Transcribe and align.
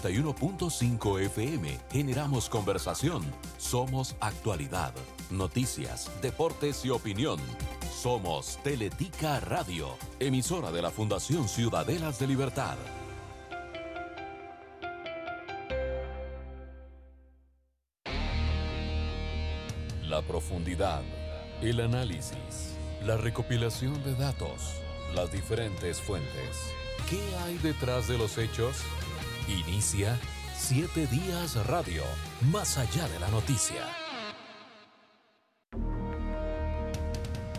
91.5 0.00 1.20
FM 1.26 1.78
generamos 1.90 2.48
conversación. 2.48 3.22
Somos 3.58 4.16
actualidad, 4.20 4.94
noticias, 5.30 6.10
deportes 6.22 6.84
y 6.86 6.90
opinión. 6.90 7.38
Somos 7.92 8.58
Teletica 8.62 9.40
Radio, 9.40 9.88
emisora 10.18 10.72
de 10.72 10.80
la 10.80 10.90
Fundación 10.90 11.48
Ciudadelas 11.48 12.18
de 12.18 12.26
Libertad. 12.28 12.78
La 20.08 20.22
profundidad, 20.22 21.02
el 21.60 21.80
análisis, 21.80 22.74
la 23.04 23.18
recopilación 23.18 24.02
de 24.02 24.14
datos, 24.14 24.80
las 25.14 25.30
diferentes 25.30 26.00
fuentes. 26.00 26.72
¿Qué 27.08 27.20
hay 27.44 27.58
detrás 27.58 28.08
de 28.08 28.16
los 28.16 28.38
hechos? 28.38 28.76
Inicia 29.50 30.16
Siete 30.56 31.08
Días 31.08 31.66
Radio, 31.66 32.04
más 32.52 32.78
allá 32.78 33.08
de 33.08 33.18
la 33.18 33.28
noticia. 33.30 33.84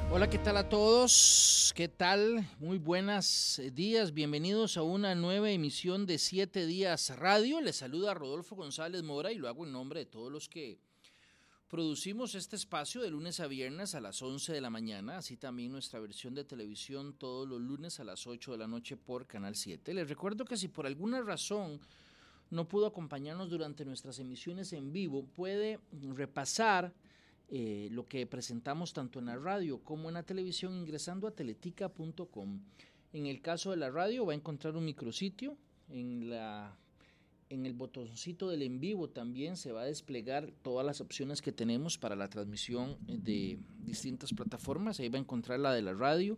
Hola, 0.09 0.29
¿qué 0.29 0.37
tal 0.37 0.55
a 0.55 0.69
todos? 0.69 1.73
¿Qué 1.75 1.89
tal? 1.89 2.47
Muy 2.59 2.77
buenos 2.77 3.61
días, 3.73 4.13
bienvenidos 4.13 4.77
a 4.77 4.83
una 4.83 5.15
nueva 5.15 5.51
emisión 5.51 6.05
de 6.05 6.17
Siete 6.17 6.65
Días 6.65 7.13
Radio. 7.17 7.59
Les 7.59 7.75
saluda 7.75 8.13
Rodolfo 8.13 8.55
González 8.55 9.03
Mora 9.03 9.33
y 9.33 9.35
lo 9.35 9.49
hago 9.49 9.65
en 9.65 9.73
nombre 9.73 9.99
de 9.99 10.05
todos 10.05 10.31
los 10.31 10.47
que 10.47 10.79
producimos 11.71 12.35
este 12.35 12.57
espacio 12.57 13.01
de 13.01 13.09
lunes 13.09 13.39
a 13.39 13.47
viernes 13.47 13.95
a 13.95 14.01
las 14.01 14.21
11 14.21 14.51
de 14.51 14.59
la 14.59 14.69
mañana, 14.69 15.19
así 15.19 15.37
también 15.37 15.71
nuestra 15.71 16.01
versión 16.01 16.35
de 16.35 16.43
televisión 16.43 17.13
todos 17.13 17.47
los 17.47 17.61
lunes 17.61 17.97
a 18.01 18.03
las 18.03 18.27
8 18.27 18.51
de 18.51 18.57
la 18.57 18.67
noche 18.67 18.97
por 18.97 19.25
Canal 19.25 19.55
7. 19.55 19.93
Les 19.93 20.09
recuerdo 20.09 20.43
que 20.43 20.57
si 20.57 20.67
por 20.67 20.85
alguna 20.85 21.21
razón 21.21 21.79
no 22.49 22.67
pudo 22.67 22.87
acompañarnos 22.87 23.49
durante 23.49 23.85
nuestras 23.85 24.19
emisiones 24.19 24.73
en 24.73 24.91
vivo, 24.91 25.23
puede 25.23 25.79
repasar 26.13 26.91
eh, 27.47 27.87
lo 27.89 28.05
que 28.05 28.27
presentamos 28.27 28.91
tanto 28.91 29.19
en 29.19 29.27
la 29.27 29.37
radio 29.37 29.79
como 29.79 30.09
en 30.09 30.15
la 30.15 30.23
televisión 30.23 30.75
ingresando 30.75 31.25
a 31.25 31.31
teletica.com. 31.31 32.59
En 33.13 33.25
el 33.27 33.41
caso 33.41 33.71
de 33.71 33.77
la 33.77 33.89
radio 33.89 34.25
va 34.25 34.33
a 34.33 34.35
encontrar 34.35 34.75
un 34.75 34.83
micrositio. 34.83 35.55
En, 35.87 36.29
la, 36.29 36.75
en 37.51 37.65
el 37.65 37.73
botoncito 37.73 38.49
del 38.49 38.61
en 38.61 38.79
vivo 38.79 39.09
también 39.09 39.57
se 39.57 39.71
va 39.71 39.81
a 39.81 39.85
desplegar 39.85 40.51
todas 40.61 40.85
las 40.85 41.01
opciones 41.01 41.41
que 41.41 41.51
tenemos 41.51 41.97
para 41.97 42.15
la 42.15 42.29
transmisión 42.29 42.97
de 43.07 43.59
distintas 43.83 44.33
plataformas. 44.33 44.99
Ahí 44.99 45.09
va 45.09 45.17
a 45.17 45.21
encontrar 45.21 45.59
la 45.59 45.73
de 45.73 45.81
la 45.81 45.93
radio. 45.93 46.37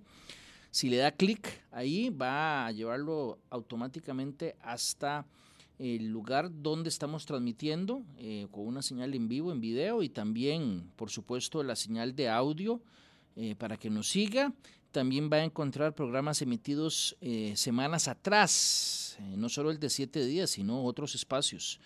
Si 0.72 0.90
le 0.90 0.98
da 0.98 1.12
clic 1.12 1.64
ahí 1.72 2.10
va 2.10 2.66
a 2.66 2.72
llevarlo 2.72 3.38
automáticamente 3.52 4.56
hasta 4.62 5.28
el 5.78 6.08
lugar 6.08 6.50
donde 6.52 6.90
estamos 6.90 7.26
transmitiendo 7.26 8.04
eh, 8.18 8.48
con 8.52 8.66
una 8.66 8.82
señal 8.82 9.14
en 9.14 9.28
vivo, 9.28 9.52
en 9.52 9.62
video 9.62 10.02
y 10.02 10.10
también, 10.10 10.92
por 10.96 11.10
supuesto, 11.10 11.62
la 11.62 11.76
señal 11.76 12.16
de 12.16 12.30
audio 12.30 12.82
eh, 13.36 13.56
para 13.56 13.78
que 13.78 13.90
nos 13.90 14.08
siga. 14.08 14.54
También 14.94 15.28
va 15.30 15.38
a 15.38 15.44
encontrar 15.44 15.96
programas 15.96 16.44
emitidos 16.44 17.18
eh, 17.20 17.54
semanas 17.58 18.08
atrás, 18.08 19.18
no 19.36 19.50
solo 19.50 19.72
el 19.72 19.80
de 19.80 19.90
siete 19.90 20.24
días, 20.24 20.52
sino 20.52 20.86
otros 20.86 21.16
espacios 21.16 21.80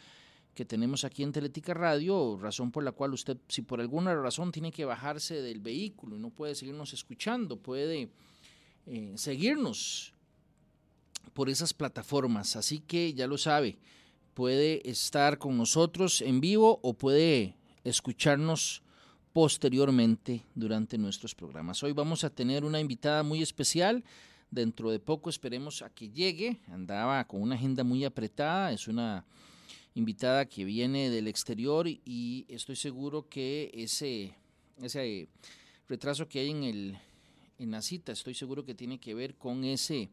que 0.53 0.65
tenemos 0.65 1.05
aquí 1.05 1.23
en 1.23 1.31
Teletica 1.31 1.73
Radio, 1.73 2.37
razón 2.37 2.69
por 2.69 2.83
la 2.83 2.91
cual 2.91 3.13
usted, 3.13 3.37
si 3.47 3.61
por 3.61 3.79
alguna 3.79 4.13
razón 4.13 4.51
tiene 4.51 4.73
que 4.73 4.83
bajarse 4.83 5.41
del 5.41 5.61
vehículo 5.61 6.17
y 6.17 6.19
no 6.19 6.31
puede 6.31 6.53
seguirnos 6.53 6.91
escuchando, 6.91 7.57
puede 7.57 8.09
seguirnos 9.15 10.13
por 11.33 11.49
esas 11.49 11.73
plataformas. 11.73 12.57
Así 12.57 12.79
que 12.79 13.13
ya 13.13 13.25
lo 13.25 13.37
sabe, 13.37 13.77
puede 14.33 14.89
estar 14.89 15.37
con 15.37 15.57
nosotros 15.57 16.21
en 16.21 16.41
vivo 16.41 16.79
o 16.83 16.93
puede 16.93 17.55
escucharnos 17.85 18.81
posteriormente 19.37 20.41
durante 20.55 20.97
nuestros 20.97 21.35
programas. 21.35 21.83
Hoy 21.83 21.91
vamos 21.91 22.23
a 22.23 22.31
tener 22.31 22.65
una 22.65 22.79
invitada 22.79 23.21
muy 23.21 23.43
especial. 23.43 24.03
Dentro 24.49 24.89
de 24.89 24.97
poco 24.97 25.29
esperemos 25.29 25.83
a 25.83 25.91
que 25.91 26.09
llegue. 26.09 26.57
Andaba 26.69 27.23
con 27.27 27.43
una 27.43 27.53
agenda 27.53 27.83
muy 27.83 28.03
apretada. 28.03 28.71
Es 28.71 28.87
una 28.87 29.23
invitada 29.93 30.47
que 30.47 30.65
viene 30.65 31.11
del 31.11 31.27
exterior 31.27 31.87
y 31.87 32.47
estoy 32.49 32.75
seguro 32.77 33.29
que 33.29 33.69
ese, 33.75 34.33
ese 34.81 35.27
retraso 35.87 36.27
que 36.27 36.39
hay 36.39 36.49
en, 36.49 36.63
el, 36.63 36.97
en 37.59 37.69
la 37.69 37.83
cita, 37.83 38.13
estoy 38.13 38.33
seguro 38.33 38.65
que 38.65 38.73
tiene 38.73 38.99
que 38.99 39.13
ver 39.13 39.35
con 39.35 39.65
ese 39.65 40.09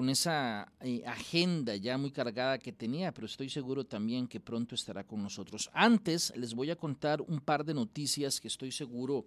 con 0.00 0.08
esa 0.08 0.66
eh, 0.80 1.02
agenda 1.04 1.76
ya 1.76 1.98
muy 1.98 2.10
cargada 2.10 2.56
que 2.56 2.72
tenía, 2.72 3.12
pero 3.12 3.26
estoy 3.26 3.50
seguro 3.50 3.84
también 3.84 4.26
que 4.26 4.40
pronto 4.40 4.74
estará 4.74 5.04
con 5.04 5.22
nosotros. 5.22 5.68
Antes 5.74 6.32
les 6.36 6.54
voy 6.54 6.70
a 6.70 6.76
contar 6.76 7.20
un 7.20 7.38
par 7.38 7.66
de 7.66 7.74
noticias 7.74 8.40
que 8.40 8.48
estoy 8.48 8.72
seguro 8.72 9.26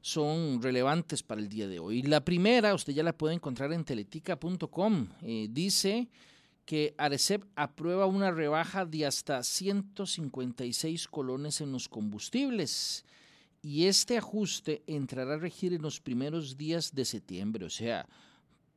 son 0.00 0.62
relevantes 0.62 1.24
para 1.24 1.40
el 1.40 1.48
día 1.48 1.66
de 1.66 1.80
hoy. 1.80 2.02
La 2.02 2.24
primera, 2.24 2.72
usted 2.72 2.92
ya 2.92 3.02
la 3.02 3.18
puede 3.18 3.34
encontrar 3.34 3.72
en 3.72 3.84
teletica.com, 3.84 5.08
eh, 5.22 5.48
dice 5.50 6.06
que 6.64 6.94
Arecep 6.96 7.42
aprueba 7.56 8.06
una 8.06 8.30
rebaja 8.30 8.86
de 8.86 9.06
hasta 9.06 9.42
156 9.42 11.08
colones 11.08 11.60
en 11.60 11.72
los 11.72 11.88
combustibles 11.88 13.04
y 13.60 13.86
este 13.86 14.18
ajuste 14.18 14.84
entrará 14.86 15.34
a 15.34 15.38
regir 15.38 15.72
en 15.74 15.82
los 15.82 16.00
primeros 16.00 16.56
días 16.56 16.94
de 16.94 17.04
septiembre, 17.04 17.64
o 17.64 17.70
sea, 17.70 18.06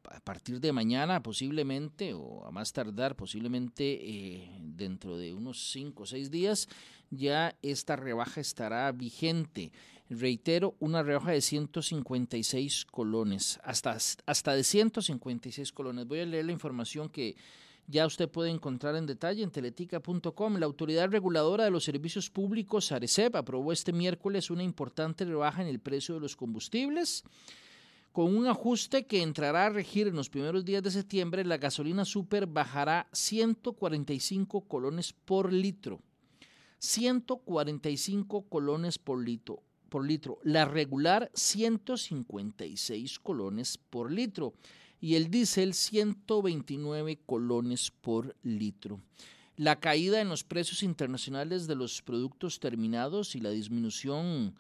a 0.10 0.20
partir 0.20 0.60
de 0.60 0.72
mañana 0.72 1.24
posiblemente 1.24 2.14
o 2.14 2.46
a 2.46 2.52
más 2.52 2.74
tardar 2.74 3.16
posiblemente 3.16 3.84
eh, 3.84 4.50
dentro 4.62 5.18
de 5.18 5.34
unos 5.34 5.72
5 5.72 6.04
o 6.04 6.06
6 6.06 6.32
días 6.32 6.68
ya 7.10 7.56
esta 7.62 7.96
rebaja 7.96 8.42
estará 8.42 8.92
vigente. 8.92 9.72
Reitero, 10.10 10.76
una 10.80 11.02
rebaja 11.02 11.32
de 11.32 11.42
156 11.42 12.86
colones, 12.86 13.60
hasta, 13.64 13.98
hasta 14.26 14.54
de 14.54 14.64
156 14.64 15.72
colones. 15.72 16.08
Voy 16.08 16.20
a 16.20 16.26
leer 16.26 16.46
la 16.46 16.52
información 16.52 17.10
que 17.10 17.36
ya 17.88 18.06
usted 18.06 18.30
puede 18.30 18.50
encontrar 18.50 18.96
en 18.96 19.06
detalle 19.06 19.44
en 19.44 19.52
teletica.com. 19.52 20.58
La 20.58 20.66
Autoridad 20.66 21.10
Reguladora 21.10 21.66
de 21.66 21.72
los 21.72 21.84
Servicios 21.84 22.30
Públicos, 22.30 22.92
ARECEP, 22.92 23.36
aprobó 23.36 23.72
este 23.72 23.92
miércoles 23.92 24.50
una 24.50 24.64
importante 24.64 25.26
rebaja 25.26 25.62
en 25.62 25.68
el 25.68 25.80
precio 25.80 26.16
de 26.16 26.22
los 26.22 26.36
combustibles 26.36 27.24
con 28.14 28.38
un 28.38 28.46
ajuste 28.46 29.08
que 29.08 29.24
entrará 29.24 29.66
a 29.66 29.70
regir 29.70 30.08
en 30.08 30.16
los 30.16 30.30
primeros 30.30 30.64
días 30.64 30.84
de 30.84 30.92
septiembre, 30.92 31.44
la 31.44 31.58
gasolina 31.58 32.06
super 32.06 32.46
bajará 32.46 33.10
145 33.12 34.62
colones 34.68 35.14
por 35.14 35.52
litro. 35.52 36.00
145 36.78 38.44
colones 38.44 39.00
por 39.00 39.24
litro. 39.26 39.64
Por 39.90 40.06
litro. 40.06 40.38
La 40.44 40.66
regular 40.66 41.32
156 41.34 43.18
colones 43.18 43.80
por 43.90 44.12
litro 44.12 44.54
y 45.02 45.16
el 45.16 45.32
diésel 45.32 45.74
129 45.74 47.20
colones 47.26 47.90
por 47.90 48.36
litro. 48.44 49.02
La 49.56 49.80
caída 49.80 50.22
en 50.22 50.30
los 50.30 50.44
precios 50.44 50.84
internacionales 50.84 51.66
de 51.66 51.76
los 51.76 52.04
productos 52.04 52.60
terminados 52.60 53.36
y 53.36 53.40
la 53.40 53.50
disminución 53.50 54.54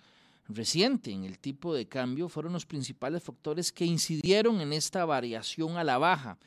reciente 0.47 1.11
en 1.11 1.23
el 1.23 1.39
tipo 1.39 1.73
de 1.73 1.87
cambio 1.87 2.29
fueron 2.29 2.53
los 2.53 2.65
principales 2.65 3.23
factores 3.23 3.71
que 3.71 3.85
incidieron 3.85 4.61
en 4.61 4.73
esta 4.73 5.05
variación 5.05 5.77
a 5.77 5.83
la 5.83 5.97
baja, 5.97 6.37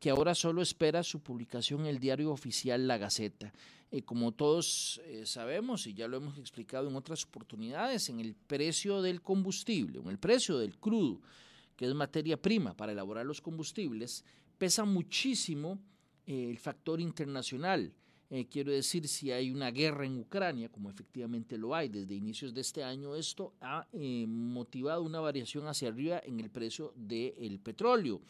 que 0.00 0.10
ahora 0.10 0.34
solo 0.34 0.62
espera 0.62 1.02
su 1.02 1.20
publicación 1.20 1.82
en 1.82 1.86
el 1.86 1.98
diario 1.98 2.30
oficial 2.32 2.86
La 2.86 2.98
Gaceta. 2.98 3.52
Eh, 3.90 4.02
como 4.02 4.32
todos 4.32 5.00
eh, 5.04 5.24
sabemos, 5.24 5.86
y 5.86 5.94
ya 5.94 6.08
lo 6.08 6.16
hemos 6.16 6.36
explicado 6.38 6.88
en 6.88 6.96
otras 6.96 7.24
oportunidades, 7.24 8.08
en 8.08 8.18
el 8.18 8.34
precio 8.34 9.00
del 9.02 9.22
combustible, 9.22 10.00
en 10.00 10.08
el 10.08 10.18
precio 10.18 10.58
del 10.58 10.76
crudo, 10.76 11.20
que 11.76 11.86
es 11.86 11.94
materia 11.94 12.36
prima 12.36 12.74
para 12.74 12.92
elaborar 12.92 13.24
los 13.24 13.40
combustibles, 13.40 14.24
pesa 14.58 14.84
muchísimo 14.84 15.78
eh, 16.26 16.50
el 16.50 16.58
factor 16.58 17.00
internacional 17.00 17.92
eh, 18.36 18.48
quiero 18.50 18.72
decir, 18.72 19.06
si 19.06 19.30
hay 19.30 19.52
una 19.52 19.70
guerra 19.70 20.04
en 20.04 20.18
Ucrania, 20.18 20.68
como 20.68 20.90
efectivamente 20.90 21.56
lo 21.56 21.72
hay 21.72 21.88
desde 21.88 22.16
inicios 22.16 22.52
de 22.52 22.62
este 22.62 22.82
año, 22.82 23.14
esto 23.14 23.52
ha 23.60 23.86
eh, 23.92 24.26
motivado 24.26 25.04
una 25.04 25.20
variación 25.20 25.68
hacia 25.68 25.86
arriba 25.86 26.20
en 26.24 26.40
el 26.40 26.50
precio 26.50 26.92
del 26.96 27.60
petróleo. 27.60 28.20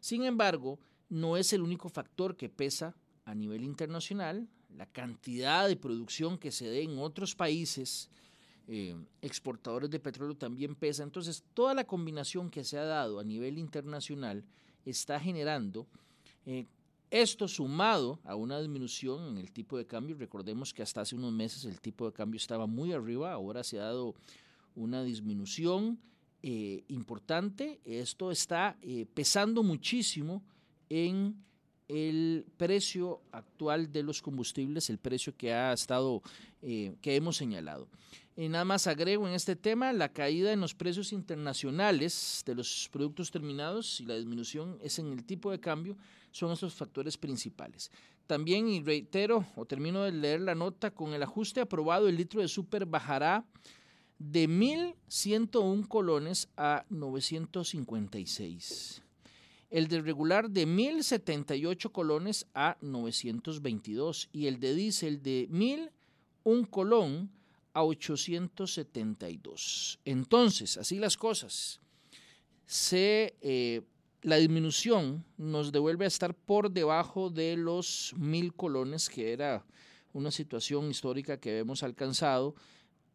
Sin 0.00 0.24
embargo, 0.24 0.80
no 1.08 1.36
es 1.36 1.52
el 1.52 1.62
único 1.62 1.88
factor 1.88 2.36
que 2.36 2.48
pesa 2.48 2.96
a 3.24 3.32
nivel 3.32 3.62
internacional. 3.62 4.48
La 4.76 4.86
cantidad 4.86 5.68
de 5.68 5.76
producción 5.76 6.36
que 6.36 6.50
se 6.50 6.68
dé 6.68 6.82
en 6.82 6.98
otros 6.98 7.36
países 7.36 8.10
eh, 8.66 8.96
exportadores 9.22 9.88
de 9.88 10.00
petróleo 10.00 10.34
también 10.34 10.74
pesa. 10.74 11.04
Entonces, 11.04 11.44
toda 11.54 11.74
la 11.74 11.84
combinación 11.84 12.50
que 12.50 12.64
se 12.64 12.76
ha 12.76 12.84
dado 12.84 13.20
a 13.20 13.24
nivel 13.24 13.58
internacional 13.58 14.42
está 14.84 15.20
generando 15.20 15.86
esto 17.14 17.46
sumado 17.46 18.18
a 18.24 18.34
una 18.34 18.58
disminución 18.58 19.28
en 19.28 19.38
el 19.38 19.52
tipo 19.52 19.78
de 19.78 19.86
cambio, 19.86 20.16
recordemos 20.18 20.74
que 20.74 20.82
hasta 20.82 21.02
hace 21.02 21.14
unos 21.14 21.32
meses 21.32 21.64
el 21.64 21.80
tipo 21.80 22.06
de 22.06 22.12
cambio 22.12 22.38
estaba 22.38 22.66
muy 22.66 22.92
arriba, 22.92 23.32
ahora 23.32 23.62
se 23.62 23.78
ha 23.78 23.84
dado 23.84 24.16
una 24.74 25.04
disminución 25.04 26.00
eh, 26.42 26.82
importante. 26.88 27.80
Esto 27.84 28.32
está 28.32 28.76
eh, 28.82 29.06
pesando 29.14 29.62
muchísimo 29.62 30.42
en 30.88 31.36
el 31.86 32.46
precio 32.56 33.20
actual 33.30 33.92
de 33.92 34.02
los 34.02 34.20
combustibles, 34.20 34.90
el 34.90 34.98
precio 34.98 35.36
que 35.36 35.52
ha 35.52 35.72
estado, 35.72 36.20
eh, 36.62 36.96
que 37.00 37.14
hemos 37.14 37.36
señalado. 37.36 37.88
Y 38.36 38.48
nada 38.48 38.64
más 38.64 38.88
agrego 38.88 39.28
en 39.28 39.34
este 39.34 39.54
tema 39.54 39.92
la 39.92 40.08
caída 40.08 40.52
en 40.52 40.60
los 40.60 40.74
precios 40.74 41.12
internacionales 41.12 42.42
de 42.44 42.56
los 42.56 42.88
productos 42.90 43.30
terminados 43.30 44.00
y 44.00 44.06
la 44.06 44.16
disminución 44.16 44.78
es 44.82 44.98
en 44.98 45.12
el 45.12 45.24
tipo 45.24 45.52
de 45.52 45.60
cambio, 45.60 45.96
son 46.34 46.50
esos 46.50 46.74
factores 46.74 47.16
principales. 47.16 47.90
También, 48.26 48.68
y 48.68 48.82
reitero, 48.82 49.46
o 49.54 49.64
termino 49.64 50.02
de 50.02 50.10
leer 50.10 50.40
la 50.40 50.56
nota, 50.56 50.90
con 50.90 51.14
el 51.14 51.22
ajuste 51.22 51.60
aprobado, 51.60 52.08
el 52.08 52.16
litro 52.16 52.40
de 52.40 52.48
súper 52.48 52.86
bajará 52.86 53.46
de 54.18 54.48
1.101 54.48 55.86
colones 55.86 56.48
a 56.56 56.84
956. 56.90 59.00
El 59.70 59.86
de 59.86 60.00
regular 60.00 60.50
de 60.50 60.66
1.078 60.66 61.92
colones 61.92 62.48
a 62.52 62.78
922 62.80 64.28
y 64.32 64.48
el 64.48 64.58
de 64.58 64.74
diésel 64.74 65.22
de 65.22 65.48
1.001 65.50 66.68
colón 66.68 67.30
a 67.72 67.84
872. 67.84 70.00
Entonces, 70.04 70.78
así 70.78 70.98
las 70.98 71.16
cosas, 71.16 71.78
se, 72.66 73.36
eh, 73.40 73.82
la 74.24 74.36
disminución 74.36 75.22
nos 75.36 75.70
devuelve 75.70 76.06
a 76.06 76.08
estar 76.08 76.34
por 76.34 76.70
debajo 76.70 77.28
de 77.28 77.58
los 77.58 78.14
mil 78.16 78.54
colones, 78.54 79.10
que 79.10 79.34
era 79.34 79.66
una 80.14 80.30
situación 80.30 80.90
histórica 80.90 81.36
que 81.36 81.58
hemos 81.58 81.82
alcanzado 81.82 82.54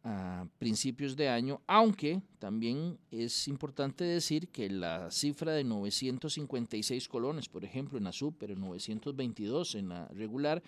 a 0.04 0.46
principios 0.58 1.16
de 1.16 1.28
año, 1.28 1.62
aunque 1.66 2.22
también 2.38 2.96
es 3.10 3.48
importante 3.48 4.04
decir 4.04 4.48
que 4.48 4.70
la 4.70 5.10
cifra 5.10 5.52
de 5.52 5.64
956 5.64 7.08
colones, 7.08 7.48
por 7.48 7.64
ejemplo, 7.64 7.98
en 7.98 8.04
la 8.04 8.12
super, 8.12 8.56
922 8.56 9.74
en 9.74 9.88
la 9.88 10.06
regular, 10.08 10.62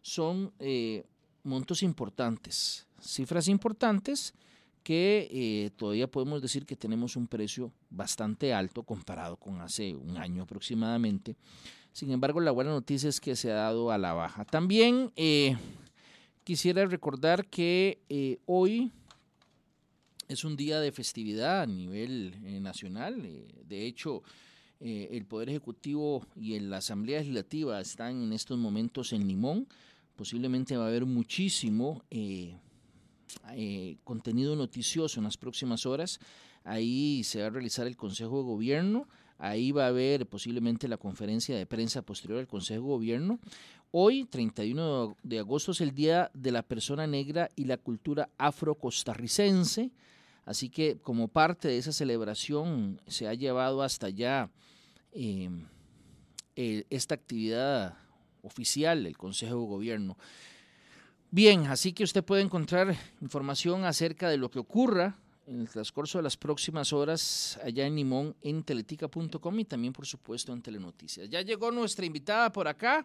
son 0.00 0.50
eh, 0.60 1.04
montos 1.42 1.82
importantes, 1.82 2.86
cifras 3.02 3.48
importantes 3.48 4.32
que 4.84 5.28
eh, 5.32 5.70
todavía 5.76 6.06
podemos 6.06 6.40
decir 6.40 6.64
que 6.64 6.76
tenemos 6.76 7.16
un 7.16 7.26
precio 7.26 7.72
bastante 7.90 8.54
alto 8.54 8.84
comparado 8.84 9.36
con 9.36 9.60
hace 9.60 9.96
un 9.96 10.16
año 10.16 10.44
aproximadamente. 10.44 11.34
Sin 11.92 12.12
embargo, 12.12 12.40
la 12.40 12.52
buena 12.52 12.70
noticia 12.70 13.08
es 13.08 13.20
que 13.20 13.34
se 13.34 13.50
ha 13.50 13.56
dado 13.56 13.90
a 13.90 13.98
la 13.98 14.12
baja. 14.12 14.44
También 14.44 15.10
eh, 15.16 15.56
quisiera 16.44 16.86
recordar 16.86 17.46
que 17.46 18.02
eh, 18.08 18.38
hoy 18.46 18.92
es 20.28 20.44
un 20.44 20.56
día 20.56 20.78
de 20.78 20.92
festividad 20.92 21.62
a 21.62 21.66
nivel 21.66 22.62
nacional. 22.62 23.22
de 23.66 23.86
hecho, 23.86 24.22
el 24.80 25.24
Poder 25.24 25.48
Ejecutivo 25.48 26.26
y 26.36 26.58
la 26.60 26.78
Asamblea 26.78 27.20
Legislativa 27.20 27.80
están 27.80 28.22
en 28.22 28.32
estos 28.32 28.58
momentos 28.58 29.12
en 29.12 29.26
Limón 29.26 29.66
Posiblemente 30.16 30.76
va 30.76 30.84
a 30.84 30.88
haber 30.88 31.06
muchísimo 31.06 32.04
eh, 33.52 33.96
contenido 34.04 34.56
noticioso 34.56 35.20
en 35.20 35.24
las 35.24 35.36
próximas 35.36 35.86
horas. 35.86 36.18
Ahí 36.64 37.22
se 37.24 37.40
va 37.40 37.46
a 37.46 37.50
realizar 37.50 37.86
el 37.86 37.96
Consejo 37.96 38.38
de 38.38 38.44
Gobierno. 38.44 39.08
Ahí 39.38 39.72
va 39.72 39.84
a 39.84 39.88
haber 39.88 40.26
posiblemente 40.26 40.88
la 40.88 40.96
conferencia 40.96 41.56
de 41.56 41.66
prensa 41.66 42.02
posterior 42.02 42.40
al 42.40 42.46
Consejo 42.46 42.82
de 42.82 42.88
Gobierno. 42.88 43.40
Hoy, 43.90 44.24
31 44.24 45.16
de 45.22 45.38
agosto, 45.38 45.72
es 45.72 45.80
el 45.80 45.94
Día 45.94 46.30
de 46.34 46.52
la 46.52 46.62
Persona 46.62 47.06
Negra 47.06 47.48
y 47.54 47.64
la 47.64 47.76
Cultura 47.76 48.30
Afro-Costarricense. 48.38 49.90
Así 50.44 50.68
que 50.68 50.98
como 50.98 51.28
parte 51.28 51.68
de 51.68 51.78
esa 51.78 51.92
celebración 51.92 53.00
se 53.06 53.28
ha 53.28 53.34
llevado 53.34 53.82
hasta 53.82 54.06
allá 54.08 54.50
eh, 55.12 55.50
esta 56.56 57.14
actividad 57.14 57.96
oficial 58.42 59.04
del 59.04 59.16
Consejo 59.16 59.60
de 59.60 59.66
Gobierno. 59.66 60.16
Bien, 61.34 61.66
así 61.66 61.92
que 61.92 62.04
usted 62.04 62.22
puede 62.22 62.42
encontrar 62.42 62.96
información 63.20 63.84
acerca 63.84 64.28
de 64.28 64.36
lo 64.36 64.52
que 64.52 64.60
ocurra 64.60 65.18
en 65.48 65.62
el 65.62 65.68
transcurso 65.68 66.18
de 66.18 66.22
las 66.22 66.36
próximas 66.36 66.92
horas 66.92 67.58
allá 67.64 67.88
en 67.88 67.96
Limón 67.96 68.36
en 68.40 68.62
teletica.com 68.62 69.58
y 69.58 69.64
también 69.64 69.92
por 69.92 70.06
supuesto 70.06 70.52
en 70.52 70.62
Telenoticias. 70.62 71.28
Ya 71.28 71.42
llegó 71.42 71.72
nuestra 71.72 72.06
invitada 72.06 72.52
por 72.52 72.68
acá. 72.68 73.04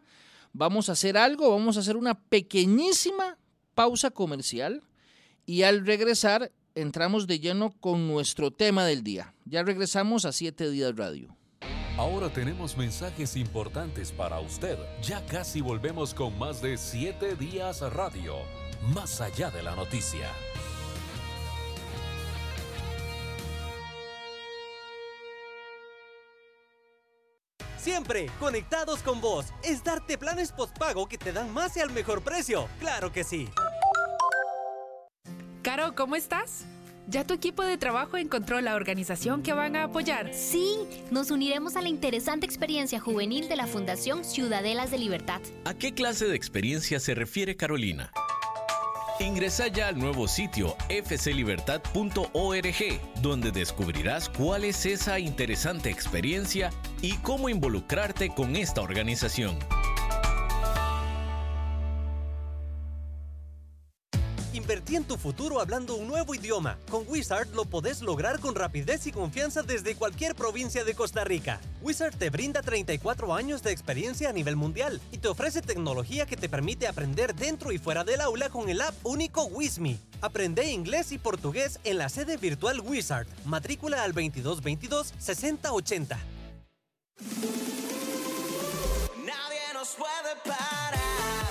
Vamos 0.53 0.89
a 0.89 0.91
hacer 0.91 1.17
algo, 1.17 1.49
vamos 1.49 1.77
a 1.77 1.79
hacer 1.79 1.97
una 1.97 2.13
pequeñísima 2.13 3.35
pausa 3.73 4.11
comercial 4.11 4.83
y 5.47 5.63
al 5.63 5.83
regresar 5.83 6.51
entramos 6.75 7.25
de 7.25 7.39
lleno 7.39 7.71
con 7.79 8.07
nuestro 8.07 8.51
tema 8.51 8.85
del 8.85 9.03
día. 9.03 9.33
Ya 9.45 9.63
regresamos 9.63 10.25
a 10.25 10.33
Siete 10.33 10.69
Días 10.69 10.95
Radio. 10.95 11.38
Ahora 11.99 12.29
tenemos 12.29 12.77
mensajes 12.77 13.35
importantes 13.35 14.13
para 14.13 14.39
usted. 14.39 14.79
Ya 15.01 15.21
casi 15.25 15.59
volvemos 15.59 16.13
con 16.13 16.39
más 16.39 16.61
de 16.61 16.77
7 16.77 17.35
días 17.35 17.81
radio, 17.91 18.35
más 18.93 19.19
allá 19.19 19.51
de 19.51 19.61
la 19.61 19.75
noticia. 19.75 20.31
Siempre 27.77 28.31
conectados 28.39 29.03
con 29.03 29.19
vos 29.19 29.47
es 29.61 29.83
darte 29.83 30.17
planes 30.17 30.53
postpago 30.53 31.05
que 31.09 31.17
te 31.17 31.33
dan 31.33 31.53
más 31.53 31.75
y 31.75 31.81
al 31.81 31.91
mejor 31.91 32.21
precio. 32.21 32.69
Claro 32.79 33.11
que 33.11 33.25
sí. 33.25 33.49
Caro, 35.63 35.93
¿cómo 35.97 36.15
estás? 36.15 36.63
¿Ya 37.09 37.25
tu 37.25 37.33
equipo 37.33 37.63
de 37.63 37.79
trabajo 37.79 38.17
encontró 38.17 38.61
la 38.61 38.75
organización 38.75 39.41
que 39.41 39.53
van 39.53 39.75
a 39.75 39.85
apoyar? 39.85 40.31
Sí, 40.31 40.75
nos 41.09 41.31
uniremos 41.31 41.75
a 41.75 41.81
la 41.81 41.89
interesante 41.89 42.45
experiencia 42.45 42.99
juvenil 42.99 43.49
de 43.49 43.55
la 43.55 43.65
Fundación 43.65 44.23
Ciudadelas 44.23 44.91
de 44.91 44.99
Libertad. 44.99 45.41
¿A 45.65 45.73
qué 45.73 45.95
clase 45.95 46.27
de 46.27 46.35
experiencia 46.35 46.99
se 46.99 47.15
refiere 47.15 47.55
Carolina? 47.55 48.11
Ingresa 49.19 49.69
ya 49.69 49.87
al 49.87 49.97
nuevo 49.97 50.27
sitio 50.27 50.75
fclibertad.org, 50.87 53.01
donde 53.23 53.51
descubrirás 53.51 54.29
cuál 54.29 54.63
es 54.63 54.85
esa 54.85 55.17
interesante 55.17 55.89
experiencia 55.89 56.69
y 57.01 57.13
cómo 57.17 57.49
involucrarte 57.49 58.29
con 58.29 58.55
esta 58.55 58.81
organización. 58.81 59.57
En 64.91 65.03
tu 65.03 65.17
futuro 65.17 65.61
hablando 65.61 65.95
un 65.95 66.07
nuevo 66.07 66.33
idioma. 66.33 66.79
Con 66.89 67.03
Wizard 67.07 67.53
lo 67.53 67.65
podés 67.65 68.01
lograr 68.01 68.39
con 68.39 68.55
rapidez 68.55 69.05
y 69.05 69.11
confianza 69.11 69.61
desde 69.61 69.93
cualquier 69.95 70.33
provincia 70.33 70.83
de 70.83 70.95
Costa 70.95 71.23
Rica. 71.23 71.61
Wizard 71.81 72.15
te 72.15 72.31
brinda 72.31 72.63
34 72.63 73.35
años 73.35 73.61
de 73.61 73.71
experiencia 73.71 74.29
a 74.29 74.33
nivel 74.33 74.55
mundial 74.55 74.99
y 75.11 75.19
te 75.19 75.27
ofrece 75.27 75.61
tecnología 75.61 76.25
que 76.25 76.35
te 76.35 76.49
permite 76.49 76.87
aprender 76.87 77.35
dentro 77.35 77.71
y 77.71 77.77
fuera 77.77 78.03
del 78.03 78.19
aula 78.19 78.49
con 78.49 78.67
el 78.67 78.81
app 78.81 78.95
único 79.03 79.43
WizMe. 79.45 79.97
Aprende 80.21 80.71
inglés 80.71 81.11
y 81.11 81.19
portugués 81.19 81.79
en 81.83 81.99
la 81.99 82.09
sede 82.09 82.37
virtual 82.37 82.81
Wizard. 82.81 83.27
Matrícula 83.45 84.03
al 84.03 84.11
2222 84.13 85.13
6080. 85.19 86.19
Nadie 89.23 89.73
nos 89.73 89.89
puede 89.89 90.35
parar. 90.43 90.78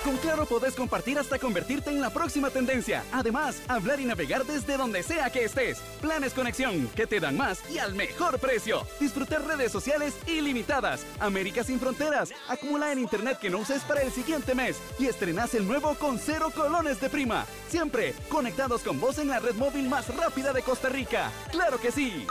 Con 0.03 0.15
Claro 0.17 0.45
podés 0.45 0.75
compartir 0.75 1.19
hasta 1.19 1.37
convertirte 1.37 1.89
en 1.89 1.99
la 1.99 2.09
próxima 2.09 2.49
tendencia. 2.49 3.03
Además, 3.11 3.61
hablar 3.67 3.99
y 3.99 4.05
navegar 4.05 4.45
desde 4.45 4.77
donde 4.77 5.03
sea 5.03 5.29
que 5.29 5.43
estés. 5.43 5.79
Planes 6.01 6.33
Conexión, 6.33 6.87
que 6.95 7.05
te 7.05 7.19
dan 7.19 7.35
más 7.35 7.69
y 7.69 7.79
al 7.79 7.95
mejor 7.95 8.39
precio. 8.39 8.87
Disfrutar 8.99 9.45
redes 9.45 9.71
sociales 9.71 10.15
ilimitadas. 10.25 11.05
América 11.19 11.63
sin 11.63 11.79
fronteras. 11.79 12.31
Acumula 12.47 12.91
en 12.91 12.99
internet 12.99 13.39
que 13.39 13.49
no 13.49 13.59
uses 13.59 13.83
para 13.83 14.01
el 14.01 14.11
siguiente 14.11 14.55
mes. 14.55 14.81
Y 14.99 15.07
estrenás 15.07 15.53
el 15.53 15.67
nuevo 15.67 15.93
con 15.95 16.17
cero 16.17 16.49
colones 16.55 17.01
de 17.01 17.09
prima. 17.09 17.45
Siempre 17.67 18.13
conectados 18.29 18.81
con 18.83 18.99
vos 18.99 19.19
en 19.19 19.27
la 19.27 19.39
red 19.39 19.55
móvil 19.55 19.89
más 19.89 20.13
rápida 20.15 20.53
de 20.53 20.61
Costa 20.61 20.87
Rica. 20.87 21.29
¡Claro 21.51 21.79
que 21.79 21.91
sí! 21.91 22.25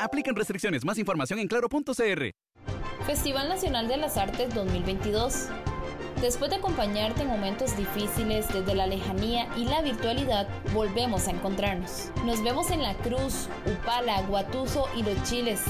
Aplican 0.00 0.34
restricciones. 0.34 0.84
Más 0.84 0.98
información 0.98 1.38
en 1.38 1.48
claro.cr. 1.48 2.30
Festival 3.06 3.48
Nacional 3.48 3.88
de 3.88 3.96
las 3.98 4.16
Artes 4.16 4.54
2022. 4.54 5.48
Después 6.22 6.52
de 6.52 6.58
acompañarte 6.58 7.22
en 7.22 7.26
momentos 7.26 7.76
difíciles 7.76 8.46
desde 8.52 8.76
la 8.76 8.86
lejanía 8.86 9.48
y 9.56 9.64
la 9.64 9.82
virtualidad, 9.82 10.46
volvemos 10.72 11.26
a 11.26 11.32
encontrarnos. 11.32 12.12
Nos 12.24 12.44
vemos 12.44 12.70
en 12.70 12.80
La 12.80 12.94
Cruz, 12.94 13.48
Upala, 13.66 14.22
Guatuso 14.22 14.86
y 14.94 15.02
Los 15.02 15.20
Chiles. 15.24 15.60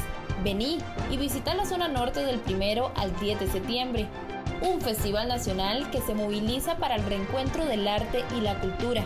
Vení 0.45 0.77
y 1.11 1.17
visita 1.17 1.55
la 1.55 1.65
zona 1.65 1.89
norte 1.89 2.21
del 2.27 2.39
primero 2.39 2.93
al 2.97 3.19
10 3.19 3.41
de 3.41 3.47
septiembre. 3.47 4.09
Un 4.61 4.83
festival 4.83 5.27
nacional 5.27 5.91
que 5.91 6.03
se 6.03 6.13
moviliza 6.13 6.77
para 6.77 6.97
el 6.97 7.05
reencuentro 7.07 7.65
del 7.65 7.89
arte 7.89 8.23
y 8.37 8.43
la 8.43 8.61
cultura. 8.61 9.05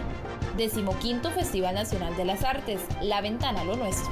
Decimoquinto 0.57 1.31
Festival 1.31 1.77
Nacional 1.77 2.17
de 2.17 2.25
las 2.25 2.43
Artes, 2.43 2.81
La 3.01 3.21
Ventana 3.21 3.63
lo 3.63 3.77
Nuestro. 3.77 4.11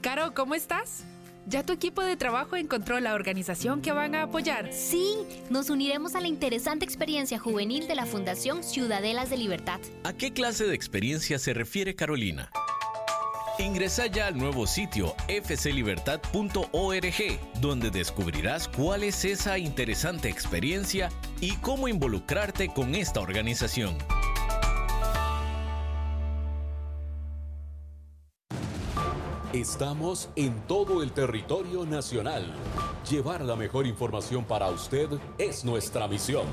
Caro, 0.00 0.32
¿cómo 0.32 0.54
estás? 0.54 1.04
¿Ya 1.46 1.64
tu 1.64 1.72
equipo 1.72 2.02
de 2.02 2.16
trabajo 2.16 2.56
encontró 2.56 3.00
la 3.00 3.14
organización 3.14 3.82
que 3.82 3.92
van 3.92 4.14
a 4.14 4.22
apoyar? 4.22 4.72
Sí, 4.72 5.16
nos 5.50 5.70
uniremos 5.70 6.14
a 6.14 6.20
la 6.20 6.28
interesante 6.28 6.84
experiencia 6.84 7.38
juvenil 7.38 7.88
de 7.88 7.96
la 7.96 8.06
Fundación 8.06 8.62
Ciudadelas 8.62 9.28
de 9.28 9.38
Libertad. 9.38 9.80
¿A 10.04 10.12
qué 10.12 10.32
clase 10.32 10.66
de 10.66 10.74
experiencia 10.74 11.38
se 11.38 11.52
refiere 11.52 11.96
Carolina? 11.96 12.50
Ingresa 13.58 14.06
ya 14.06 14.28
al 14.28 14.38
nuevo 14.38 14.66
sitio 14.66 15.14
fclibertad.org, 15.28 17.60
donde 17.60 17.90
descubrirás 17.90 18.68
cuál 18.68 19.04
es 19.04 19.24
esa 19.24 19.58
interesante 19.58 20.28
experiencia 20.28 21.10
y 21.40 21.56
cómo 21.56 21.88
involucrarte 21.88 22.68
con 22.68 22.94
esta 22.94 23.20
organización. 23.20 23.98
Estamos 29.52 30.30
en 30.34 30.58
todo 30.66 31.02
el 31.02 31.12
territorio 31.12 31.84
nacional. 31.84 32.54
Llevar 33.10 33.42
la 33.42 33.54
mejor 33.54 33.86
información 33.86 34.46
para 34.46 34.70
usted 34.70 35.10
es 35.36 35.62
nuestra 35.62 36.08
misión. 36.08 36.46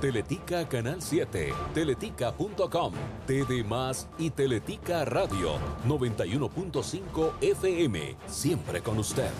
Teletica 0.00 0.68
Canal 0.68 1.02
7, 1.02 1.52
teletica.com, 1.74 2.92
TD 3.26 3.64
Más 3.66 4.06
y 4.18 4.30
Teletica 4.30 5.04
Radio 5.04 5.58
91.5 5.88 7.32
FM, 7.40 8.16
siempre 8.28 8.80
con 8.82 8.98
usted. 9.00 9.30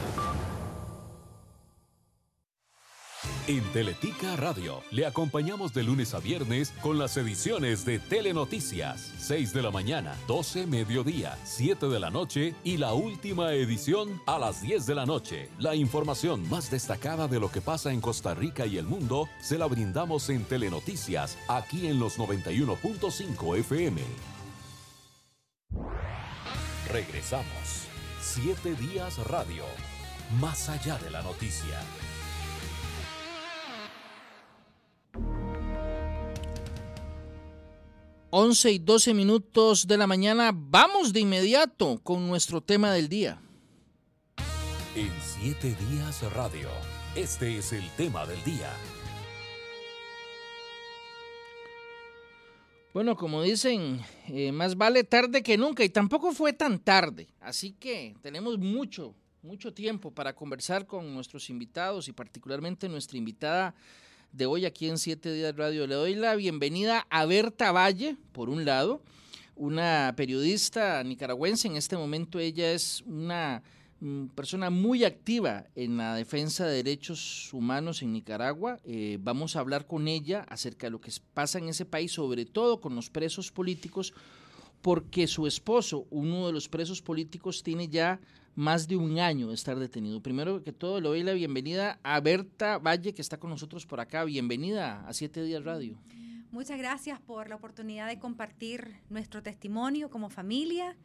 En 3.47 3.63
Teletica 3.75 4.37
Radio 4.37 4.83
le 4.91 5.05
acompañamos 5.05 5.75
de 5.75 5.83
lunes 5.83 6.15
a 6.15 6.19
viernes 6.19 6.73
con 6.81 6.99
las 6.99 7.15
ediciones 7.19 7.85
de 7.85 7.99
Telenoticias, 7.99 9.13
6 9.19 9.53
de 9.53 9.61
la 9.61 9.71
mañana, 9.71 10.17
12 10.27 10.67
mediodía, 10.67 11.37
7 11.45 11.89
de 11.89 12.01
la 12.01 12.09
noche 12.09 12.55
y 12.65 12.79
la 12.79 12.95
última 12.95 13.53
edición 13.53 14.19
a 14.25 14.39
las 14.39 14.63
10 14.63 14.87
de 14.87 14.95
la 14.95 15.05
noche. 15.05 15.51
La 15.59 15.75
información 15.75 16.49
más 16.49 16.71
destacada 16.71 17.29
de 17.29 17.39
lo 17.39 17.51
que 17.51 17.61
pasa 17.61 17.93
en 17.93 18.01
Costa 18.01 18.33
Rica 18.33 18.65
y 18.65 18.79
el 18.79 18.87
mundo 18.87 19.29
se 19.43 19.59
la 19.59 19.67
brindamos 19.67 20.31
en 20.31 20.45
Telenoticias, 20.45 21.37
aquí 21.47 21.87
en 21.87 22.01
los 22.01 22.19
91.5 22.19 23.59
FM. 23.59 24.01
Regresamos. 26.91 27.45
7 28.23 28.75
días 28.77 29.19
radio. 29.29 29.65
Más 30.41 30.71
allá 30.71 30.97
de 30.97 31.11
la 31.11 31.21
noticia. 31.21 31.79
11 38.37 38.73
y 38.73 38.79
12 38.81 39.15
minutos 39.15 39.87
de 39.87 39.97
la 39.97 40.09
mañana, 40.09 40.51
vamos 40.53 41.13
de 41.13 41.21
inmediato 41.21 42.01
con 42.03 42.27
nuestro 42.27 42.61
tema 42.61 42.93
del 42.93 43.09
día. 43.09 43.41
En 44.97 45.13
7 45.21 45.77
días 45.89 46.21
radio, 46.33 46.69
este 47.15 47.59
es 47.59 47.73
el 47.73 47.89
tema 47.91 48.27
del 48.27 48.43
día. 48.43 48.73
Bueno, 52.93 53.15
como 53.17 53.41
dicen, 53.41 54.01
eh, 54.27 54.51
más 54.51 54.77
vale 54.77 55.05
tarde 55.05 55.41
que 55.41 55.57
nunca 55.57 55.85
y 55.85 55.89
tampoco 55.89 56.33
fue 56.33 56.53
tan 56.53 56.81
tarde, 56.81 57.29
así 57.39 57.71
que 57.71 58.17
tenemos 58.21 58.59
mucho, 58.59 59.15
mucho 59.43 59.73
tiempo 59.73 60.11
para 60.11 60.35
conversar 60.35 60.89
con 60.89 61.15
nuestros 61.15 61.51
invitados 61.51 62.09
y 62.09 62.13
particularmente 62.13 62.89
nuestra 62.89 63.17
invitada 63.17 63.77
de 64.35 64.47
hoy 64.47 64.67
aquí 64.67 64.89
en 64.89 64.99
Siete 64.99 65.33
Días 65.33 65.55
Radio. 65.55 65.87
Le 65.87 65.95
doy 65.95 66.15
la 66.17 66.35
bienvenida 66.35 67.07
a 67.09 67.25
Berta 67.25 67.71
Valle, 67.71 68.17
por 68.33 68.51
un 68.51 68.65
lado, 68.65 69.01
una 69.55 70.13
periodista 70.17 71.03
nicaragüense. 71.05 71.69
En 71.69 71.77
este 71.77 71.97
momento 71.97 72.41
ella 72.41 72.73
es 72.73 73.03
una 73.07 73.63
mm, 74.01 74.27
persona 74.35 74.71
muy 74.71 75.05
activa 75.05 75.67
en 75.77 75.97
la 75.97 76.17
defensa 76.17 76.67
de 76.67 76.83
derechos 76.83 77.53
humanos 77.53 78.03
en 78.03 78.13
Nicaragua. 78.13 78.81
Eh, 78.85 79.19
vamos 79.21 79.55
a 79.55 79.61
hablar 79.61 79.87
con 79.87 80.09
ella 80.09 80.45
acerca 80.49 80.89
de 80.89 80.91
lo 80.91 81.01
que 81.01 81.13
pasa 81.33 81.59
en 81.59 81.69
ese 81.69 81.85
país, 81.85 82.11
sobre 82.11 82.45
todo 82.45 82.81
con 82.81 82.97
los 82.97 83.11
presos 83.11 83.53
políticos, 83.53 84.13
porque 84.83 85.29
su 85.29 85.47
esposo, 85.47 86.09
uno 86.11 86.49
de 86.49 86.53
los 86.53 86.69
presos 86.69 87.01
políticos, 87.01 87.63
tiene 87.63 87.87
ya 87.87 88.21
más 88.55 88.87
de 88.87 88.97
un 88.97 89.19
año 89.19 89.49
de 89.49 89.55
estar 89.55 89.79
detenido. 89.79 90.21
Primero 90.21 90.63
que 90.63 90.73
todo, 90.73 91.01
le 91.01 91.09
doy 91.09 91.23
la 91.23 91.33
bienvenida 91.33 91.99
a 92.03 92.21
Berta 92.21 92.79
Valle, 92.79 93.13
que 93.13 93.23
está 93.23 93.39
con 93.39 93.51
nosotros 93.51 93.87
por 93.87 94.01
acá. 94.01 94.25
Bienvenida 94.25 95.07
a 95.07 95.13
Siete 95.13 95.43
Días 95.43 95.65
Radio. 95.65 95.99
Muchas 96.53 96.79
gracias 96.79 97.21
por 97.21 97.49
la 97.49 97.57
oportunidad 97.57 98.07
de 98.07 98.21
compartir 98.21 98.97
nuestro 99.11 99.43
testimonio 99.43 100.09
como 100.09 100.31
familia 100.31 100.97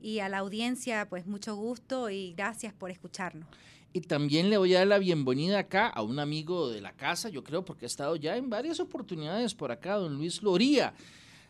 y 0.00 0.20
a 0.20 0.28
la 0.28 0.38
audiencia, 0.38 1.06
pues 1.08 1.26
mucho 1.26 1.56
gusto 1.56 2.08
y 2.08 2.32
gracias 2.32 2.72
por 2.72 2.90
escucharnos. 2.90 3.48
Y 3.92 4.00
también 4.00 4.50
le 4.50 4.56
voy 4.56 4.74
a 4.74 4.78
dar 4.78 4.86
la 4.88 4.98
bienvenida 4.98 5.58
acá 5.58 5.88
a 5.88 6.02
un 6.02 6.18
amigo 6.18 6.68
de 6.70 6.80
la 6.80 6.92
casa, 6.92 7.28
yo 7.28 7.44
creo, 7.44 7.64
porque 7.64 7.84
ha 7.84 7.86
estado 7.86 8.16
ya 8.16 8.36
en 8.36 8.50
varias 8.50 8.80
oportunidades 8.80 9.54
por 9.54 9.70
acá, 9.70 9.94
don 9.94 10.16
Luis 10.16 10.42
Loría. 10.42 10.94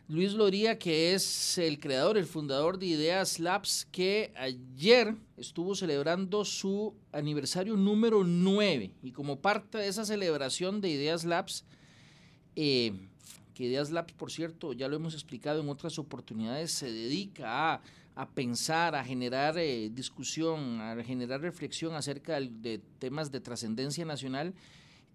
Luis 0.06 0.34
Loría, 0.34 0.78
que 0.78 1.14
es 1.14 1.56
el 1.56 1.80
creador, 1.80 2.18
el 2.18 2.26
fundador 2.26 2.78
de 2.78 2.84
Ideas 2.86 3.38
Labs, 3.38 3.86
que 3.90 4.34
ayer 4.36 5.14
estuvo 5.38 5.74
celebrando 5.74 6.44
su 6.44 6.94
aniversario 7.10 7.74
número 7.74 8.22
9. 8.22 8.92
Y 9.02 9.12
como 9.12 9.40
parte 9.40 9.78
de 9.78 9.88
esa 9.88 10.04
celebración 10.04 10.82
de 10.82 10.90
Ideas 10.90 11.24
Labs, 11.24 11.64
eh, 12.54 12.92
que 13.54 13.64
Ideas 13.64 13.90
Labs, 13.90 14.12
por 14.12 14.30
cierto, 14.30 14.74
ya 14.74 14.88
lo 14.88 14.96
hemos 14.96 15.14
explicado 15.14 15.62
en 15.62 15.70
otras 15.70 15.98
oportunidades, 15.98 16.70
se 16.72 16.92
dedica 16.92 17.80
a, 18.14 18.28
pensar, 18.34 18.94
a 18.94 19.04
generar 19.04 19.56
eh, 19.56 19.88
discusión, 19.88 20.82
a 20.82 21.02
generar 21.02 21.40
reflexión 21.40 21.94
acerca 21.94 22.38
de, 22.38 22.78
temas 22.98 23.32
de 23.32 23.40
trascendencia 23.40 24.04
nacional. 24.04 24.52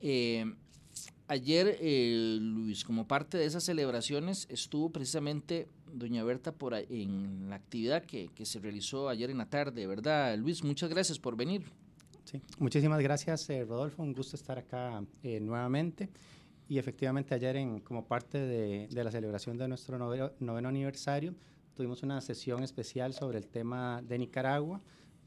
Eh, 0.01 0.51
Ayer, 1.31 1.77
eh, 1.79 2.39
Luis, 2.41 2.83
como 2.83 3.07
parte 3.07 3.37
de 3.37 3.45
esas 3.45 3.63
celebraciones, 3.63 4.47
estuvo 4.49 4.89
precisamente 4.89 5.67
doña 5.93 6.23
Berta 6.23 6.51
por 6.51 6.73
en 6.73 7.51
la 7.51 7.55
actividad 7.55 8.03
que, 8.03 8.31
se 8.43 8.57
realizó 8.57 9.09
ayer 9.09 9.29
en 9.29 9.37
la 9.37 9.45
tarde, 9.45 9.85
¿verdad? 9.85 10.35
Luis, 10.39 10.63
muchas 10.63 10.89
gracias 10.89 11.19
por 11.19 11.37
venir. 11.37 11.65
Sí, 12.25 12.41
muchísimas 12.57 12.99
gracias, 13.01 13.47
eh, 13.51 13.63
Rodolfo. 13.63 14.01
Un 14.01 14.13
gusto 14.13 14.35
estar 14.35 14.57
acá 14.57 15.03
eh, 15.21 15.39
nuevamente. 15.39 16.09
Y 16.67 16.79
efectivamente 16.79 17.35
ayer, 17.35 17.57
en, 17.57 17.81
como 17.81 18.07
parte 18.07 18.39
de, 18.39 18.87
la 18.91 19.11
celebración 19.11 19.55
de 19.55 19.67
nuestro 19.67 19.99
noveno 19.99 20.67
aniversario, 20.67 21.35
tuvimos 21.75 22.01
una 22.01 22.21
sesión 22.21 22.63
especial 22.63 23.13
sobre 23.13 23.37
el 23.37 23.45
tema 23.45 24.01
de 24.01 24.17
Nicaragua 24.17 24.81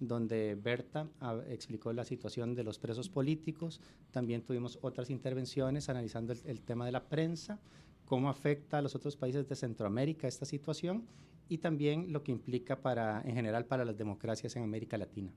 donde 0.06 0.56
Berta 0.56 1.08
ah, 1.20 1.38
explicó 1.48 1.92
la 1.92 2.04
situación 2.04 2.54
de 2.54 2.64
los 2.64 2.78
presos 2.78 3.08
políticos. 3.08 3.80
También 4.10 4.42
tuvimos 4.42 4.78
otras 4.82 5.10
intervenciones 5.10 5.88
analizando 5.88 6.32
el, 6.32 6.60
tema 6.62 6.86
de 6.86 6.92
la 6.92 7.04
prensa, 7.04 7.60
cómo 8.04 8.28
afecta 8.28 8.78
a 8.78 8.82
los 8.82 8.94
otros 8.94 9.16
países 9.16 9.48
de 9.48 9.54
Centroamérica 9.54 10.26
esta 10.26 10.44
situación 10.44 11.06
y 11.48 11.58
también 11.58 12.12
lo 12.12 12.22
que 12.22 12.32
implica 12.32 12.80
para, 12.80 13.22
en 13.22 13.34
general 13.34 13.66
para 13.66 13.84
las 13.84 13.96
democracias 13.96 14.56
en 14.56 14.64
América 14.64 14.98
Latina. 14.98 15.32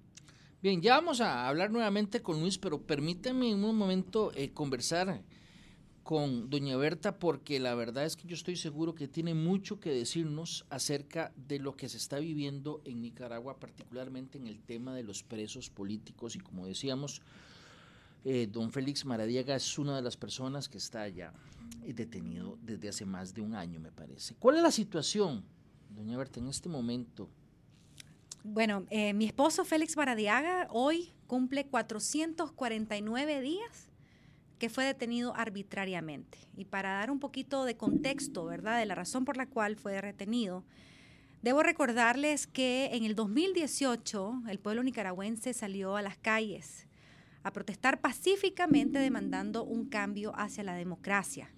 Bien, 0.61 0.81
ya 0.81 0.95
vamos 0.95 1.21
a 1.21 1.47
hablar 1.47 1.69
nuevamente 1.69 2.21
con 2.21 2.39
Luis, 2.39 2.57
pero 2.57 2.81
permítame 2.81 3.51
en 3.51 3.63
un 3.63 3.77
momento 3.77 4.31
eh, 4.33 4.51
conversar 4.51 5.21
con 6.05 6.51
doña 6.51 6.77
Berta 6.77 7.17
porque 7.17 7.59
la 7.59 7.73
verdad 7.73 8.05
es 8.05 8.15
que 8.15 8.27
yo 8.27 8.35
estoy 8.35 8.55
seguro 8.55 8.93
que 8.93 9.07
tiene 9.07 9.33
mucho 9.33 9.79
que 9.79 9.89
decirnos 9.89 10.63
acerca 10.69 11.33
de 11.35 11.57
lo 11.57 11.75
que 11.75 11.89
se 11.89 11.97
está 11.97 12.19
viviendo 12.19 12.83
en 12.85 13.01
Nicaragua, 13.01 13.59
particularmente 13.59 14.37
en 14.37 14.45
el 14.45 14.61
tema 14.61 14.93
de 14.93 15.01
los 15.01 15.23
presos 15.23 15.71
políticos 15.71 16.35
y 16.35 16.39
como 16.39 16.67
decíamos, 16.67 17.23
eh, 18.23 18.47
don 18.51 18.71
Félix 18.71 19.03
Maradiaga 19.03 19.55
es 19.55 19.79
una 19.79 19.95
de 19.95 20.03
las 20.03 20.15
personas 20.15 20.69
que 20.69 20.77
está 20.77 21.07
ya 21.09 21.33
eh, 21.81 21.91
detenido 21.91 22.59
desde 22.61 22.89
hace 22.89 23.07
más 23.07 23.33
de 23.33 23.41
un 23.41 23.55
año, 23.55 23.79
me 23.79 23.91
parece. 23.91 24.35
¿Cuál 24.35 24.57
es 24.57 24.61
la 24.61 24.71
situación, 24.71 25.43
doña 25.89 26.19
Berta, 26.19 26.39
en 26.39 26.49
este 26.49 26.69
momento? 26.69 27.27
Bueno, 28.43 28.85
eh, 28.91 29.13
mi 29.13 29.25
esposo 29.25 29.65
Félix 29.65 29.97
Maradiaga 29.97 30.67
hoy 30.69 31.13
cumple 31.25 31.65
449 31.65 33.41
días 33.41 33.89
que 34.57 34.69
fue 34.69 34.85
detenido 34.85 35.35
arbitrariamente. 35.35 36.37
Y 36.55 36.65
para 36.65 36.93
dar 36.93 37.11
un 37.11 37.19
poquito 37.19 37.65
de 37.65 37.77
contexto, 37.77 38.45
¿verdad?, 38.45 38.79
de 38.79 38.85
la 38.85 38.95
razón 38.95 39.25
por 39.25 39.37
la 39.37 39.47
cual 39.47 39.75
fue 39.75 39.99
retenido, 40.01 40.63
debo 41.41 41.63
recordarles 41.63 42.47
que 42.47 42.89
en 42.93 43.03
el 43.03 43.15
2018 43.15 44.43
el 44.49 44.59
pueblo 44.59 44.83
nicaragüense 44.83 45.53
salió 45.53 45.95
a 45.95 46.01
las 46.01 46.17
calles 46.17 46.87
a 47.43 47.53
protestar 47.53 48.01
pacíficamente 48.01 48.97
demandando 48.97 49.63
un 49.63 49.85
cambio 49.85 50.33
hacia 50.35 50.63
la 50.63 50.73
democracia. 50.73 51.51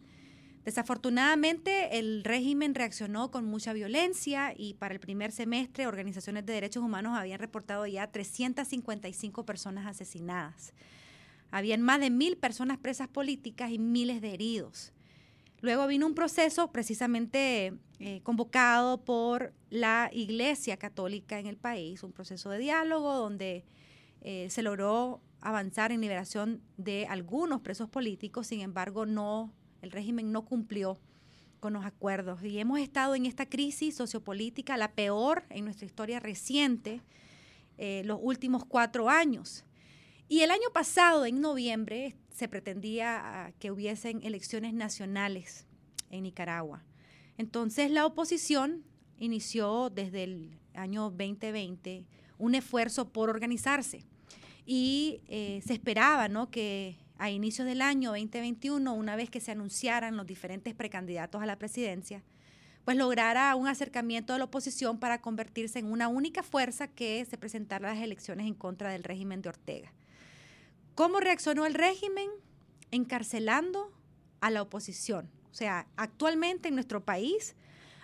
Desafortunadamente, 0.65 1.97
el 1.97 2.25
régimen 2.25 2.75
reaccionó 2.75 3.31
con 3.31 3.45
mucha 3.45 3.71
violencia 3.71 4.53
y 4.53 4.73
para 4.73 4.93
el 4.93 4.99
primer 4.99 5.31
semestre 5.31 5.87
organizaciones 5.87 6.45
de 6.45 6.51
derechos 6.51 6.83
humanos 6.83 7.17
habían 7.17 7.39
reportado 7.39 7.87
ya 7.87 8.11
355 8.11 9.45
personas 9.45 9.87
asesinadas. 9.87 10.73
Habían 11.51 11.81
más 11.81 11.99
de 11.99 12.09
mil 12.09 12.37
personas 12.37 12.77
presas 12.77 13.07
políticas 13.07 13.71
y 13.71 13.79
miles 13.79 14.21
de 14.21 14.33
heridos. 14.33 14.93
Luego 15.61 15.87
vino 15.87 16.05
un 16.05 16.13
proceso 16.13 16.71
precisamente 16.71 17.73
eh, 17.99 18.21
convocado 18.21 19.03
por 19.03 19.53
la 19.69 20.09
Iglesia 20.13 20.77
Católica 20.77 21.39
en 21.39 21.47
el 21.47 21.57
país, 21.57 22.03
un 22.03 22.11
proceso 22.11 22.49
de 22.51 22.59
diálogo 22.59 23.13
donde 23.15 23.65
eh, 24.21 24.47
se 24.51 24.61
logró 24.61 25.21
avanzar 25.41 25.91
en 25.91 26.01
liberación 26.01 26.61
de 26.77 27.07
algunos 27.07 27.61
presos 27.61 27.89
políticos, 27.89 28.47
sin 28.47 28.61
embargo, 28.61 29.05
no, 29.05 29.51
el 29.81 29.91
régimen 29.91 30.31
no 30.31 30.45
cumplió 30.45 30.99
con 31.59 31.73
los 31.73 31.85
acuerdos 31.85 32.43
y 32.43 32.59
hemos 32.59 32.79
estado 32.79 33.15
en 33.15 33.25
esta 33.25 33.47
crisis 33.47 33.95
sociopolítica, 33.95 34.77
la 34.77 34.91
peor 34.91 35.43
en 35.49 35.65
nuestra 35.65 35.85
historia 35.85 36.19
reciente, 36.19 37.01
eh, 37.77 38.03
los 38.05 38.19
últimos 38.21 38.63
cuatro 38.65 39.09
años. 39.09 39.63
Y 40.29 40.41
el 40.41 40.51
año 40.51 40.69
pasado, 40.73 41.25
en 41.25 41.39
noviembre, 41.39 42.15
se 42.33 42.47
pretendía 42.47 43.21
ah, 43.23 43.51
que 43.59 43.71
hubiesen 43.71 44.21
elecciones 44.23 44.73
nacionales 44.73 45.65
en 46.09 46.23
Nicaragua. 46.23 46.83
Entonces 47.37 47.91
la 47.91 48.05
oposición 48.05 48.83
inició 49.19 49.89
desde 49.89 50.23
el 50.23 50.59
año 50.73 51.09
2020 51.09 52.05
un 52.37 52.55
esfuerzo 52.55 53.09
por 53.09 53.29
organizarse 53.29 54.03
y 54.65 55.21
eh, 55.27 55.61
se 55.65 55.73
esperaba 55.73 56.27
¿no? 56.27 56.51
que 56.51 56.97
a 57.17 57.31
inicios 57.31 57.67
del 57.67 57.81
año 57.81 58.11
2021, 58.11 58.93
una 58.93 59.15
vez 59.15 59.29
que 59.29 59.39
se 59.39 59.51
anunciaran 59.51 60.17
los 60.17 60.27
diferentes 60.27 60.75
precandidatos 60.75 61.41
a 61.41 61.45
la 61.45 61.57
presidencia, 61.57 62.23
pues 62.85 62.95
lograra 62.95 63.55
un 63.55 63.67
acercamiento 63.67 64.33
de 64.33 64.39
la 64.39 64.45
oposición 64.45 64.99
para 64.99 65.19
convertirse 65.19 65.79
en 65.79 65.91
una 65.91 66.07
única 66.07 66.43
fuerza 66.43 66.87
que 66.87 67.25
se 67.25 67.37
presentara 67.37 67.89
a 67.89 67.95
las 67.95 68.03
elecciones 68.03 68.45
en 68.45 68.53
contra 68.53 68.91
del 68.91 69.03
régimen 69.03 69.41
de 69.41 69.49
Ortega. 69.49 69.91
¿Cómo 70.97 71.19
reaccionó 71.19 71.67
el 71.67 71.75
régimen? 71.75 72.27
Encarcelando 72.89 73.93
a 74.41 74.49
la 74.49 74.63
oposición. 74.63 75.29
O 75.51 75.53
sea, 75.53 75.85
actualmente 75.95 76.69
en 76.69 76.73
nuestro 76.73 77.05
país 77.05 77.55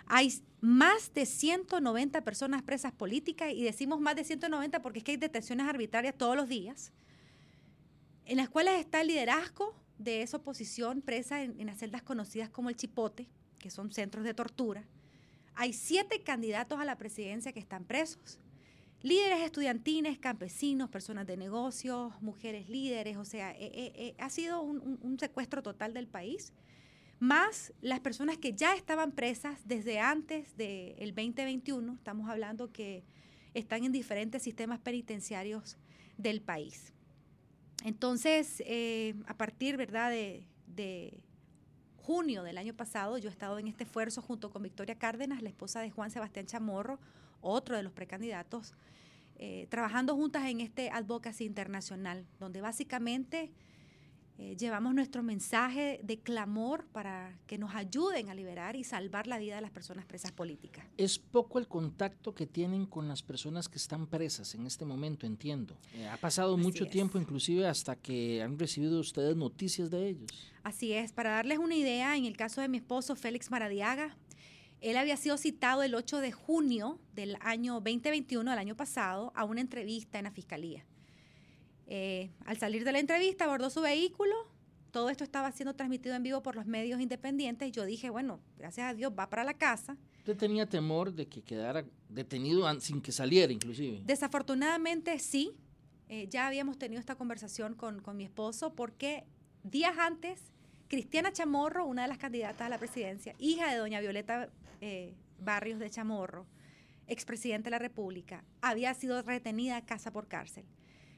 hay 0.06 0.40
más 0.60 1.12
de 1.12 1.26
190 1.26 2.22
personas 2.22 2.62
presas 2.62 2.92
políticas 2.92 3.52
y 3.52 3.64
decimos 3.64 4.00
más 4.00 4.14
de 4.14 4.22
190 4.22 4.80
porque 4.80 5.00
es 5.00 5.04
que 5.04 5.10
hay 5.10 5.16
detenciones 5.16 5.66
arbitrarias 5.66 6.14
todos 6.16 6.36
los 6.36 6.48
días 6.48 6.92
en 8.26 8.36
las 8.36 8.48
cuales 8.48 8.78
está 8.78 9.00
el 9.00 9.08
liderazgo 9.08 9.74
de 9.98 10.22
esa 10.22 10.36
oposición 10.36 11.02
presa 11.02 11.42
en, 11.42 11.76
celdas 11.76 12.02
conocidas 12.04 12.48
como 12.48 12.68
el 12.68 12.76
Chipote, 12.76 13.26
que 13.58 13.70
son 13.70 13.90
centros 13.90 14.22
de 14.22 14.34
tortura. 14.34 14.84
Hay 15.56 15.72
siete 15.72 16.22
candidatos 16.22 16.78
a 16.78 16.84
la 16.84 16.96
presidencia 16.96 17.52
que 17.52 17.58
están 17.58 17.84
presos. 17.86 18.38
Líderes 19.04 19.42
estudiantiles, 19.42 20.18
campesinos, 20.18 20.88
personas 20.88 21.26
de 21.26 21.36
negocios, 21.36 22.14
mujeres 22.22 22.70
líderes, 22.70 23.18
o 23.18 23.26
sea, 23.26 23.50
eh, 23.50 23.70
eh, 23.74 23.92
eh, 23.96 24.14
ha 24.18 24.30
sido 24.30 24.62
un, 24.62 25.18
secuestro 25.20 25.62
total 25.62 25.92
del 25.92 26.08
país, 26.08 26.54
más 27.20 27.74
las 27.82 28.00
personas 28.00 28.38
que 28.38 28.54
ya 28.54 28.74
estaban 28.74 29.12
presas 29.12 29.60
desde 29.66 30.00
antes 30.00 30.56
del 30.56 31.14
2021, 31.14 31.92
estamos 31.92 32.30
hablando 32.30 32.72
que 32.72 33.04
están 33.52 33.84
en 33.84 33.92
diferentes 33.92 34.42
sistemas 34.42 34.80
penitenciarios 34.80 35.76
del 36.16 36.40
país. 36.40 36.94
Entonces, 37.84 38.62
eh, 38.64 39.14
a 39.26 39.36
partir 39.36 39.76
¿verdad? 39.76 40.12
De, 40.12 41.20
junio 41.96 42.42
del 42.42 42.56
año 42.56 42.72
pasado, 42.72 43.18
yo 43.18 43.28
he 43.28 43.32
estado 43.32 43.58
en 43.58 43.68
este 43.68 43.84
esfuerzo 43.84 44.22
junto 44.22 44.50
con 44.50 44.62
Victoria 44.62 44.94
Cárdenas, 44.94 45.42
la 45.42 45.50
esposa 45.50 45.82
de 45.82 45.90
Juan 45.90 46.10
Sebastián 46.10 46.46
Chamorro, 46.46 46.98
otro 47.44 47.76
de 47.76 47.82
los 47.82 47.92
precandidatos, 47.92 48.74
eh, 49.36 49.66
trabajando 49.68 50.14
juntas 50.14 50.46
en 50.46 50.60
este 50.60 50.90
advocacy 50.90 51.44
internacional, 51.44 52.26
donde 52.38 52.60
básicamente 52.60 53.52
eh, 54.36 54.56
llevamos 54.58 54.94
nuestro 54.94 55.22
mensaje 55.22 56.00
de 56.02 56.18
clamor 56.18 56.86
para 56.86 57.38
que 57.46 57.56
nos 57.56 57.72
ayuden 57.76 58.30
a 58.30 58.34
liberar 58.34 58.74
y 58.74 58.82
salvar 58.82 59.28
la 59.28 59.38
vida 59.38 59.54
de 59.54 59.60
las 59.60 59.70
personas 59.70 60.04
presas 60.06 60.32
políticas. 60.32 60.84
Es 60.96 61.20
poco 61.20 61.60
el 61.60 61.68
contacto 61.68 62.34
que 62.34 62.44
tienen 62.44 62.86
con 62.86 63.06
las 63.06 63.22
personas 63.22 63.68
que 63.68 63.76
están 63.76 64.08
presas 64.08 64.56
en 64.56 64.66
este 64.66 64.84
momento, 64.84 65.24
entiendo. 65.24 65.76
Eh, 65.94 66.08
ha 66.08 66.16
pasado 66.16 66.56
mucho 66.56 66.86
tiempo, 66.88 67.16
inclusive 67.16 67.68
hasta 67.68 67.94
que 67.94 68.42
han 68.42 68.58
recibido 68.58 68.98
ustedes 68.98 69.36
noticias 69.36 69.88
de 69.88 70.08
ellos. 70.08 70.52
Así 70.64 70.92
es, 70.92 71.12
para 71.12 71.30
darles 71.30 71.58
una 71.58 71.76
idea, 71.76 72.16
en 72.16 72.24
el 72.24 72.36
caso 72.36 72.60
de 72.60 72.68
mi 72.68 72.78
esposo 72.78 73.14
Félix 73.14 73.52
Maradiaga, 73.52 74.16
él 74.80 74.96
había 74.96 75.16
sido 75.16 75.36
citado 75.38 75.82
el 75.82 75.94
8 75.94 76.20
de 76.20 76.32
junio 76.32 76.98
del 77.14 77.36
año 77.40 77.74
2021, 77.74 78.52
el 78.52 78.58
año 78.58 78.76
pasado, 78.76 79.32
a 79.34 79.44
una 79.44 79.60
entrevista 79.60 80.18
en 80.18 80.24
la 80.24 80.30
fiscalía. 80.30 80.84
Eh, 81.86 82.30
al 82.44 82.58
salir 82.58 82.84
de 82.84 82.92
la 82.92 82.98
entrevista, 82.98 83.44
abordó 83.44 83.70
su 83.70 83.80
vehículo. 83.80 84.34
Todo 84.90 85.10
esto 85.10 85.24
estaba 85.24 85.50
siendo 85.52 85.74
transmitido 85.74 86.14
en 86.14 86.22
vivo 86.22 86.42
por 86.42 86.54
los 86.54 86.66
medios 86.66 87.00
independientes. 87.00 87.72
Yo 87.72 87.84
dije, 87.84 88.10
bueno, 88.10 88.40
gracias 88.58 88.90
a 88.90 88.94
Dios, 88.94 89.12
va 89.18 89.28
para 89.28 89.44
la 89.44 89.54
casa. 89.54 89.96
¿Usted 90.18 90.36
tenía 90.36 90.66
temor 90.66 91.12
de 91.12 91.26
que 91.26 91.42
quedara 91.42 91.84
detenido 92.08 92.80
sin 92.80 93.00
que 93.00 93.12
saliera, 93.12 93.52
inclusive? 93.52 94.02
Desafortunadamente, 94.04 95.18
sí. 95.18 95.52
Eh, 96.08 96.28
ya 96.28 96.46
habíamos 96.46 96.78
tenido 96.78 97.00
esta 97.00 97.14
conversación 97.14 97.74
con, 97.74 98.02
mi 98.14 98.24
esposo 98.24 98.74
porque 98.74 99.24
días 99.64 99.96
antes, 99.98 100.40
Cristiana 100.88 101.32
Chamorro, 101.32 101.86
una 101.86 102.02
de 102.02 102.08
las 102.08 102.18
candidatas 102.18 102.60
a 102.62 102.68
la 102.68 102.78
presidencia, 102.78 103.34
hija 103.38 103.70
de 103.70 103.78
doña 103.78 104.00
Violeta 104.00 104.50
eh, 104.84 105.14
Barrios 105.38 105.78
de 105.78 105.88
Chamorro, 105.88 106.46
expresidente 107.06 107.64
de 107.64 107.70
la 107.70 107.78
República, 107.78 108.44
había 108.60 108.92
sido 108.92 109.22
retenida 109.22 109.80
casa 109.86 110.12
por 110.12 110.28
cárcel. 110.28 110.66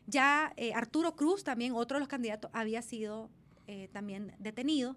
Ya 0.06 0.52
eh, 0.56 0.72
Arturo 0.72 1.16
Cruz, 1.16 1.42
también 1.42 1.72
otro 1.72 1.96
de 1.96 2.00
los 2.00 2.08
candidatos, 2.08 2.48
había 2.54 2.80
sido 2.80 3.28
eh, 3.66 3.88
también 3.92 4.36
detenido. 4.38 4.96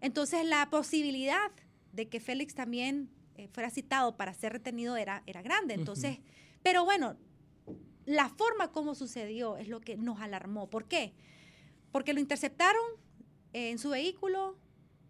Entonces 0.00 0.46
la 0.46 0.70
posibilidad 0.70 1.50
de 1.92 2.08
que 2.08 2.20
Félix 2.20 2.54
también 2.54 3.10
eh, 3.34 3.48
fuera 3.48 3.68
citado 3.70 4.16
para 4.16 4.32
ser 4.32 4.52
retenido 4.52 4.96
era, 4.96 5.24
era 5.26 5.42
grande. 5.42 5.74
Entonces, 5.74 6.18
pero 6.62 6.84
bueno, 6.84 7.16
la 8.04 8.28
forma 8.28 8.70
como 8.70 8.94
sucedió 8.94 9.56
es 9.56 9.66
lo 9.66 9.80
que 9.80 9.96
nos 9.96 10.20
alarmó. 10.20 10.70
¿Por 10.70 10.86
qué? 10.86 11.14
Porque 11.90 12.12
lo 12.12 12.20
interceptaron 12.20 12.84
en 13.52 13.78
su 13.78 13.90
vehículo, 13.90 14.56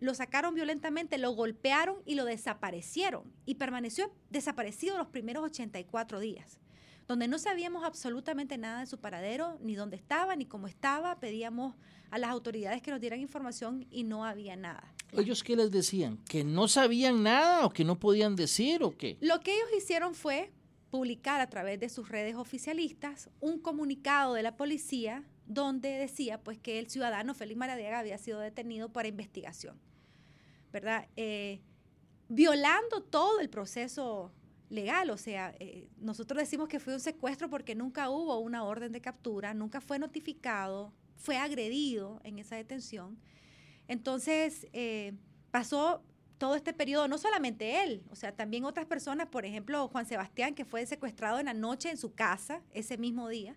lo 0.01 0.15
sacaron 0.15 0.55
violentamente, 0.55 1.19
lo 1.19 1.33
golpearon 1.33 1.97
y 2.05 2.15
lo 2.15 2.25
desaparecieron. 2.25 3.33
Y 3.47 3.57
permaneció 3.57 4.13
desaparecido 4.31 4.99
los 4.99 5.09
primeros 5.09 5.45
84 5.45 6.21
días 6.21 6.61
donde 7.07 7.29
no 7.29 7.39
sabíamos 7.39 7.85
absolutamente 7.85 8.57
nada 8.59 8.81
de 8.81 8.87
su 8.87 8.99
paradero, 8.99 9.59
ni 9.61 9.75
dónde 9.75 9.97
estaba, 9.97 10.37
ni 10.37 10.47
cómo 10.47 10.67
estaba. 10.67 11.21
Pedíamos 11.21 11.75
a 12.11 12.19
las 12.19 12.31
autoridades 12.31 12.83
que 12.83 12.91
nos 12.91 13.01
dieran 13.01 13.21
información 13.21 13.87
y 13.91 14.05
no 14.05 14.25
había 14.25 14.57
nada. 14.57 14.95
¿Ellos 15.13 15.43
qué 15.45 15.57
les 15.57 15.71
decían? 15.71 16.19
¿Que 16.29 16.45
no 16.45 16.67
sabían 16.67 17.23
nada 17.23 17.67
o 17.67 17.71
que 17.71 17.85
no 17.85 17.99
podían 17.99 18.37
decir 18.37 18.83
o 18.83 18.97
qué? 18.97 19.19
Lo 19.21 19.41
que 19.41 19.55
ellos 19.55 19.69
hicieron 19.77 20.15
fue 20.15 20.53
publicar 20.91 21.41
a 21.41 21.49
través 21.49 21.79
de 21.81 21.89
sus 21.89 22.09
redes 22.09 22.37
oficialistas 22.37 23.29
un 23.41 23.59
comunicado 23.59 24.35
de 24.35 24.43
la 24.43 24.57
policía 24.57 25.25
donde 25.47 25.91
decía 25.91 26.43
pues 26.43 26.59
que 26.59 26.79
el 26.79 26.89
ciudadano 26.89 27.35
Félix 27.35 27.59
Maradiaga 27.59 27.99
había 27.99 28.19
sido 28.19 28.41
detenido 28.41 28.91
para 28.91 29.09
investigación, 29.09 29.79
¿verdad? 30.73 31.09
Eh, 31.17 31.61
violando 32.29 33.03
todo 33.03 33.41
el 33.41 33.51
proceso 33.51 34.33
legal, 34.71 35.11
o 35.11 35.17
sea, 35.17 35.55
eh, 35.61 35.89
nosotros 35.99 36.39
decimos 36.39 36.69
que 36.69 36.81
fue 36.81 36.95
un 36.95 37.01
secuestro 37.01 37.49
porque 37.51 37.75
nunca 37.75 38.11
hubo 38.11 38.39
una 38.39 38.65
orden 38.65 38.93
de 38.93 39.01
captura, 39.01 39.55
nunca 39.55 39.81
fue 39.81 39.99
notificado, 39.99 40.93
fue 41.17 41.37
agredido 41.37 42.21
en 42.25 42.39
esa 42.39 42.57
detención. 42.57 43.19
Entonces, 43.87 44.67
eh, 44.73 45.13
pasó 45.51 46.03
todo 46.39 46.57
este 46.57 46.73
periodo, 46.73 47.07
no 47.07 47.19
solamente 47.19 47.85
él, 47.85 48.03
o 48.11 48.17
sea, 48.17 48.33
también 48.35 48.65
otras 48.65 48.87
personas, 48.87 49.29
por 49.29 49.45
ejemplo, 49.45 49.87
Juan 49.89 50.07
Sebastián, 50.07 50.55
que 50.55 50.65
fue 50.65 50.85
secuestrado 50.87 51.39
en 51.39 51.47
la 51.47 51.55
noche 51.55 51.91
en 51.91 51.97
su 51.97 52.15
casa 52.15 52.63
ese 52.73 52.99
mismo 52.99 53.29
día. 53.29 53.57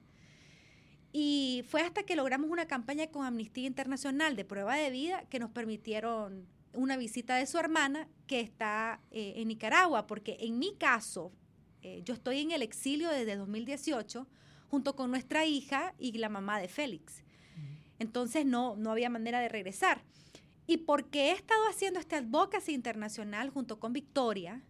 Y 1.20 1.66
fue 1.68 1.82
hasta 1.82 2.04
que 2.04 2.16
logramos 2.16 2.48
una 2.48 2.68
campaña 2.68 3.08
con 3.08 3.26
Amnistía 3.26 3.66
Internacional 3.66 4.36
de 4.36 4.46
prueba 4.46 4.76
de 4.76 4.92
vida 4.92 5.26
que 5.32 5.40
nos 5.40 5.50
permitieron 5.50 6.46
una 6.74 6.96
visita 6.96 7.38
de 7.38 7.48
su 7.48 7.58
hermana 7.58 8.08
que 8.28 8.40
está 8.40 9.02
eh, 9.10 9.34
en 9.38 9.48
Nicaragua, 9.48 10.06
porque 10.06 10.38
en 10.42 10.60
mi 10.60 10.76
caso, 10.76 11.32
eh, 11.82 12.04
yo 12.06 12.14
estoy 12.14 12.42
en 12.42 12.52
el 12.52 12.62
exilio 12.62 13.10
desde 13.10 13.36
2018 13.36 14.28
junto 14.70 14.96
con 14.96 15.10
nuestra 15.10 15.44
hija 15.44 15.96
y 15.98 16.12
la 16.20 16.30
mamá 16.30 16.60
de 16.60 16.68
Félix. 16.68 17.24
Entonces 17.98 18.46
no, 18.46 18.76
no 18.76 18.92
había 18.92 19.10
manera 19.10 19.40
de 19.40 19.50
regresar. 19.50 20.04
Y 20.68 20.78
porque 20.78 21.30
he 21.30 21.32
estado 21.32 21.68
haciendo 21.68 22.00
este 22.00 22.16
advocacy 22.16 22.76
internacional 22.76 23.50
junto 23.50 23.80
con 23.80 23.92
Victoria, 23.92 24.62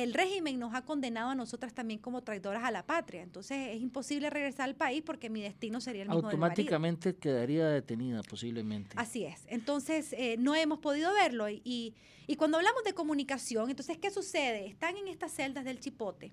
el 0.00 0.14
régimen 0.14 0.58
nos 0.58 0.72
ha 0.74 0.86
condenado 0.86 1.28
a 1.28 1.34
nosotras 1.34 1.74
también 1.74 2.00
como 2.00 2.22
traidoras 2.22 2.64
a 2.64 2.70
la 2.70 2.86
patria. 2.86 3.20
Entonces 3.20 3.76
es 3.76 3.82
imposible 3.82 4.30
regresar 4.30 4.66
al 4.70 4.74
país 4.74 5.02
porque 5.04 5.28
mi 5.28 5.42
destino 5.42 5.82
sería 5.82 6.04
el 6.04 6.08
mismo. 6.08 6.24
Automáticamente 6.24 7.14
quedaría 7.14 7.68
detenida 7.68 8.22
posiblemente. 8.22 8.94
Así 8.96 9.24
es. 9.24 9.42
Entonces 9.48 10.14
eh, 10.14 10.36
no 10.38 10.54
hemos 10.54 10.78
podido 10.78 11.12
verlo. 11.12 11.50
Y, 11.50 11.94
y, 12.26 12.36
cuando 12.36 12.56
hablamos 12.56 12.82
de 12.84 12.94
comunicación, 12.94 13.68
entonces, 13.68 13.98
¿qué 13.98 14.10
sucede? 14.10 14.66
Están 14.66 14.96
en 14.96 15.08
estas 15.08 15.30
celdas 15.30 15.66
del 15.66 15.78
chipote. 15.78 16.32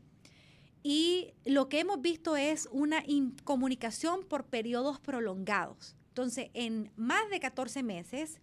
Y 0.82 1.34
lo 1.44 1.68
que 1.68 1.82
hemos 1.82 2.02
visto 2.02 2.38
es 2.38 2.70
una 2.72 3.04
incomunicación 3.06 4.24
por 4.24 4.46
periodos 4.46 5.02
prolongados. 5.02 5.98
Entonces, 6.08 6.50
en 6.54 6.94
más 6.96 7.30
de 7.30 7.42
14 7.42 7.84
meses, 7.84 8.40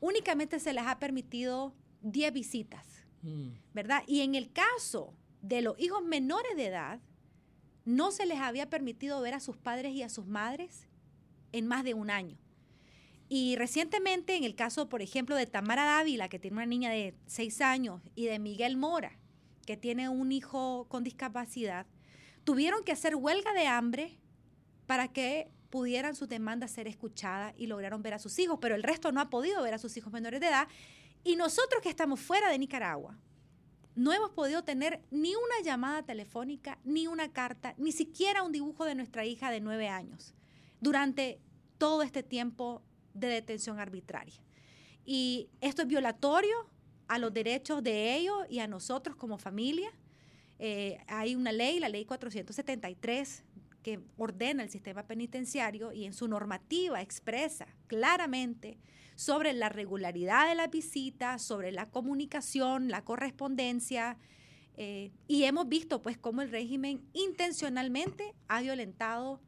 únicamente 0.00 0.58
se 0.58 0.72
les 0.72 0.84
ha 0.84 0.98
permitido 0.98 1.72
10 2.02 2.32
visitas 2.32 2.97
Mm. 3.22 3.48
¿verdad? 3.74 4.02
Y 4.06 4.20
en 4.20 4.34
el 4.34 4.52
caso 4.52 5.14
de 5.42 5.62
los 5.62 5.78
hijos 5.78 6.02
menores 6.04 6.56
de 6.56 6.66
edad, 6.66 7.00
no 7.84 8.10
se 8.10 8.26
les 8.26 8.38
había 8.38 8.68
permitido 8.68 9.20
ver 9.20 9.34
a 9.34 9.40
sus 9.40 9.56
padres 9.56 9.94
y 9.94 10.02
a 10.02 10.08
sus 10.08 10.26
madres 10.26 10.86
en 11.52 11.66
más 11.66 11.84
de 11.84 11.94
un 11.94 12.10
año. 12.10 12.36
Y 13.28 13.56
recientemente, 13.56 14.36
en 14.36 14.44
el 14.44 14.54
caso, 14.54 14.88
por 14.88 15.02
ejemplo, 15.02 15.36
de 15.36 15.46
Tamara 15.46 15.84
Dávila, 15.84 16.28
que 16.28 16.38
tiene 16.38 16.56
una 16.56 16.66
niña 16.66 16.90
de 16.90 17.14
6 17.26 17.60
años, 17.60 18.00
y 18.14 18.26
de 18.26 18.38
Miguel 18.38 18.76
Mora, 18.76 19.18
que 19.66 19.76
tiene 19.76 20.08
un 20.08 20.32
hijo 20.32 20.86
con 20.88 21.04
discapacidad, 21.04 21.86
tuvieron 22.44 22.84
que 22.84 22.92
hacer 22.92 23.16
huelga 23.16 23.52
de 23.52 23.66
hambre 23.66 24.18
para 24.86 25.08
que 25.08 25.50
pudieran 25.68 26.16
sus 26.16 26.28
demandas 26.28 26.70
ser 26.70 26.88
escuchadas 26.88 27.54
y 27.58 27.66
lograron 27.66 28.02
ver 28.02 28.14
a 28.14 28.18
sus 28.18 28.38
hijos, 28.38 28.58
pero 28.60 28.74
el 28.74 28.82
resto 28.82 29.12
no 29.12 29.20
ha 29.20 29.28
podido 29.28 29.62
ver 29.62 29.74
a 29.74 29.78
sus 29.78 29.94
hijos 29.98 30.12
menores 30.12 30.40
de 30.40 30.48
edad. 30.48 30.68
Y 31.24 31.36
nosotros 31.36 31.82
que 31.82 31.88
estamos 31.88 32.20
fuera 32.20 32.50
de 32.50 32.58
Nicaragua, 32.58 33.18
no 33.94 34.12
hemos 34.12 34.30
podido 34.30 34.62
tener 34.62 35.02
ni 35.10 35.34
una 35.34 35.60
llamada 35.64 36.04
telefónica, 36.04 36.78
ni 36.84 37.08
una 37.08 37.32
carta, 37.32 37.74
ni 37.78 37.90
siquiera 37.90 38.44
un 38.44 38.52
dibujo 38.52 38.84
de 38.84 38.94
nuestra 38.94 39.24
hija 39.24 39.50
de 39.50 39.60
nueve 39.60 39.88
años 39.88 40.34
durante 40.80 41.40
todo 41.78 42.02
este 42.02 42.22
tiempo 42.22 42.82
de 43.14 43.26
detención 43.26 43.80
arbitraria. 43.80 44.40
Y 45.04 45.48
esto 45.60 45.82
es 45.82 45.88
violatorio 45.88 46.68
a 47.08 47.18
los 47.18 47.32
derechos 47.32 47.82
de 47.82 48.14
ellos 48.14 48.46
y 48.48 48.60
a 48.60 48.68
nosotros 48.68 49.16
como 49.16 49.38
familia. 49.38 49.90
Eh, 50.58 50.98
hay 51.08 51.34
una 51.34 51.50
ley, 51.50 51.80
la 51.80 51.88
ley 51.88 52.04
473, 52.04 53.44
que 53.82 54.00
ordena 54.16 54.62
el 54.62 54.70
sistema 54.70 55.06
penitenciario 55.06 55.92
y 55.92 56.04
en 56.04 56.12
su 56.12 56.28
normativa 56.28 57.00
expresa 57.00 57.66
claramente 57.86 58.78
sobre 59.18 59.52
la 59.52 59.68
regularidad 59.68 60.48
de 60.48 60.54
la 60.54 60.68
visita, 60.68 61.40
sobre 61.40 61.72
la 61.72 61.90
comunicación, 61.90 62.86
la 62.86 63.04
correspondencia. 63.04 64.16
Eh, 64.76 65.10
y 65.26 65.42
hemos 65.42 65.68
visto 65.68 66.00
pues 66.00 66.16
cómo 66.16 66.40
el 66.40 66.52
régimen 66.52 67.02
intencionalmente 67.14 68.32
ha 68.46 68.60
violentado 68.60 69.40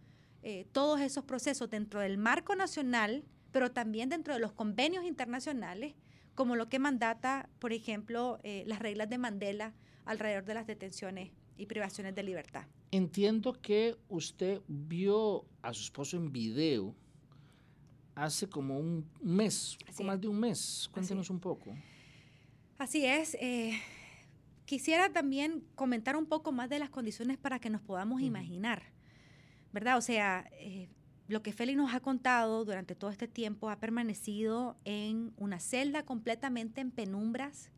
eh, 0.42 0.66
todos 0.72 1.00
esos 1.00 1.22
procesos 1.22 1.70
dentro 1.70 2.00
del 2.00 2.18
marco 2.18 2.56
nacional, 2.56 3.22
pero 3.52 3.70
también 3.70 4.08
dentro 4.08 4.34
de 4.34 4.40
los 4.40 4.50
convenios 4.50 5.04
internacionales, 5.04 5.94
como 6.34 6.56
lo 6.56 6.68
que 6.68 6.80
mandata, 6.80 7.48
por 7.60 7.72
ejemplo, 7.72 8.40
eh, 8.42 8.64
las 8.66 8.80
reglas 8.80 9.08
de 9.08 9.18
Mandela 9.18 9.72
alrededor 10.04 10.44
de 10.46 10.54
las 10.54 10.66
detenciones 10.66 11.30
y 11.56 11.66
privaciones 11.66 12.16
de 12.16 12.24
libertad. 12.24 12.66
Entiendo 12.90 13.52
que 13.52 13.96
usted 14.08 14.62
vio 14.66 15.46
a 15.62 15.72
su 15.72 15.84
esposo 15.84 16.16
en 16.16 16.32
video 16.32 16.96
hace 18.20 18.48
como 18.48 18.78
un 18.78 19.08
mes, 19.22 19.78
poco 19.86 20.04
más 20.04 20.20
de 20.20 20.28
un 20.28 20.38
mes. 20.38 20.88
Cuéntenos 20.92 21.30
un 21.30 21.40
poco. 21.40 21.74
Así 22.78 23.04
es. 23.04 23.34
Eh, 23.40 23.80
quisiera 24.66 25.10
también 25.10 25.64
comentar 25.74 26.16
un 26.16 26.26
poco 26.26 26.52
más 26.52 26.68
de 26.68 26.78
las 26.78 26.90
condiciones 26.90 27.38
para 27.38 27.58
que 27.58 27.70
nos 27.70 27.80
podamos 27.80 28.20
imaginar, 28.20 28.82
¿verdad? 29.72 29.96
O 29.96 30.02
sea, 30.02 30.48
eh, 30.52 30.88
lo 31.28 31.42
que 31.42 31.52
Félix 31.52 31.78
nos 31.78 31.94
ha 31.94 32.00
contado 32.00 32.64
durante 32.64 32.94
todo 32.94 33.10
este 33.10 33.28
tiempo 33.28 33.70
ha 33.70 33.80
permanecido 33.80 34.76
en 34.84 35.32
una 35.36 35.58
celda 35.58 36.04
completamente 36.04 36.80
en 36.80 36.90
penumbras, 36.90 37.70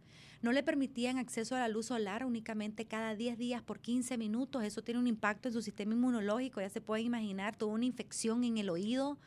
no 0.42 0.50
le 0.50 0.64
permitían 0.64 1.18
acceso 1.18 1.54
a 1.54 1.60
la 1.60 1.68
luz 1.68 1.86
solar 1.86 2.26
únicamente 2.26 2.84
cada 2.84 3.14
10 3.14 3.38
días 3.38 3.62
por 3.62 3.78
15 3.78 4.18
minutos. 4.18 4.64
Eso 4.64 4.82
tiene 4.82 4.98
un 4.98 5.06
impacto 5.06 5.48
en 5.48 5.54
su 5.54 5.62
sistema 5.62 5.94
inmunológico. 5.94 6.60
Ya 6.60 6.68
se 6.68 6.80
puede 6.80 7.02
imaginar, 7.02 7.56
tuvo 7.56 7.72
una 7.72 7.84
infección 7.84 8.42
en 8.42 8.58
el 8.58 8.68
oído 8.68 9.18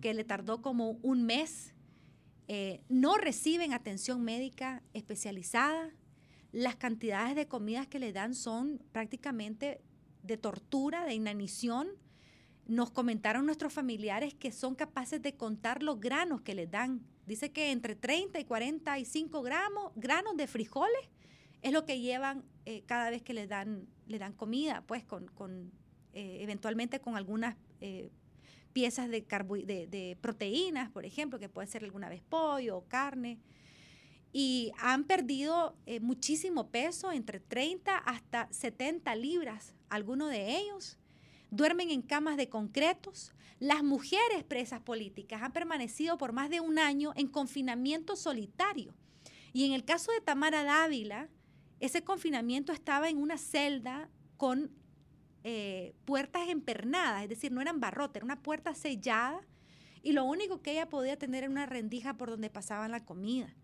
que 0.00 0.14
le 0.14 0.22
tardó 0.22 0.62
como 0.62 0.98
un 1.02 1.24
mes. 1.24 1.74
Eh, 2.46 2.80
no 2.88 3.16
reciben 3.16 3.72
atención 3.72 4.22
médica 4.22 4.84
especializada. 4.94 5.90
Las 6.52 6.76
cantidades 6.76 7.34
de 7.34 7.48
comidas 7.48 7.88
que 7.88 7.98
le 7.98 8.12
dan 8.12 8.34
son 8.34 8.80
prácticamente 8.92 9.80
de 10.22 10.36
tortura, 10.36 11.04
de 11.04 11.14
inanición. 11.14 11.88
Nos 12.68 12.92
comentaron 12.92 13.46
nuestros 13.46 13.72
familiares 13.72 14.32
que 14.34 14.52
son 14.52 14.76
capaces 14.76 15.20
de 15.20 15.36
contar 15.36 15.82
los 15.82 15.98
granos 15.98 16.42
que 16.42 16.54
les 16.54 16.70
dan 16.70 17.02
Dice 17.32 17.50
que 17.50 17.70
entre 17.70 17.96
30 17.96 18.40
y 18.40 18.44
45 18.44 19.40
gramos, 19.40 19.90
granos 19.96 20.36
de 20.36 20.46
frijoles 20.46 21.00
es 21.62 21.72
lo 21.72 21.86
que 21.86 21.98
llevan 21.98 22.44
eh, 22.66 22.82
cada 22.84 23.08
vez 23.08 23.22
que 23.22 23.32
le 23.32 23.46
dan, 23.46 23.88
le 24.06 24.18
dan 24.18 24.34
comida, 24.34 24.84
pues 24.86 25.02
con, 25.02 25.72
eh, 26.12 26.40
eventualmente 26.42 27.00
con 27.00 27.16
algunas 27.16 27.56
eh, 27.80 28.10
piezas 28.74 29.08
de, 29.08 29.22
de, 29.22 30.18
proteínas, 30.20 30.90
por 30.90 31.06
ejemplo, 31.06 31.38
que 31.38 31.48
puede 31.48 31.68
ser 31.68 31.84
alguna 31.84 32.10
vez 32.10 32.20
pollo 32.20 32.76
o 32.76 32.84
carne. 32.84 33.38
Y 34.30 34.70
han 34.76 35.04
perdido 35.04 35.74
muchísimo 36.02 36.68
peso, 36.68 37.12
entre 37.12 37.40
30 37.40 37.96
hasta 37.96 38.52
70 38.52 39.14
libras, 39.14 39.74
algunos 39.88 40.28
de 40.28 40.58
ellos 40.58 40.98
duermen 41.52 41.90
en 41.90 42.02
camas 42.02 42.36
de 42.36 42.48
concretos. 42.48 43.32
Las 43.60 43.84
mujeres 43.84 44.42
presas 44.48 44.80
políticas 44.80 45.42
han 45.42 45.52
permanecido 45.52 46.18
por 46.18 46.32
más 46.32 46.50
de 46.50 46.60
un 46.60 46.78
año 46.78 47.12
en 47.14 47.28
confinamiento 47.28 48.16
solitario. 48.16 48.94
Y 49.52 49.66
en 49.66 49.72
el 49.72 49.84
caso 49.84 50.10
de 50.10 50.20
Tamara 50.20 50.64
Dávila, 50.64 51.28
ese 51.78 52.02
confinamiento 52.02 52.72
estaba 52.72 53.10
en 53.10 53.18
una 53.18 53.36
celda 53.36 54.08
con 54.38 54.70
eh, 55.44 55.94
puertas 56.06 56.48
empernadas, 56.48 57.22
es 57.22 57.28
decir, 57.28 57.52
no 57.52 57.60
eran 57.60 57.80
barrotes, 57.80 58.16
era 58.16 58.24
una 58.24 58.42
puerta 58.42 58.74
sellada 58.74 59.40
y 60.02 60.12
lo 60.12 60.24
único 60.24 60.62
que 60.62 60.72
ella 60.72 60.88
podía 60.88 61.18
tener 61.18 61.44
era 61.44 61.52
una 61.52 61.66
rendija 61.66 62.14
por 62.14 62.30
donde 62.30 62.48
pasaban 62.48 62.90
la 62.90 63.04
comida. 63.04 63.54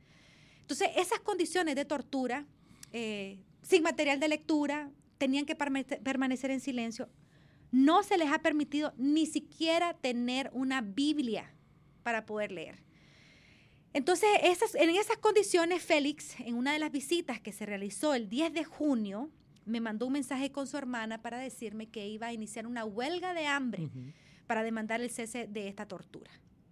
Entonces, 0.60 0.90
esas 0.96 1.20
condiciones 1.20 1.74
de 1.74 1.86
tortura, 1.86 2.44
eh, 2.92 3.38
sin 3.62 3.82
material 3.82 4.20
de 4.20 4.28
lectura, 4.28 4.90
tenían 5.16 5.46
que 5.46 5.56
permanecer 5.56 6.50
en 6.50 6.60
silencio, 6.60 7.08
no 7.70 8.02
se 8.02 8.18
les 8.18 8.30
ha 8.30 8.38
permitido 8.38 8.92
ni 8.96 9.26
siquiera 9.26 9.94
tener 9.94 10.50
una 10.52 10.80
Biblia 10.80 11.52
para 12.02 12.26
poder 12.26 12.52
leer. 12.52 12.82
Entonces, 13.92 14.28
en 14.74 14.90
esas 14.90 15.16
condiciones, 15.16 15.82
Félix, 15.82 16.38
en 16.40 16.54
una 16.54 16.72
de 16.72 16.78
las 16.78 16.92
visitas 16.92 17.40
que 17.40 17.52
se 17.52 17.66
realizó 17.66 18.14
el 18.14 18.28
10 18.28 18.52
de 18.52 18.64
junio, 18.64 19.30
me 19.64 19.80
mandó 19.80 20.06
un 20.06 20.12
mensaje 20.12 20.50
con 20.50 20.66
su 20.66 20.76
hermana 20.76 21.20
para 21.20 21.38
decirme 21.38 21.88
que 21.88 22.06
iba 22.08 22.28
a 22.28 22.32
iniciar 22.32 22.66
una 22.66 22.84
huelga 22.84 23.34
de 23.34 23.46
hambre 23.46 23.88
para 24.46 24.62
demandar 24.62 25.00
el 25.00 25.10
cese 25.10 25.46
de 25.46 25.68
esta 25.68 25.86
tortura, 25.86 26.30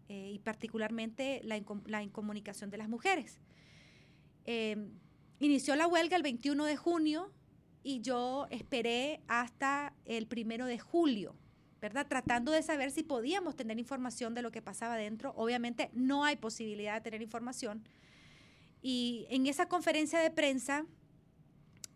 eh, 0.08 0.30
y 0.34 0.38
particularmente 0.38 1.40
la, 1.44 2.02
incomunicación 2.02 2.70
de 2.70 2.78
las 2.78 2.88
mujeres. 2.88 3.38
Eh, 4.44 4.88
inició 5.40 5.76
la 5.76 5.86
huelga 5.86 6.16
el 6.16 6.22
21 6.22 6.64
de 6.64 6.76
junio, 6.76 7.30
y 7.86 8.00
yo 8.00 8.48
esperé 8.50 9.20
hasta 9.28 9.94
el 10.06 10.26
primero 10.26 10.66
de 10.66 10.76
julio, 10.76 11.36
¿verdad? 11.80 12.08
Tratando 12.08 12.50
de 12.50 12.60
saber 12.64 12.90
si 12.90 13.04
podíamos 13.04 13.54
tener 13.54 13.78
información 13.78 14.34
de 14.34 14.42
lo 14.42 14.50
que 14.50 14.60
pasaba 14.60 14.96
dentro. 14.96 15.32
Obviamente 15.36 15.90
no 15.92 16.24
hay 16.24 16.34
posibilidad 16.34 16.94
de 16.94 17.00
tener 17.02 17.22
información. 17.22 17.84
Y 18.82 19.28
en 19.30 19.46
esa 19.46 19.68
conferencia 19.68 20.18
de 20.18 20.32
prensa 20.32 20.84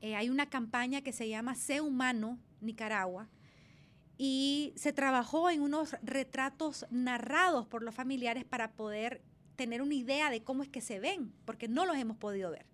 eh, 0.01 0.15
hay 0.15 0.31
una 0.31 0.49
campaña 0.49 1.01
que 1.01 1.11
se 1.11 1.29
llama 1.29 1.57
Sé 1.57 1.81
Humano 1.81 2.39
Nicaragua 2.61 3.29
y 4.17 4.73
se 4.77 4.93
trabajó 4.93 5.51
en 5.51 5.61
unos 5.61 5.97
retratos 6.03 6.87
narrados 6.91 7.67
por 7.67 7.83
los 7.83 7.97
familiares 7.97 8.45
para 8.45 8.71
poder 8.75 9.23
tener 9.57 9.83
una 9.83 9.95
idea 9.95 10.31
de 10.31 10.45
cómo 10.45 10.63
es 10.63 10.69
que 10.69 10.83
se 10.83 11.01
ven, 11.01 11.33
porque 11.45 11.67
no 11.67 11.85
los 11.85 11.97
hemos 11.97 12.17
podido 12.17 12.53
ver. 12.53 12.65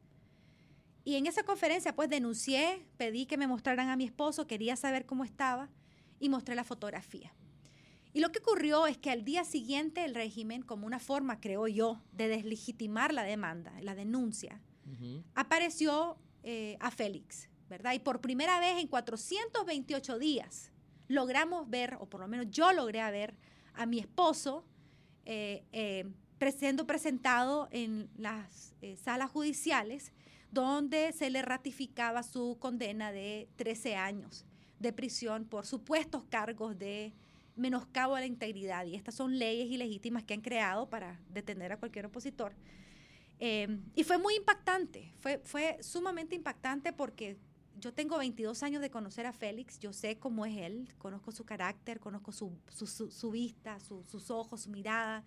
Y 1.06 1.14
en 1.14 1.28
esa 1.28 1.44
conferencia 1.44 1.94
pues 1.94 2.10
denuncié, 2.10 2.84
pedí 2.96 3.26
que 3.26 3.36
me 3.36 3.46
mostraran 3.46 3.90
a 3.90 3.96
mi 3.96 4.02
esposo, 4.02 4.48
quería 4.48 4.74
saber 4.74 5.06
cómo 5.06 5.22
estaba 5.22 5.70
y 6.18 6.28
mostré 6.28 6.56
la 6.56 6.64
fotografía. 6.64 7.32
Y 8.12 8.18
lo 8.18 8.32
que 8.32 8.40
ocurrió 8.40 8.88
es 8.88 8.98
que 8.98 9.12
al 9.12 9.24
día 9.24 9.44
siguiente 9.44 10.04
el 10.04 10.16
régimen, 10.16 10.62
como 10.62 10.84
una 10.84 10.98
forma, 10.98 11.40
creo 11.40 11.68
yo, 11.68 12.02
de 12.10 12.26
deslegitimar 12.26 13.14
la 13.14 13.22
demanda, 13.22 13.72
la 13.82 13.94
denuncia, 13.94 14.60
apareció 15.36 16.18
eh, 16.42 16.76
a 16.80 16.90
Félix, 16.90 17.50
¿verdad? 17.68 17.92
Y 17.92 18.00
por 18.00 18.20
primera 18.20 18.58
vez 18.58 18.76
en 18.78 18.88
428 18.88 20.18
días 20.18 20.72
logramos 21.06 21.70
ver, 21.70 21.98
o 22.00 22.06
por 22.06 22.20
lo 22.20 22.26
menos 22.26 22.50
yo 22.50 22.72
logré 22.72 23.08
ver 23.12 23.36
a 23.74 23.86
mi 23.86 24.00
esposo 24.00 24.64
eh, 25.24 25.62
eh, 25.70 26.04
siendo 26.58 26.84
presentado 26.84 27.68
en 27.70 28.10
las 28.16 28.74
salas 29.00 29.30
judiciales 29.30 30.12
donde 30.56 31.12
se 31.12 31.28
le 31.28 31.42
ratificaba 31.42 32.22
su 32.22 32.56
condena 32.58 33.12
de 33.12 33.46
13 33.56 33.94
años 33.94 34.46
de 34.78 34.90
prisión 34.90 35.44
por 35.44 35.66
supuestos 35.66 36.24
cargos 36.30 36.78
de 36.78 37.12
menoscabo 37.56 38.14
a 38.14 38.20
la 38.20 38.26
integridad. 38.26 38.86
Y 38.86 38.94
estas 38.94 39.14
son 39.14 39.38
leyes 39.38 39.70
ilegítimas 39.70 40.24
que 40.24 40.32
han 40.32 40.40
creado 40.40 40.88
para 40.88 41.20
detener 41.28 41.72
a 41.72 41.76
cualquier 41.76 42.06
opositor. 42.06 42.54
Em, 43.38 43.82
y 43.94 44.02
fue 44.02 44.16
muy 44.16 44.34
impactante, 44.34 45.12
fue, 45.20 45.42
fue 45.44 45.76
sumamente 45.82 46.34
impactante 46.34 46.90
porque 46.90 47.36
yo 47.78 47.92
tengo 47.92 48.16
22 48.16 48.62
años 48.62 48.80
de 48.80 48.88
conocer 48.88 49.26
a 49.26 49.34
Félix, 49.34 49.78
yo 49.78 49.92
sé 49.92 50.16
cómo 50.16 50.46
es 50.46 50.56
él, 50.56 50.88
conozco 50.96 51.32
su 51.32 51.44
carácter, 51.44 52.00
conozco 52.00 52.32
su, 52.32 52.50
su, 52.72 53.30
vista, 53.30 53.78
sus 53.78 54.30
ojos, 54.30 54.62
su 54.62 54.70
mirada. 54.70 55.22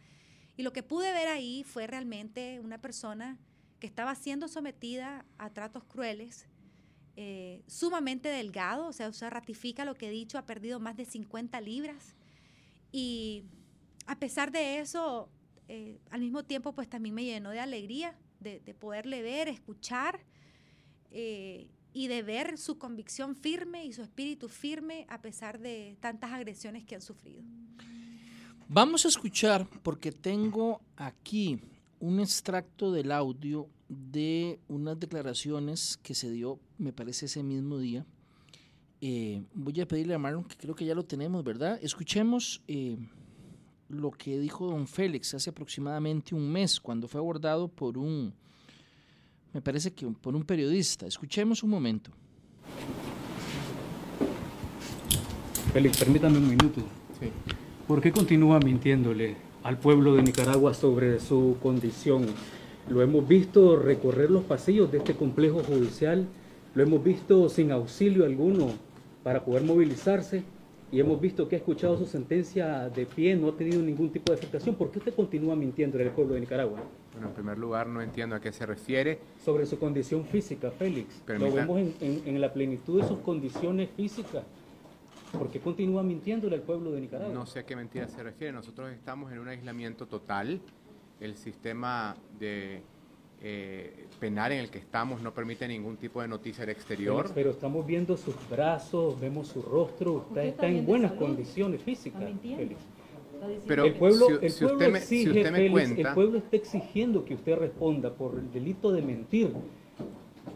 Y 0.58 0.64
lo 0.64 0.74
que 0.74 0.82
pude 0.82 1.14
ver 1.14 1.28
ahí 1.28 1.64
fue 1.64 1.86
realmente 1.86 2.60
una 2.62 2.80
persona 2.80 3.38
que 3.80 3.88
estaba 3.88 4.16
siendo 4.16 4.48
sometida 4.48 5.26
a 5.38 5.50
tratos 5.50 5.84
crueles, 5.84 6.48
eh, 7.16 7.64
sumamente 7.68 8.30
delgado, 8.30 8.88
o 8.88 8.94
sea, 8.94 9.12
se 9.12 9.30
ratifica 9.30 9.86
lo 9.86 9.96
que 9.96 10.08
he 10.08 10.12
dicho, 10.12 10.38
ha 10.38 10.46
perdido 10.46 10.80
más 10.80 10.96
de 10.96 11.06
50 11.06 11.60
libras. 11.62 12.16
Y 12.92 13.44
a 14.08 14.18
pesar 14.20 14.52
de 14.52 14.80
eso, 14.80 15.30
eh, 15.68 16.00
al 16.12 16.22
mismo 16.22 16.44
tiempo 16.44 16.74
pues 16.74 16.90
también 16.90 17.16
me 17.16 17.26
llenó 17.26 17.52
de 17.52 17.60
alegría 17.60 18.16
de, 18.40 18.60
de 18.60 18.74
poderle 18.74 19.22
ver, 19.22 19.48
escuchar 19.48 20.20
eh, 21.12 21.68
y 21.92 22.08
de 22.08 22.24
ver 22.24 22.58
su 22.58 22.78
convicción 22.78 23.36
firme 23.36 23.86
y 23.86 23.94
su 23.94 24.04
espíritu 24.04 24.48
firme 24.48 25.06
a 25.10 25.22
pesar 25.22 25.60
de 25.60 25.98
tantas 26.00 26.32
agresiones 26.32 26.86
que 26.86 26.96
han 26.96 27.02
sufrido. 27.02 27.44
Vamos 28.68 29.06
a 29.06 29.08
escuchar, 29.08 29.68
porque 29.82 30.12
tengo 30.12 30.82
aquí 30.96 31.60
un 32.00 32.20
extracto 32.20 32.92
del 32.92 33.12
audio 33.12 33.68
de 33.88 34.60
unas 34.68 35.00
declaraciones 35.00 36.00
que 36.02 36.16
se 36.16 36.32
dio, 36.32 36.60
me 36.78 36.94
parece, 36.94 37.26
ese 37.26 37.44
mismo 37.44 37.78
día. 37.78 38.06
Eh, 39.02 39.44
voy 39.54 39.80
a 39.82 39.88
pedirle 39.88 40.14
a 40.14 40.20
Marlon, 40.20 40.44
que 40.44 40.58
creo 40.58 40.76
que 40.76 40.86
ya 40.86 40.96
lo 40.96 41.04
tenemos, 41.04 41.44
¿verdad? 41.44 41.80
Escuchemos 41.82 42.62
eh, 42.68 42.98
lo 43.88 44.12
que 44.12 44.40
dijo 44.40 44.68
don 44.68 44.88
Félix 44.88 45.34
hace 45.34 45.50
aproximadamente 45.50 46.36
un 46.36 46.50
mes, 46.50 46.80
cuando 46.80 47.08
fue 47.08 47.20
abordado 47.20 47.68
por 47.68 47.98
un, 47.98 48.34
me 49.54 49.62
parece 49.62 49.92
que 49.94 50.06
por 50.08 50.36
un 50.36 50.44
periodista. 50.44 51.08
Escuchemos 51.08 51.64
un 51.64 51.70
momento. 51.72 52.12
Félix, 55.74 55.98
permítame 55.98 56.38
un 56.38 56.50
minuto. 56.50 56.84
¿Por 57.88 58.02
qué 58.02 58.12
continúa 58.12 58.60
mintiéndole 58.60 59.49
al 59.64 59.78
pueblo 59.78 60.16
de 60.16 60.24
Nicaragua 60.24 60.74
sobre 60.74 61.20
su 61.20 61.58
condición? 61.62 62.26
Lo 62.90 63.02
hemos 63.02 63.28
visto 63.28 63.76
recorrer 63.76 64.32
los 64.32 64.44
pasillos 64.44 64.92
de 64.92 65.00
este 65.00 65.14
complejo 65.16 65.64
judicial, 65.64 66.26
lo 66.76 66.84
hemos 66.84 67.04
visto 67.04 67.50
sin 67.50 67.72
auxilio 67.72 68.26
alguno 68.26 68.70
para 69.24 69.44
poder 69.44 69.64
movilizarse 69.64 70.44
y 70.92 71.00
hemos 71.00 71.22
visto 71.22 71.48
que 71.48 71.56
ha 71.56 71.60
escuchado 71.60 71.98
su 72.00 72.06
sentencia 72.08 72.90
de 72.90 73.06
pie, 73.06 73.36
no 73.36 73.50
ha 73.50 73.52
tenido 73.56 73.80
ningún 73.82 74.10
tipo 74.10 74.32
de 74.32 74.40
afectación. 74.40 74.74
¿Por 74.74 74.90
qué 74.90 74.98
usted 74.98 75.14
continúa 75.14 75.56
mintiendo 75.56 76.00
al 76.00 76.10
pueblo 76.10 76.34
de 76.34 76.40
Nicaragua? 76.40 76.80
Bueno, 77.14 77.28
en 77.28 77.34
primer 77.36 77.58
lugar, 77.60 77.86
no 77.86 78.02
entiendo 78.02 78.36
a 78.36 78.40
qué 78.40 78.52
se 78.52 78.66
refiere. 78.66 79.20
Sobre 79.46 79.68
su 79.68 79.78
condición 79.78 80.26
física, 80.26 80.72
Félix. 80.72 81.22
Permita- 81.28 81.50
Lo 81.50 81.56
vemos 81.56 81.80
en, 81.80 81.94
en- 82.02 82.22
en 82.26 82.42
la 82.42 82.52
plenitud 82.52 83.02
de 83.02 83.08
sus 83.08 83.20
condiciones 83.20 83.90
físicas. 83.96 84.44
¿Por 85.32 85.50
qué 85.50 85.60
continúa 85.60 86.02
mintiéndole 86.04 86.56
al 86.56 86.62
pueblo 86.64 86.92
de 86.92 87.02
Nicaragua? 87.02 87.34
No 87.34 87.46
sé 87.46 87.60
a 87.60 87.66
qué 87.66 87.76
mentira 87.76 88.08
se 88.08 88.24
refiere. 88.24 88.52
Nosotros 88.54 88.92
estamos 88.92 89.32
en 89.32 89.40
un 89.40 89.48
aislamiento 89.48 90.08
total. 90.08 90.60
El 91.20 91.36
sistema 91.36 92.16
de 92.40 92.82
eh, 93.42 94.06
penal 94.20 94.52
en 94.54 94.60
el 94.60 94.70
que 94.70 94.80
estamos 94.80 95.22
no 95.22 95.34
permite 95.34 95.68
ningún 95.68 95.98
tipo 95.98 96.22
de 96.22 96.28
noticia 96.28 96.64
al 96.64 96.70
exterior. 96.70 97.18
Félix, 97.24 97.34
pero 97.36 97.52
estamos 97.52 97.86
viendo 97.86 98.18
sus 98.18 98.36
brazos, 98.50 99.20
vemos 99.20 99.48
su 99.48 99.62
rostro, 99.62 100.26
usted 100.28 100.42
está 100.46 100.68
en 100.68 100.86
buenas 100.86 101.14
condiciones 101.14 101.82
físicas, 101.82 102.22
Félix. 102.42 102.80
Pero 103.66 103.86
el 103.86 103.94
pueblo, 103.94 104.28
si- 104.28 104.46
el 104.46 104.52
si 104.52 104.60
pueblo 104.66 104.78
usted 104.78 104.92
me- 104.92 105.00
si 105.00 105.28
usted 105.30 105.52
me 105.52 105.58
Félix, 105.58 105.72
cuenta- 105.72 106.10
el 106.10 106.16
pueblo 106.16 106.38
está 106.40 106.56
exigiendo 106.58 107.24
que 107.24 107.36
usted 107.36 107.56
responda 107.58 108.14
por 108.14 108.36
el 108.38 108.52
delito 108.52 108.92
de 108.92 109.02
mentir 109.02 109.54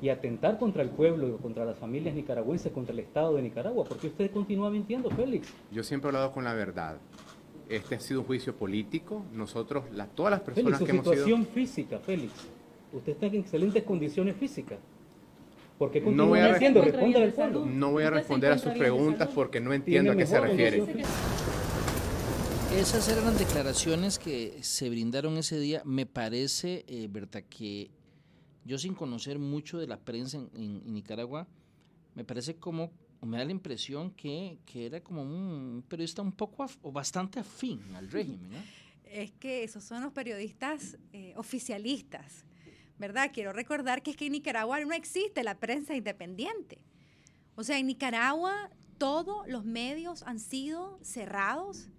y 0.04 0.10
atentar 0.10 0.60
contra 0.60 0.84
el 0.84 0.90
pueblo, 0.90 1.38
contra 1.38 1.64
las 1.64 1.78
familias 1.78 2.14
nicaragüenses, 2.14 2.74
contra 2.74 2.92
el 2.92 3.00
Estado 3.00 3.36
de 3.38 3.42
Nicaragua. 3.42 3.86
¿Por 3.86 3.98
qué 3.98 4.08
usted 4.08 4.30
continúa 4.32 4.70
mintiendo, 4.70 5.10
Félix? 5.10 5.48
Yo 5.72 5.82
siempre 5.82 6.08
he 6.08 6.10
hablado 6.10 6.34
con 6.34 6.44
la 6.44 6.54
verdad. 6.54 6.98
Este 7.70 7.96
ha 7.96 8.00
sido 8.02 8.20
un 8.20 8.26
juicio 8.26 8.54
político. 8.54 9.24
Nosotros, 9.32 9.86
la- 9.94 10.08
todas 10.08 10.32
las 10.32 10.42
Félix, 10.44 10.56
personas 10.56 10.80
su 10.80 10.86
que 10.86 10.92
hemos 10.92 11.04
sido... 11.06 11.14
situación 11.16 11.46
física, 11.46 12.00
Félix. 12.00 12.34
Usted 12.92 13.14
está 13.14 13.28
en 13.28 13.36
excelentes 13.36 13.84
condiciones 13.84 14.36
físicas. 14.36 14.78
¿Por 15.80 15.90
qué 15.90 16.04
continúa 16.04 16.26
No 16.26 16.30
voy, 16.32 16.40
a 16.42 16.50
mintiendo? 16.50 16.82
responder- 16.84 17.22
Responda 17.24 17.52
pueblo. 17.54 17.66
no 17.74 17.92
voy 17.92 18.04
a 18.04 18.10
responder 18.10 18.52
a 18.52 18.58
sus 18.58 18.74
preguntas 18.74 19.30
porque 19.34 19.62
no 19.62 19.72
entiendo 19.72 20.12
a 20.12 20.18
qué 20.18 20.26
se 20.26 20.38
refiere. 20.42 20.84
Esas 22.78 23.08
eran 23.08 23.24
las 23.26 23.40
declaraciones 23.40 24.20
que 24.20 24.58
se 24.62 24.90
brindaron 24.90 25.38
ese 25.38 25.60
día. 25.60 25.82
Me 25.86 26.06
parece, 26.06 26.84
eh, 26.88 27.08
Berta, 27.10 27.42
que 27.44 27.90
yo 28.66 28.78
sin 28.78 28.94
conocer 28.94 29.40
mucho 29.40 29.78
de 29.78 29.88
la 29.88 30.00
prensa 30.00 30.38
en, 30.38 30.94
Nicaragua, 30.94 31.48
me 32.16 32.24
parece 32.24 32.56
como, 32.56 32.92
me 33.22 33.38
da 33.38 33.46
la 33.46 33.52
impresión 33.52 34.12
que, 34.12 34.60
que 34.66 34.86
era 34.86 35.02
como 35.02 35.22
un 35.24 35.84
periodista 35.88 36.22
un 36.22 36.32
poco 36.32 36.66
o 36.82 36.92
bastante 36.92 37.40
afín 37.40 37.82
al 37.96 38.10
régimen. 38.10 38.52
es 39.06 39.32
que 39.32 39.64
esos 39.64 39.84
son 39.84 40.02
los 40.04 40.14
periodistas 40.14 40.98
eh, 41.12 41.34
oficialistas, 41.36 42.46
¿verdad? 42.98 43.32
Quiero 43.34 43.54
recordar 43.54 44.02
que 44.02 44.12
es 44.12 44.18
que 44.18 44.28
en 44.28 44.34
Nicaragua 44.34 44.80
no 44.86 44.94
existe 44.94 45.44
la 45.44 45.60
prensa 45.60 45.96
independiente. 45.96 46.80
O 47.56 47.64
sea, 47.64 47.78
en 47.78 47.88
Nicaragua 47.88 48.70
todos 48.98 49.48
los 49.48 49.66
medios 49.66 50.24
han 50.24 50.40
sido 50.40 51.00
cerrados. 51.02 51.90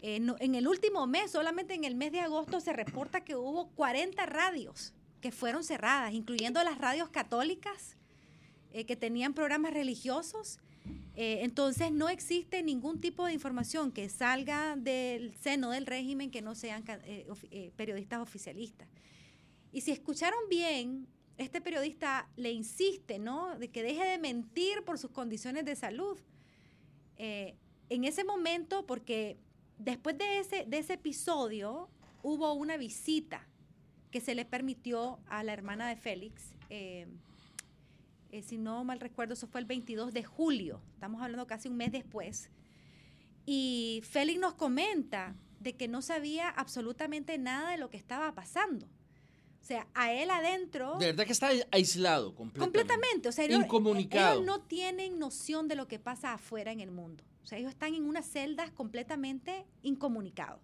Eh, 0.00 0.16
en 0.16 0.54
el 0.54 0.68
último 0.68 1.06
mes, 1.06 1.30
solamente 1.30 1.74
en 1.74 1.84
el 1.84 1.94
mes 1.94 2.12
de 2.12 2.20
agosto, 2.20 2.60
se 2.60 2.72
reporta 2.72 3.24
que 3.24 3.36
hubo 3.36 3.70
40 3.70 4.24
radios 4.26 4.94
que 5.24 5.32
fueron 5.32 5.64
cerradas, 5.64 6.12
incluyendo 6.12 6.62
las 6.62 6.76
radios 6.76 7.08
católicas 7.08 7.96
eh, 8.74 8.84
que 8.84 8.94
tenían 8.94 9.32
programas 9.32 9.72
religiosos. 9.72 10.58
Eh, 11.16 11.38
entonces 11.40 11.92
no 11.92 12.10
existe 12.10 12.62
ningún 12.62 13.00
tipo 13.00 13.24
de 13.24 13.32
información 13.32 13.90
que 13.90 14.10
salga 14.10 14.76
del 14.76 15.34
seno 15.36 15.70
del 15.70 15.86
régimen 15.86 16.30
que 16.30 16.42
no 16.42 16.54
sean 16.54 16.84
eh, 17.06 17.26
eh, 17.50 17.72
periodistas 17.74 18.20
oficialistas. 18.20 18.86
Y 19.72 19.80
si 19.80 19.92
escucharon 19.92 20.40
bien, 20.50 21.08
este 21.38 21.62
periodista 21.62 22.28
le 22.36 22.52
insiste, 22.52 23.18
¿no? 23.18 23.58
De 23.58 23.70
que 23.70 23.82
deje 23.82 24.04
de 24.04 24.18
mentir 24.18 24.84
por 24.84 24.98
sus 24.98 25.10
condiciones 25.10 25.64
de 25.64 25.74
salud. 25.74 26.18
En 27.16 28.04
ese 28.04 28.24
momento, 28.24 28.84
porque 28.84 29.38
después 29.78 30.18
de 30.18 30.40
ese, 30.40 30.66
de 30.66 30.76
ese 30.76 30.92
episodio, 30.92 31.88
hubo 32.22 32.52
una 32.52 32.76
visita 32.76 33.48
que 34.14 34.20
se 34.20 34.36
le 34.36 34.44
permitió 34.44 35.18
a 35.26 35.42
la 35.42 35.52
hermana 35.52 35.88
de 35.88 35.96
Félix. 35.96 36.54
eh, 36.70 37.08
eh, 38.30 38.42
si 38.42 38.58
no 38.58 38.84
mal 38.84 39.00
recuerdo, 39.00 39.34
eso 39.34 39.48
fue 39.48 39.60
el 39.60 39.66
22 39.66 40.12
de 40.12 40.22
julio, 40.22 40.80
estamos 40.94 41.20
hablando 41.20 41.48
casi 41.48 41.68
un 41.68 41.76
mes 41.76 41.90
después. 41.90 42.48
Y 43.44 44.02
Félix 44.08 44.38
nos 44.38 44.54
comenta 44.54 45.34
de 45.58 45.72
que 45.74 45.88
no 45.88 46.00
sabía 46.00 46.48
absolutamente 46.48 47.38
nada 47.38 47.72
de 47.72 47.76
lo 47.78 47.90
que 47.90 47.96
estaba 47.96 48.32
pasando. 48.36 48.86
O 48.86 49.64
sea, 49.64 49.88
a 49.94 50.12
él 50.12 50.30
adentro... 50.30 50.96
De 50.98 51.06
verdad 51.06 51.26
que 51.26 51.32
está 51.32 51.50
aislado 51.72 52.36
completamente. 52.36 52.78
Completamente, 52.78 53.28
o 53.28 53.32
sea, 53.32 53.46
ellos- 53.46 53.64
Incomunicado. 53.64 54.34
ellos 54.34 54.46
no 54.46 54.60
tienen 54.60 55.18
noción 55.18 55.66
de 55.66 55.74
lo 55.74 55.88
que 55.88 55.98
pasa 55.98 56.34
afuera 56.34 56.70
en 56.70 56.78
el 56.78 56.92
mundo. 56.92 57.24
O 57.42 57.46
sea, 57.46 57.58
ellos 57.58 57.72
están 57.72 57.94
en 57.94 58.04
unas 58.04 58.26
celdas 58.26 58.70
completamente 58.70 59.64
incomunicados. 59.82 60.60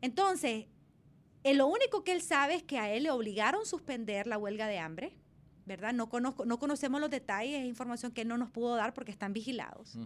Entonces, 0.00 0.66
eh, 1.44 1.54
lo 1.54 1.66
único 1.68 2.02
que 2.04 2.12
él 2.12 2.22
sabe 2.22 2.54
es 2.56 2.62
que 2.62 2.78
a 2.78 2.90
él 2.92 3.04
le 3.04 3.10
obligaron 3.10 3.62
a 3.62 3.64
suspender 3.64 4.26
la 4.26 4.36
huelga 4.38 4.66
de 4.66 4.78
hambre, 4.78 5.12
¿verdad? 5.66 5.92
No, 5.92 6.08
conozco, 6.08 6.44
no 6.44 6.58
conocemos 6.58 7.00
los 7.00 7.10
detalles, 7.10 7.60
es 7.60 7.66
información 7.66 8.12
que 8.12 8.22
él 8.22 8.28
no 8.28 8.36
nos 8.38 8.50
pudo 8.50 8.74
dar 8.76 8.92
porque 8.94 9.10
están 9.12 9.32
vigilados. 9.32 9.96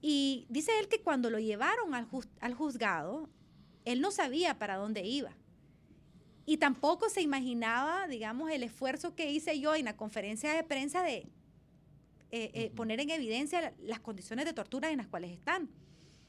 Y 0.00 0.46
dice 0.48 0.72
él 0.80 0.88
que 0.88 1.00
cuando 1.00 1.28
lo 1.30 1.38
llevaron 1.38 1.94
al, 1.94 2.06
juz- 2.06 2.28
al 2.40 2.54
juzgado, 2.54 3.28
él 3.84 4.00
no 4.00 4.10
sabía 4.10 4.58
para 4.58 4.76
dónde 4.76 5.04
iba. 5.06 5.32
Y 6.46 6.56
tampoco 6.58 7.08
se 7.10 7.20
imaginaba, 7.20 8.06
digamos, 8.08 8.50
el 8.50 8.62
esfuerzo 8.62 9.14
que 9.14 9.30
hice 9.30 9.58
yo 9.60 9.74
en 9.74 9.84
la 9.84 9.96
conferencia 9.96 10.52
de 10.54 10.62
prensa 10.64 11.02
de 11.02 11.26
eh, 12.30 12.50
eh, 12.52 12.70
poner 12.76 13.00
en 13.00 13.10
evidencia 13.10 13.60
la- 13.60 13.72
las 13.82 14.00
condiciones 14.00 14.44
de 14.44 14.52
tortura 14.52 14.90
en 14.90 14.98
las 14.98 15.06
cuales 15.08 15.30
están. 15.32 15.68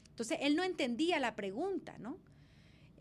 Entonces, 0.08 0.38
él 0.40 0.56
no 0.56 0.62
entendía 0.62 1.18
la 1.20 1.36
pregunta, 1.36 1.96
¿no? 1.98 2.16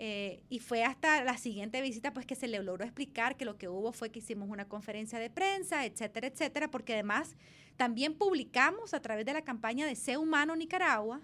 Eh, 0.02 0.44
y 0.50 0.60
fue 0.60 0.86
hasta 0.86 1.22
la 1.26 1.38
siguiente 1.38 1.82
visita 1.82 2.14
pues 2.14 2.26
que 2.26 2.36
se 2.36 2.48
le 2.48 2.64
logró 2.64 2.86
explicar 2.86 3.36
que 3.36 3.44
lo 3.44 3.58
que 3.58 3.68
hubo 3.68 3.92
fue 3.92 4.10
que 4.12 4.20
hicimos 4.20 4.50
una 4.50 4.66
conferencia 4.66 5.20
de 5.20 5.30
prensa, 5.30 5.86
etcétera, 5.86 6.28
etcétera, 6.28 6.72
porque 6.72 6.94
además 6.94 7.36
también 7.76 8.14
publicamos 8.14 8.94
a 8.94 9.02
través 9.02 9.26
de 9.26 9.34
la 9.34 9.42
campaña 9.42 9.86
de 9.86 9.96
Sé 9.98 10.16
Humano 10.18 10.56
Nicaragua 10.56 11.20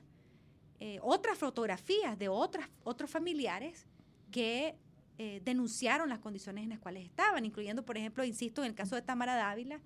eh, 0.81 0.99
otras 1.01 1.37
fotografías 1.37 2.19
de 2.19 2.27
otras, 2.27 2.67
otros 2.83 3.09
familiares 3.09 3.87
que 4.29 4.75
eh, 5.17 5.39
denunciaron 5.45 6.09
las 6.09 6.19
condiciones 6.19 6.65
en 6.65 6.69
las 6.71 6.79
cuales 6.79 7.05
estaban, 7.05 7.45
incluyendo, 7.45 7.85
por 7.85 7.97
ejemplo, 7.97 8.25
insisto, 8.25 8.61
en 8.61 8.67
el 8.71 8.75
caso 8.75 8.95
de 8.95 9.01
Tamara 9.01 9.35
Dávila, 9.35 9.79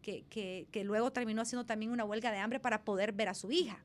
que, 0.00 0.24
que- 0.30 0.66
que 0.72 0.82
luego 0.82 1.12
terminó 1.12 1.42
haciendo 1.42 1.66
también 1.66 1.90
una 1.92 2.04
huelga 2.06 2.32
de 2.32 2.38
hambre 2.38 2.58
para 2.58 2.84
poder 2.84 3.12
ver 3.12 3.28
a 3.28 3.34
su 3.34 3.52
hija. 3.52 3.84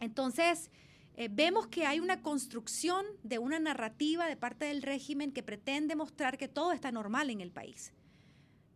Entonces, 0.00 0.70
eh, 1.16 1.28
vemos 1.32 1.66
que 1.66 1.86
hay 1.86 1.98
una 1.98 2.20
construcción 2.20 3.06
de 3.22 3.38
una 3.38 3.58
narrativa 3.58 4.26
de 4.26 4.36
parte 4.36 4.66
del 4.66 4.82
régimen 4.82 5.32
que 5.32 5.42
pretende 5.42 5.96
mostrar 5.96 6.36
que 6.36 6.46
todo 6.46 6.72
está 6.72 6.92
normal 6.92 7.30
en 7.30 7.40
el 7.40 7.50
país. 7.50 7.94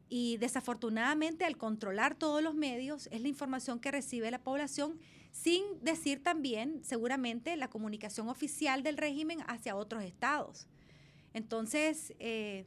Y 0.08 0.38
desafortunadamente, 0.38 1.44
al 1.44 1.58
controlar 1.58 2.16
todos 2.16 2.42
los 2.42 2.54
medios, 2.54 3.08
es 3.12 3.20
la 3.20 3.28
información 3.28 3.78
que 3.78 3.90
recibe 3.90 4.30
la 4.30 4.42
población, 4.42 4.98
sin 5.30 5.62
decir 5.82 6.22
también, 6.22 6.82
seguramente, 6.82 7.56
la 7.56 7.68
comunicación 7.68 8.28
oficial 8.28 8.82
del 8.82 8.96
régimen 8.96 9.40
hacia 9.46 9.76
otros 9.76 10.02
estados. 10.02 10.66
Entonces, 11.34 12.14
eh, 12.18 12.64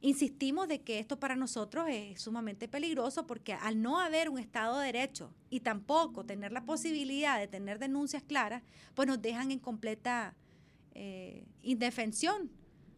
insistimos 0.00 0.68
de 0.68 0.80
que 0.80 0.98
esto 0.98 1.18
para 1.18 1.36
nosotros 1.36 1.86
es 1.88 2.20
sumamente 2.20 2.68
peligroso 2.68 3.26
porque 3.26 3.54
al 3.54 3.82
no 3.82 3.98
haber 3.98 4.28
un 4.28 4.38
Estado 4.38 4.78
de 4.78 4.86
Derecho 4.86 5.32
y 5.50 5.60
tampoco 5.60 6.24
tener 6.24 6.52
la 6.52 6.64
posibilidad 6.64 7.38
de 7.38 7.48
tener 7.48 7.78
denuncias 7.78 8.22
claras, 8.22 8.62
pues 8.94 9.08
nos 9.08 9.20
dejan 9.20 9.50
en 9.50 9.58
completa 9.58 10.34
eh, 10.94 11.44
indefensión 11.62 12.50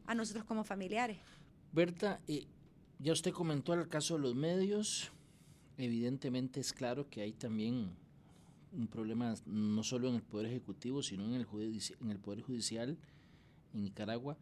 a 0.07 0.15
nosotros 0.15 0.45
como 0.45 0.65
familiares. 0.65 1.19
Berta, 1.73 2.21
eh, 2.27 2.47
ya 2.99 3.13
usted 3.13 3.33
comentó 3.33 3.75
el 3.75 3.89
caso 3.89 4.15
de 4.15 4.21
los 4.21 4.35
medios. 4.35 5.11
Evidentemente 5.79 6.61
es 6.61 6.73
claro 6.73 7.09
que 7.09 7.23
hay 7.23 7.33
también 7.33 7.91
un 8.73 8.87
problema 8.87 9.35
no 9.47 9.83
solo 9.83 10.09
en 10.09 10.17
el 10.17 10.23
Poder 10.23 10.47
Ejecutivo, 10.47 11.03
sino 11.03 11.25
en 11.25 11.35
el, 11.35 11.47
en 12.01 12.11
el 12.11 12.19
Poder 12.19 12.43
Judicial 12.43 12.99
en 13.73 13.83
Nicaragua. 13.83 14.37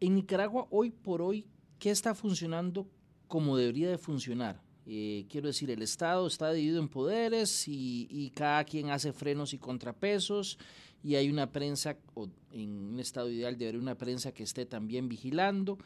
En 0.00 0.14
Nicaragua, 0.14 0.66
hoy 0.70 0.90
por 0.90 1.22
hoy, 1.22 1.46
¿qué 1.84 1.90
está 1.90 2.14
funcionando 2.14 2.88
como 3.28 3.58
debería 3.58 3.90
de 3.90 3.98
funcionar? 3.98 4.58
Eh, 4.86 5.26
quiero 5.28 5.48
decir, 5.48 5.70
el 5.70 5.82
Estado 5.82 6.26
está 6.26 6.50
dividido 6.50 6.80
en 6.80 6.88
poderes 6.88 7.68
y, 7.68 8.32
cada 8.34 8.64
quien 8.64 8.88
hace 8.88 9.12
frenos 9.12 9.52
y 9.52 9.58
contrapesos 9.58 10.58
y 11.02 11.16
hay 11.16 11.28
una 11.28 11.52
prensa, 11.52 11.98
o 12.14 12.30
en 12.52 12.70
un 12.70 13.00
estado 13.00 13.28
ideal 13.28 13.58
debería 13.58 13.82
una 13.82 13.98
prensa 13.98 14.32
que 14.32 14.44
esté 14.44 14.64
también 14.64 15.10
vigilando. 15.10 15.76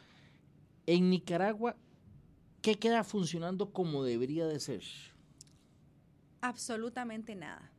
En 0.86 1.10
Nicaragua, 1.10 1.74
¿qué 2.62 2.76
queda 2.76 3.02
funcionando 3.02 3.72
como 3.72 4.04
debería 4.04 4.46
de 4.46 4.60
ser? 4.60 4.84
Absolutamente 6.42 7.34
nada. 7.34 7.72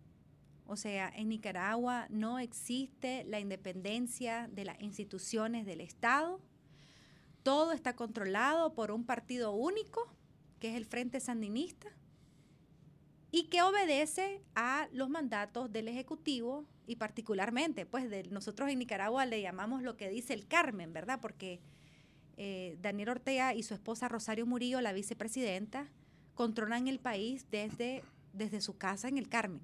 O 0.65 0.75
sea, 0.75 1.09
en 1.15 1.29
Nicaragua 1.29 2.07
no 2.09 2.37
existe 2.37 3.23
la 3.23 3.39
independencia 3.39 4.49
de 4.51 4.65
las 4.65 4.81
instituciones 4.81 5.65
del 5.65 5.79
Estado. 5.79 6.41
Todo 7.43 7.71
está 7.71 7.95
controlado 7.95 8.73
por 8.73 8.91
un 8.91 9.05
partido 9.05 9.51
único, 9.51 10.13
que 10.59 10.69
es 10.69 10.75
el 10.75 10.85
Frente 10.85 11.19
Sandinista, 11.19 11.89
y 13.31 13.43
que 13.43 13.61
obedece 13.61 14.41
a 14.55 14.87
los 14.91 15.09
mandatos 15.09 15.71
del 15.71 15.87
Ejecutivo 15.87 16.65
y 16.87 16.95
particularmente, 16.95 17.85
pues 17.85 18.09
de, 18.09 18.23
nosotros 18.23 18.69
en 18.69 18.79
Nicaragua 18.79 19.25
le 19.25 19.41
llamamos 19.41 19.83
lo 19.83 19.95
que 19.95 20.09
dice 20.09 20.33
el 20.33 20.47
Carmen, 20.47 20.93
¿verdad? 20.93 21.19
Porque 21.21 21.59
eh, 22.37 22.77
Daniel 22.81 23.09
Ortega 23.09 23.53
y 23.53 23.61
su 23.61 23.75
esposa 23.75 24.07
Rosario 24.07 24.45
Murillo, 24.47 24.81
la 24.81 24.93
vicepresidenta, 24.93 25.91
controlan 26.33 26.87
el 26.87 26.99
país 26.99 27.45
desde, 27.51 28.03
desde 28.33 28.61
su 28.61 28.77
casa 28.77 29.07
en 29.07 29.19
el 29.19 29.29
Carmen. 29.29 29.61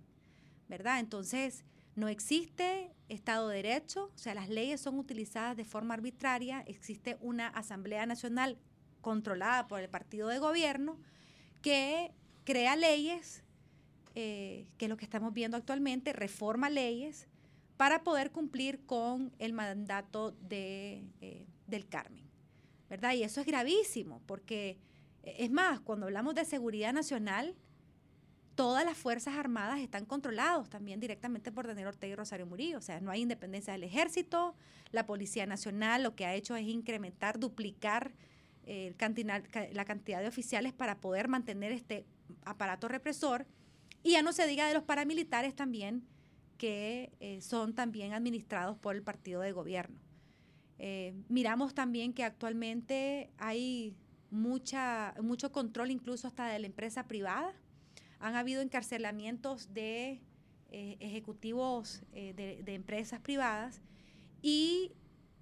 ¿verdad? 0.68 1.00
Entonces, 1.00 1.64
no 1.96 2.10
existe 2.10 2.92
Estado 3.08 3.48
de 3.50 3.58
Derecho, 3.58 4.12
o 4.14 4.18
sea, 4.18 4.36
las 4.36 4.50
leyes 4.50 4.82
son 4.82 5.00
utilizadas 5.00 5.56
de 5.56 5.66
forma 5.66 5.94
arbitraria, 5.94 6.64
existe 6.68 7.18
una 7.22 7.48
Asamblea 7.48 8.06
Nacional 8.06 8.58
controlada 9.02 9.68
por 9.68 9.82
el 9.82 9.90
partido 9.90 10.28
de 10.28 10.40
gobierno 10.40 10.98
que 11.62 12.12
crea 12.44 12.76
leyes, 12.76 13.44
eh, 14.16 14.68
que 14.78 14.86
es 14.86 14.90
lo 14.90 14.98
que 14.98 15.06
estamos 15.06 15.34
viendo 15.34 15.58
actualmente, 15.58 16.14
reforma 16.14 16.70
leyes 16.70 17.28
para 17.78 18.04
poder 18.04 18.32
cumplir 18.32 18.86
con 18.86 19.34
el 19.40 19.54
mandato 19.54 20.32
de, 20.32 21.04
eh, 21.22 21.46
del 21.68 21.88
Carmen, 21.88 22.24
¿verdad? 22.90 23.14
Y 23.14 23.24
eso 23.24 23.42
es 23.42 23.48
gravísimo, 23.48 24.22
porque 24.26 24.78
es 25.24 25.52
más, 25.52 25.80
cuando 25.80 26.06
hablamos 26.06 26.36
de 26.36 26.46
seguridad 26.46 26.94
nacional, 26.94 27.56
todas 28.56 28.86
las 28.86 28.98
Fuerzas 28.98 29.36
Armadas 29.36 29.80
están 29.80 30.06
controlados 30.06 30.70
también 30.70 31.00
directamente 31.00 31.52
por 31.52 31.68
Daniel 31.68 31.88
Ortega 31.88 32.14
y 32.14 32.16
Rosario 32.16 32.46
Murillo. 32.46 32.78
O 32.78 32.82
sea, 32.82 33.00
no 33.02 33.12
hay 33.12 33.22
independencia 33.22 33.74
del 33.74 33.84
ejército, 33.84 34.56
la 34.92 35.06
Policía 35.06 35.46
Nacional 35.46 36.04
lo 36.04 36.16
que 36.16 36.26
ha 36.26 36.34
hecho 36.34 36.56
es 36.56 36.66
incrementar, 36.66 37.38
duplicar 37.40 38.14
eh, 38.66 38.96
la 39.74 39.86
cantidad 39.86 40.22
de 40.22 40.28
oficiales 40.28 40.74
para 40.74 41.00
poder 41.00 41.28
mantener 41.28 41.72
este 41.72 42.06
aparato 42.46 42.88
represor. 42.88 43.46
Y 44.02 44.12
ya 44.12 44.22
no 44.22 44.32
se 44.34 44.48
diga 44.48 44.68
de 44.68 44.74
los 44.74 44.84
paramilitares 44.84 45.56
también, 45.56 46.08
que 46.58 47.12
eh, 47.20 47.42
son 47.42 47.76
también 47.76 48.14
administrados 48.14 48.78
por 48.78 48.96
el 48.96 49.04
partido 49.04 49.42
de 49.42 49.52
gobierno. 49.52 50.00
Eh, 50.78 51.14
miramos 51.28 51.74
también 51.74 52.14
que 52.14 52.24
actualmente 52.24 53.30
hay 53.38 53.96
mucha, 54.30 55.14
mucho 55.22 55.52
control 55.52 55.92
incluso 55.92 56.28
hasta 56.28 56.48
de 56.48 56.60
la 56.60 56.68
empresa 56.68 57.08
privada 57.08 57.54
han 58.26 58.36
habido 58.36 58.64
encarcelamientos 58.64 59.72
de 59.72 60.20
eh, 60.72 60.98
ejecutivos 61.00 62.02
eh, 62.12 62.34
de, 62.34 62.74
empresas 62.74 63.20
privadas 63.20 63.82
y 64.42 64.94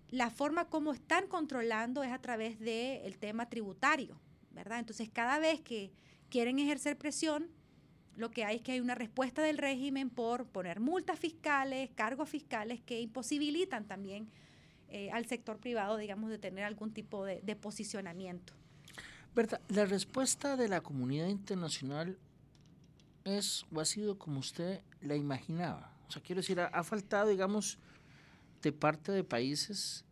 la 0.09 0.29
forma 0.29 0.65
como 0.65 0.91
están 0.91 1.27
controlando 1.27 2.03
es 2.03 2.11
a 2.11 2.19
través 2.19 2.59
del 2.59 3.17
tema 3.19 3.47
tributario, 3.47 4.19
¿verdad? 4.51 4.79
Entonces, 4.79 5.09
cada 5.09 5.39
vez 5.39 5.61
que 5.61 5.93
quieren 6.27 6.59
ejercer 6.59 6.97
presión, 6.97 7.47
lo 8.17 8.31
que 8.31 8.43
hay 8.43 8.57
es 8.57 8.61
que 8.61 8.73
hay 8.73 8.81
una 8.81 8.95
respuesta 8.95 9.41
del 9.41 9.59
régimen 9.59 10.09
por 10.09 10.45
poner 10.45 10.81
multas 10.81 11.17
fiscales, 11.17 11.89
cargos 11.95 12.27
fiscales 12.27 12.81
que 12.81 12.99
imposibilitan 12.99 13.87
también 13.87 14.29
eh, 14.89 15.09
al 15.11 15.25
sector 15.25 15.57
privado, 15.57 15.95
digamos, 15.95 16.29
de 16.29 16.37
tener 16.37 16.65
algún 16.65 16.91
tipo 16.91 17.23
de, 17.23 17.55
posicionamiento. 17.55 18.51
Berta, 19.33 19.61
la 19.69 19.85
respuesta 19.85 20.57
de 20.57 20.67
la 20.67 20.81
comunidad 20.81 21.29
internacional 21.29 22.19
es 23.25 23.65
o 23.73 23.79
ha 23.79 23.85
sido 23.85 24.17
como 24.17 24.39
usted 24.39 24.81
la 25.01 25.15
imaginaba? 25.15 25.93
O 26.07 26.11
sea, 26.11 26.21
quiero 26.21 26.41
decir, 26.41 26.59
ha, 26.59 26.83
faltado, 26.83 27.29
digamos, 27.29 27.79
de 28.61 28.71
parte 28.71 29.11
de 29.11 29.23
países 29.23 30.05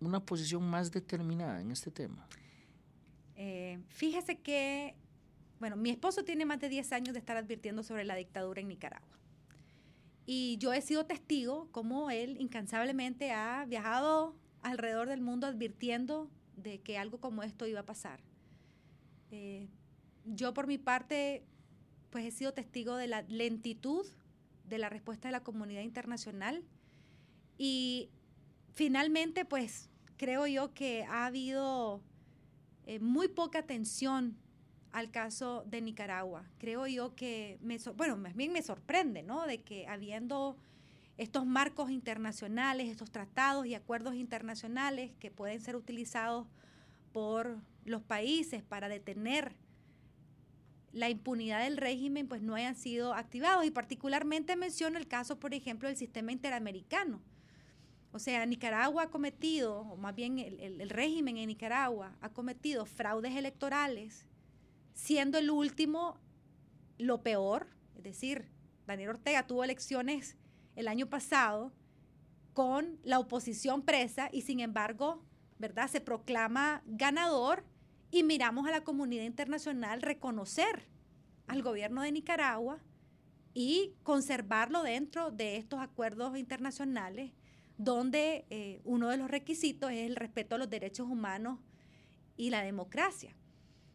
una 0.00 0.24
posición 0.24 0.68
más 0.68 0.90
determinada 0.90 1.60
en 1.60 1.70
este 1.70 1.90
tema. 1.90 2.26
Eh, 3.36 3.78
fíjese 3.88 4.38
que, 4.38 4.96
bueno, 5.60 5.76
mi 5.76 5.90
esposo 5.90 6.24
tiene 6.24 6.44
más 6.44 6.60
de 6.60 6.68
10 6.68 6.92
años 6.92 7.12
de 7.12 7.20
estar 7.20 7.36
advirtiendo 7.36 7.82
sobre 7.82 8.04
la 8.04 8.16
dictadura 8.16 8.60
en 8.60 8.68
Nicaragua. 8.68 9.18
Y 10.26 10.56
yo 10.58 10.72
he 10.72 10.80
sido 10.80 11.06
testigo 11.06 11.68
como 11.72 12.10
él 12.10 12.36
incansablemente 12.40 13.32
ha 13.32 13.64
viajado 13.66 14.36
alrededor 14.62 15.08
del 15.08 15.20
mundo 15.20 15.46
advirtiendo 15.46 16.30
de 16.56 16.80
que 16.80 16.98
algo 16.98 17.18
como 17.18 17.42
esto 17.42 17.66
iba 17.66 17.80
a 17.80 17.86
pasar. 17.86 18.20
Eh, 19.30 19.68
yo 20.24 20.54
por 20.54 20.66
mi 20.66 20.78
parte 20.78 21.44
pues 22.12 22.26
he 22.26 22.30
sido 22.30 22.52
testigo 22.52 22.96
de 22.96 23.08
la 23.08 23.22
lentitud 23.22 24.06
de 24.68 24.78
la 24.78 24.90
respuesta 24.90 25.28
de 25.28 25.32
la 25.32 25.42
comunidad 25.42 25.80
internacional 25.80 26.62
y 27.56 28.10
finalmente 28.72 29.44
pues 29.44 29.88
creo 30.18 30.46
yo 30.46 30.74
que 30.74 31.04
ha 31.04 31.26
habido 31.26 32.02
eh, 32.86 33.00
muy 33.00 33.28
poca 33.28 33.60
atención 33.60 34.36
al 34.92 35.10
caso 35.10 35.64
de 35.66 35.80
Nicaragua. 35.80 36.44
Creo 36.58 36.86
yo 36.86 37.14
que, 37.14 37.58
bueno, 37.96 38.18
más 38.18 38.36
bien 38.36 38.52
me 38.52 38.60
sorprende, 38.60 39.22
¿no? 39.22 39.46
De 39.46 39.62
que 39.62 39.86
habiendo 39.88 40.58
estos 41.16 41.46
marcos 41.46 41.90
internacionales, 41.90 42.90
estos 42.90 43.10
tratados 43.10 43.64
y 43.64 43.74
acuerdos 43.74 44.14
internacionales 44.14 45.12
que 45.18 45.30
pueden 45.30 45.62
ser 45.62 45.76
utilizados 45.76 46.46
por 47.12 47.58
los 47.86 48.02
países 48.02 48.62
para 48.62 48.88
detener 48.88 49.54
la 50.92 51.08
impunidad 51.08 51.64
del 51.64 51.78
régimen 51.78 52.28
pues 52.28 52.42
no 52.42 52.54
hayan 52.54 52.76
sido 52.76 53.14
activados. 53.14 53.64
Y 53.64 53.70
particularmente 53.70 54.56
menciono 54.56 54.98
el 54.98 55.08
caso, 55.08 55.38
por 55.38 55.54
ejemplo, 55.54 55.88
del 55.88 55.96
sistema 55.96 56.32
interamericano. 56.32 57.20
O 58.12 58.18
sea, 58.18 58.44
Nicaragua 58.44 59.04
ha 59.04 59.10
cometido, 59.10 59.80
o 59.80 59.96
más 59.96 60.14
bien 60.14 60.38
el, 60.38 60.90
régimen 60.90 61.38
en 61.38 61.48
Nicaragua 61.48 62.14
ha 62.20 62.28
cometido 62.28 62.84
fraudes 62.84 63.34
electorales, 63.34 64.26
siendo 64.92 65.38
el 65.38 65.50
último 65.50 66.18
lo 66.98 67.22
peor. 67.22 67.68
Es 67.96 68.02
decir, 68.02 68.50
Daniel 68.86 69.10
Ortega 69.10 69.46
tuvo 69.46 69.64
elecciones 69.64 70.36
el 70.76 70.88
año 70.88 71.06
pasado 71.06 71.72
con 72.52 72.98
la 73.02 73.18
oposición 73.18 73.80
presa 73.80 74.28
y 74.30 74.42
sin 74.42 74.60
embargo, 74.60 75.24
¿verdad? 75.58 75.88
Se 75.88 76.02
proclama 76.02 76.82
ganador 76.84 77.64
y 78.12 78.22
miramos 78.22 78.68
a 78.68 78.70
la 78.70 78.84
comunidad 78.84 79.24
internacional 79.24 80.02
reconocer 80.02 80.86
al 81.48 81.62
gobierno 81.62 82.02
de 82.02 82.12
Nicaragua 82.12 82.78
y 83.54 83.94
conservarlo 84.04 84.82
dentro 84.82 85.30
de 85.30 85.56
estos 85.56 85.80
acuerdos 85.80 86.36
internacionales 86.36 87.32
donde 87.78 88.44
eh, 88.50 88.80
uno 88.84 89.08
de 89.08 89.16
los 89.16 89.30
requisitos 89.30 89.90
es 89.90 90.06
el 90.06 90.14
respeto 90.14 90.54
a 90.54 90.58
los 90.58 90.70
derechos 90.70 91.08
humanos 91.08 91.58
y 92.36 92.50
la 92.50 92.62
democracia. 92.62 93.34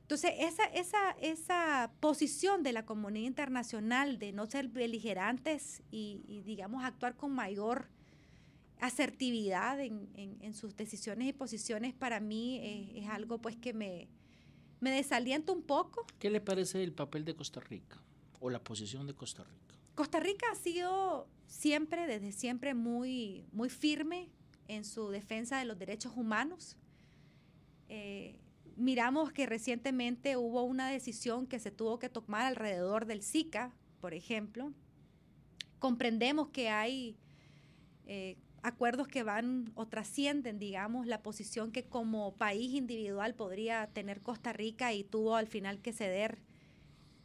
Entonces, 0.01 0.31
esa, 0.39 0.63
esa, 0.65 1.11
esa 1.21 1.91
posición 1.99 2.63
de 2.63 2.73
la 2.73 2.85
comunidad 2.85 3.27
internacional 3.27 4.19
de 4.19 4.31
no 4.31 4.45
ser 4.47 4.69
beligerantes 4.69 5.83
y, 5.91 6.41
digamos, 6.45 6.83
actuar 6.83 7.15
con 7.15 7.33
mayor 7.33 7.89
asertividad 8.79 9.79
en, 9.79 10.53
sus 10.53 10.75
decisiones 10.75 11.27
y 11.27 11.33
posiciones 11.33 11.93
para 11.93 12.19
mí 12.19 12.59
es 12.95 13.07
algo 13.09 13.39
pues 13.39 13.55
que 13.55 13.73
me, 13.73 14.07
me 14.79 14.91
desalienta 14.91 15.51
un 15.51 15.63
poco. 15.63 16.05
¿Qué 16.19 16.29
le 16.29 16.41
parece 16.41 16.83
el 16.83 16.93
papel 16.93 17.25
de 17.25 17.35
Costa 17.35 17.59
Rica 17.59 18.01
o 18.39 18.49
la 18.49 18.63
posición 18.63 19.07
de 19.07 19.13
Costa 19.13 19.43
Rica? 19.43 19.75
Costa 19.95 20.19
Rica 20.19 20.45
ha 20.51 20.55
sido 20.55 21.27
siempre, 21.47 22.05
desde 22.05 22.31
siempre, 22.31 22.73
muy, 22.73 23.45
muy 23.51 23.69
firme 23.69 24.29
en 24.67 24.85
su 24.85 25.09
defensa 25.09 25.57
de 25.57 25.65
los 25.65 25.79
derechos 25.79 26.13
humanos. 26.15 26.77
Eh, 27.89 28.39
miramos 28.75 29.31
que 29.31 29.45
recientemente 29.45 30.37
hubo 30.37 30.63
una 30.63 30.89
decisión 30.89 31.47
que 31.47 31.59
se 31.59 31.71
tuvo 31.71 31.97
que 31.99 32.09
tomar 32.09 32.45
alrededor 32.45 33.05
del 33.05 33.23
SICA, 33.23 33.73
por 33.99 34.13
ejemplo. 34.13 34.71
Comprendemos 35.79 36.49
que 36.49 36.69
hay 36.69 37.17
eh, 38.05 38.37
acuerdos 38.63 39.07
que 39.07 39.23
van 39.23 39.71
o 39.75 39.87
trascienden, 39.87 40.59
digamos, 40.59 41.07
la 41.07 41.21
posición 41.21 41.71
que 41.71 41.85
como 41.85 42.35
país 42.35 42.73
individual 42.73 43.35
podría 43.35 43.87
tener 43.87 44.21
Costa 44.21 44.53
Rica 44.53 44.93
y 44.93 45.03
tuvo 45.03 45.35
al 45.35 45.47
final 45.47 45.79
que 45.79 45.93
ceder 45.93 46.39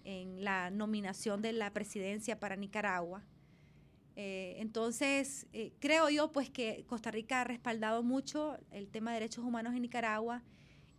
en 0.04 0.44
la 0.44 0.70
nominación 0.70 1.42
de 1.42 1.52
la 1.52 1.72
presidencia 1.72 2.38
para 2.38 2.56
Nicaragua. 2.56 3.24
Eh, 4.14 4.56
entonces, 4.58 5.46
eh, 5.52 5.72
creo 5.78 6.10
yo 6.10 6.32
pues 6.32 6.50
que 6.50 6.84
Costa 6.86 7.10
Rica 7.10 7.40
ha 7.40 7.44
respaldado 7.44 8.02
mucho 8.02 8.58
el 8.70 8.88
tema 8.90 9.12
de 9.12 9.20
derechos 9.20 9.44
humanos 9.44 9.74
en 9.74 9.82
Nicaragua 9.82 10.42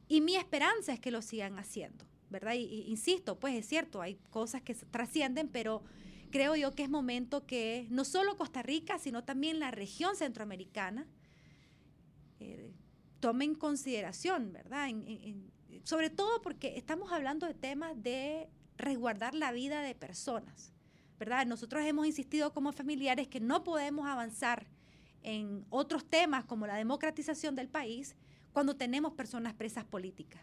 y 0.07 0.21
mi 0.21 0.35
esperanza 0.35 0.93
es 0.93 0.99
que 0.99 1.11
lo 1.11 1.21
sigan 1.21 1.59
haciendo, 1.59 2.05
¿verdad? 2.29 2.53
Y, 2.53 2.85
insisto, 2.87 3.39
pues 3.39 3.55
es 3.55 3.67
cierto, 3.67 4.01
hay 4.01 4.15
cosas 4.31 4.61
que 4.61 4.73
trascienden, 4.73 5.47
pero 5.47 5.83
creo 6.33 6.55
yo 6.55 6.73
que 6.73 6.81
es 6.81 6.89
momento 6.89 7.45
que 7.45 7.85
no 7.91 8.03
solo 8.03 8.35
Costa 8.35 8.63
Rica, 8.63 8.97
sino 8.97 9.23
también 9.23 9.59
la 9.59 9.69
región 9.69 10.15
centroamericana 10.15 11.05
eh, 12.39 12.73
tome 13.19 13.45
en 13.45 13.53
consideración, 13.53 14.51
¿verdad? 14.51 14.89
sobre 15.83 16.09
todo 16.09 16.41
porque 16.41 16.75
estamos 16.75 17.11
hablando 17.11 17.45
de 17.45 17.53
temas 17.53 18.01
de 18.01 18.49
resguardar 18.77 19.35
la 19.35 19.51
vida 19.51 19.81
de 19.81 19.93
personas, 19.93 20.73
¿verdad? 21.19 21.45
Nosotros 21.45 21.83
hemos 21.85 22.07
insistido 22.07 22.51
como 22.51 22.71
familiares 22.71 23.27
que 23.27 23.39
no 23.39 23.63
podemos 23.63 24.07
avanzar 24.07 24.65
en 25.21 25.65
otros 25.69 26.03
temas 26.03 26.45
como 26.45 26.65
la 26.65 26.75
democratización 26.75 27.55
del 27.55 27.69
país 27.69 28.15
cuando 28.53 28.75
tenemos 28.75 29.13
personas 29.13 29.53
presas 29.53 29.85
políticas. 29.85 30.41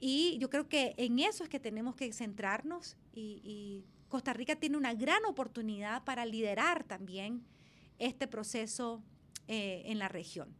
Y 0.00 0.38
yo 0.38 0.50
creo 0.50 0.68
que 0.68 0.94
en 0.96 1.20
eso 1.20 1.44
es 1.44 1.48
que 1.48 1.60
tenemos 1.60 1.94
que 1.94 2.12
centrarnos 2.12 2.96
y, 3.14 3.84
Costa 4.08 4.32
Rica 4.32 4.56
tiene 4.56 4.76
una 4.76 4.94
gran 4.94 5.24
oportunidad 5.26 6.04
para 6.04 6.24
liderar 6.24 6.84
también 6.84 7.44
este 7.98 8.26
proceso 8.26 9.02
eh, 9.46 9.82
en 9.86 9.98
la 9.98 10.08
región. 10.08 10.54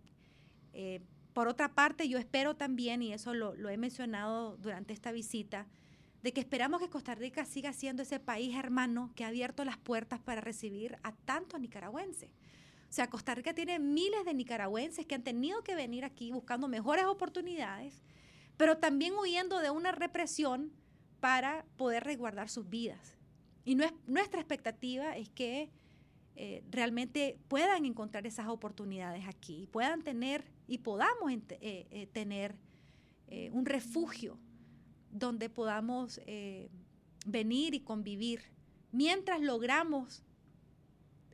Eh, 0.73 1.01
por 1.33 1.49
otra 1.49 1.75
parte, 1.75 2.09
yo 2.09 2.19
espero 2.19 2.57
también, 2.57 3.03
y 3.03 3.13
eso 3.13 3.33
lo, 3.33 3.55
lo 3.55 3.69
he 3.69 3.77
mencionado 3.77 4.57
durante 4.57 4.93
esta 4.93 5.13
visita, 5.13 5.67
de 6.23 6.33
que 6.33 6.41
esperamos 6.41 6.81
que 6.81 6.91
Costa 6.91 7.15
Rica 7.15 7.45
siga 7.45 7.73
siendo 7.73 8.03
ese 8.03 8.19
país 8.19 8.57
hermano 8.57 9.13
que 9.15 9.25
ha 9.25 9.29
abierto 9.29 9.65
las 9.65 9.79
puertas 9.79 10.19
para 10.19 10.41
recibir 10.41 10.99
a 11.03 11.13
tantos 11.13 11.61
nicaragüenses. 11.61 12.31
O 12.91 12.93
sea, 12.93 13.09
Costa 13.09 13.35
Rica 13.35 13.55
tiene 13.55 13.79
miles 13.79 14.25
de 14.25 14.35
nicaragüenses 14.35 15.07
que 15.07 15.15
han 15.15 15.23
tenido 15.23 15.63
que 15.63 15.75
venir 15.75 16.05
aquí 16.05 16.33
buscando 16.33 16.69
mejores 16.69 17.05
oportunidades, 17.05 18.03
pero 18.57 18.79
también 18.79 19.15
huyendo 19.15 19.59
de 19.59 19.71
una 19.71 19.93
represión 19.93 20.73
para 21.21 21.65
poder 21.77 22.05
resguardar 22.05 22.49
sus 22.49 22.69
vidas. 22.69 23.18
Y 23.69 23.75
nuestra 23.75 24.41
expectativa 24.41 25.15
es 25.15 25.29
que 25.29 25.69
eh, 26.37 26.65
realmente 26.71 27.39
puedan 27.49 27.85
encontrar 27.85 28.27
esas 28.27 28.49
oportunidades 28.49 29.29
aquí, 29.29 29.69
puedan 29.71 30.01
tener 30.01 30.43
y 30.67 30.79
podamos 30.79 31.31
eh, 31.31 31.47
eh, 31.61 32.09
tener 32.11 32.57
un 33.53 33.67
refugio 33.67 34.39
donde 35.11 35.51
podamos 35.51 36.19
venir 37.27 37.75
y 37.75 37.81
convivir 37.81 38.41
mientras 38.91 39.43
logramos 39.43 40.23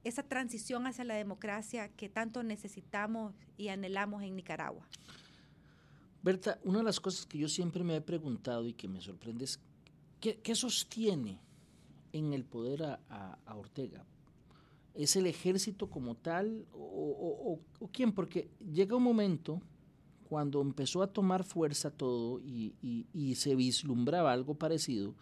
esa 0.02 0.24
transición 0.24 0.88
hacia 0.88 1.04
la 1.04 1.14
democracia 1.14 1.88
que 1.90 2.08
tanto 2.08 2.42
necesitamos 2.42 3.32
y 3.56 3.68
anhelamos 3.68 4.24
en 4.24 4.34
Nicaragua. 4.34 4.88
Berta, 6.20 6.58
una 6.64 6.78
de 6.78 6.84
las 6.84 6.98
cosas 6.98 7.26
que 7.26 7.38
yo 7.38 7.46
siempre 7.46 7.84
me 7.84 7.94
he 7.94 8.00
preguntado 8.00 8.66
y 8.66 8.72
que 8.72 8.88
me 8.88 9.00
sorprende 9.00 9.44
es, 9.44 9.60
¿qué, 10.20 10.54
sostiene 10.56 11.38
en 12.14 12.32
el 12.32 12.44
poder 12.44 12.82
a, 12.82 13.38
Ortega? 13.54 14.04
¿Es 14.94 15.16
el 15.16 15.26
ejército 15.26 15.90
como 15.90 16.14
tal 16.14 16.66
o, 16.72 17.58
o 17.80 17.88
quién? 17.88 18.12
Porque 18.12 18.48
llega 18.60 18.96
un 18.96 19.02
momento 19.02 19.60
cuando 20.34 20.60
empezó 20.60 21.02
a 21.02 21.06
tomar 21.06 21.44
fuerza 21.44 21.90
todo 21.90 22.40
y, 22.40 23.34
se 23.36 23.54
vislumbraba 23.54 24.32
algo 24.32 24.54
parecido, 24.54 25.14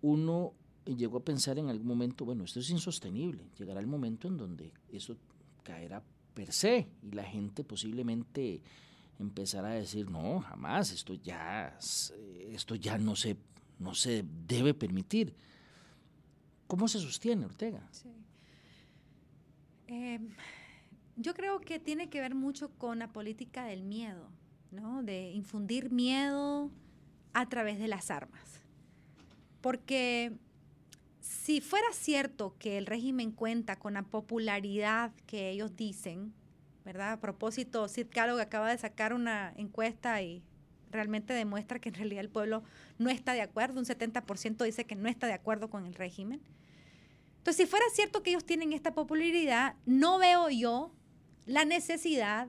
uno 0.00 0.54
llegó 0.86 1.18
a 1.18 1.24
pensar 1.24 1.58
en 1.58 1.68
algún 1.68 1.88
momento, 1.88 2.24
bueno, 2.24 2.44
esto 2.44 2.60
es 2.60 2.70
insostenible, 2.70 3.44
llegará 3.58 3.80
el 3.80 3.86
momento 3.86 4.28
en 4.28 4.38
donde 4.38 4.72
eso 4.90 5.16
caerá 5.62 6.02
per 6.34 6.52
se 6.52 6.88
y 7.02 7.10
la 7.10 7.24
gente 7.24 7.64
posiblemente 7.64 8.62
empezará 9.18 9.68
a 9.68 9.74
decir, 9.74 10.10
no, 10.10 10.40
jamás, 10.40 10.90
esto 10.90 11.14
ya, 11.14 11.78
esto 12.50 12.74
ya 12.74 12.96
no, 12.96 13.16
se, 13.16 13.36
no 13.78 13.94
se 13.94 14.24
debe 14.46 14.72
permitir. 14.72 15.34
¿Cómo 16.74 16.88
se 16.88 16.98
sostiene 16.98 17.44
Ortega? 17.44 17.80
Em, 19.86 20.28
yo 21.14 21.32
creo 21.32 21.60
que 21.60 21.78
tiene 21.78 22.08
que 22.08 22.20
ver 22.20 22.34
mucho 22.34 22.68
con 22.78 22.98
la 22.98 23.12
política 23.12 23.64
del 23.64 23.84
miedo, 23.84 24.28
¿no? 24.72 25.04
De 25.04 25.30
infundir 25.30 25.92
miedo 25.92 26.72
a 27.32 27.48
través 27.48 27.78
de 27.78 27.86
las 27.86 28.10
armas. 28.10 28.60
Porque 29.60 30.32
si 31.20 31.60
fuera 31.60 31.86
cierto 31.92 32.56
que 32.58 32.76
el 32.76 32.86
régimen 32.86 33.30
cuenta 33.30 33.76
con 33.76 33.94
la 33.94 34.02
popularidad 34.02 35.12
que 35.28 35.50
ellos 35.50 35.76
dicen, 35.76 36.34
¿verdad? 36.84 37.12
A 37.12 37.20
propósito, 37.20 37.86
Sid 37.86 38.08
Kellogg 38.08 38.40
acaba 38.40 38.68
de 38.68 38.78
sacar 38.78 39.14
una 39.14 39.54
encuesta 39.56 40.20
y 40.22 40.42
realmente 40.90 41.34
demuestra 41.34 41.78
que 41.78 41.90
en 41.90 41.94
realidad 41.94 42.24
el 42.24 42.30
pueblo 42.30 42.64
no 42.98 43.10
está 43.10 43.32
de 43.32 43.42
acuerdo, 43.42 43.78
un 43.78 43.86
70% 43.86 44.64
dice 44.64 44.86
que 44.86 44.96
no 44.96 45.08
está 45.08 45.28
de 45.28 45.34
acuerdo 45.34 45.70
con 45.70 45.86
el 45.86 45.94
régimen. 45.94 46.42
Entonces, 47.44 47.66
si 47.66 47.70
fuera 47.70 47.84
cierto 47.92 48.22
que 48.22 48.30
ellos 48.30 48.46
tienen 48.46 48.72
esta 48.72 48.94
popularidad, 48.94 49.76
no 49.84 50.16
veo 50.16 50.48
yo 50.48 50.94
la 51.44 51.66
necesidad 51.66 52.48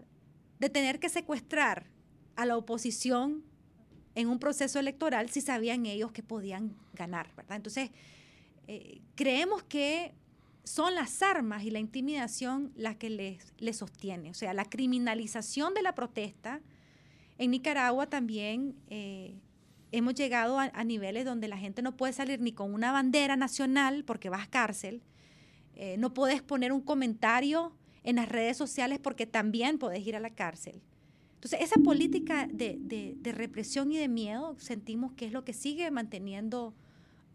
de 0.57 0.69
tener 0.69 1.01
que 1.01 1.09
secuestrar 1.09 1.87
a 2.37 2.45
la 2.45 2.55
oposición 2.55 3.43
en 4.15 4.29
un 4.29 4.39
proceso 4.39 4.79
electoral 4.79 5.29
si 5.29 5.41
sabían 5.41 5.85
ellos 5.85 6.13
que 6.13 6.23
podían 6.23 6.77
ganar, 6.93 7.35
¿verdad? 7.35 7.57
Entonces, 7.57 7.91
eh, 8.67 9.01
creemos 9.15 9.63
que 9.63 10.13
son 10.63 10.95
las 10.95 11.21
armas 11.21 11.65
y 11.65 11.71
la 11.71 11.79
intimidación 11.79 12.71
las 12.77 12.95
que 12.95 13.09
les, 13.09 13.53
les 13.57 13.75
sostiene. 13.75 14.29
O 14.29 14.33
sea, 14.33 14.53
la 14.53 14.63
criminalización 14.63 15.73
de 15.73 15.81
la 15.81 15.93
protesta. 15.93 16.61
En 17.37 17.51
Nicaragua 17.51 18.07
también 18.07 18.77
eh, 18.89 19.41
hemos 19.97 20.13
llegado 20.15 20.59
a, 20.59 20.83
niveles 20.83 21.25
donde 21.25 21.47
la 21.47 21.57
gente 21.57 21.81
no 21.81 21.95
puede 21.95 22.13
salir 22.13 22.41
ni 22.41 22.51
con 22.51 22.73
una 22.73 22.91
bandera 22.91 23.35
nacional 23.35 24.03
porque 24.03 24.29
vas 24.29 24.43
a 24.43 24.49
cárcel. 24.49 25.01
Eh, 25.75 25.95
no 25.97 26.13
puedes 26.13 26.41
poner 26.41 26.71
un 26.71 26.81
comentario 26.81 27.73
en 28.03 28.17
las 28.17 28.29
redes 28.29 28.57
sociales 28.57 28.99
porque 29.01 29.25
también 29.25 29.77
podés 29.77 30.05
ir 30.05 30.15
a 30.15 30.19
la 30.19 30.29
cárcel. 30.29 30.81
Entonces, 31.35 31.61
esa 31.61 31.79
política 31.81 32.47
de, 32.51 33.15
represión 33.23 33.91
y 33.91 33.97
de 33.97 34.07
miedo 34.07 34.55
sentimos 34.57 35.13
que 35.13 35.25
es 35.25 35.31
lo 35.31 35.43
que 35.43 35.53
sigue 35.53 35.89
manteniendo 35.91 36.73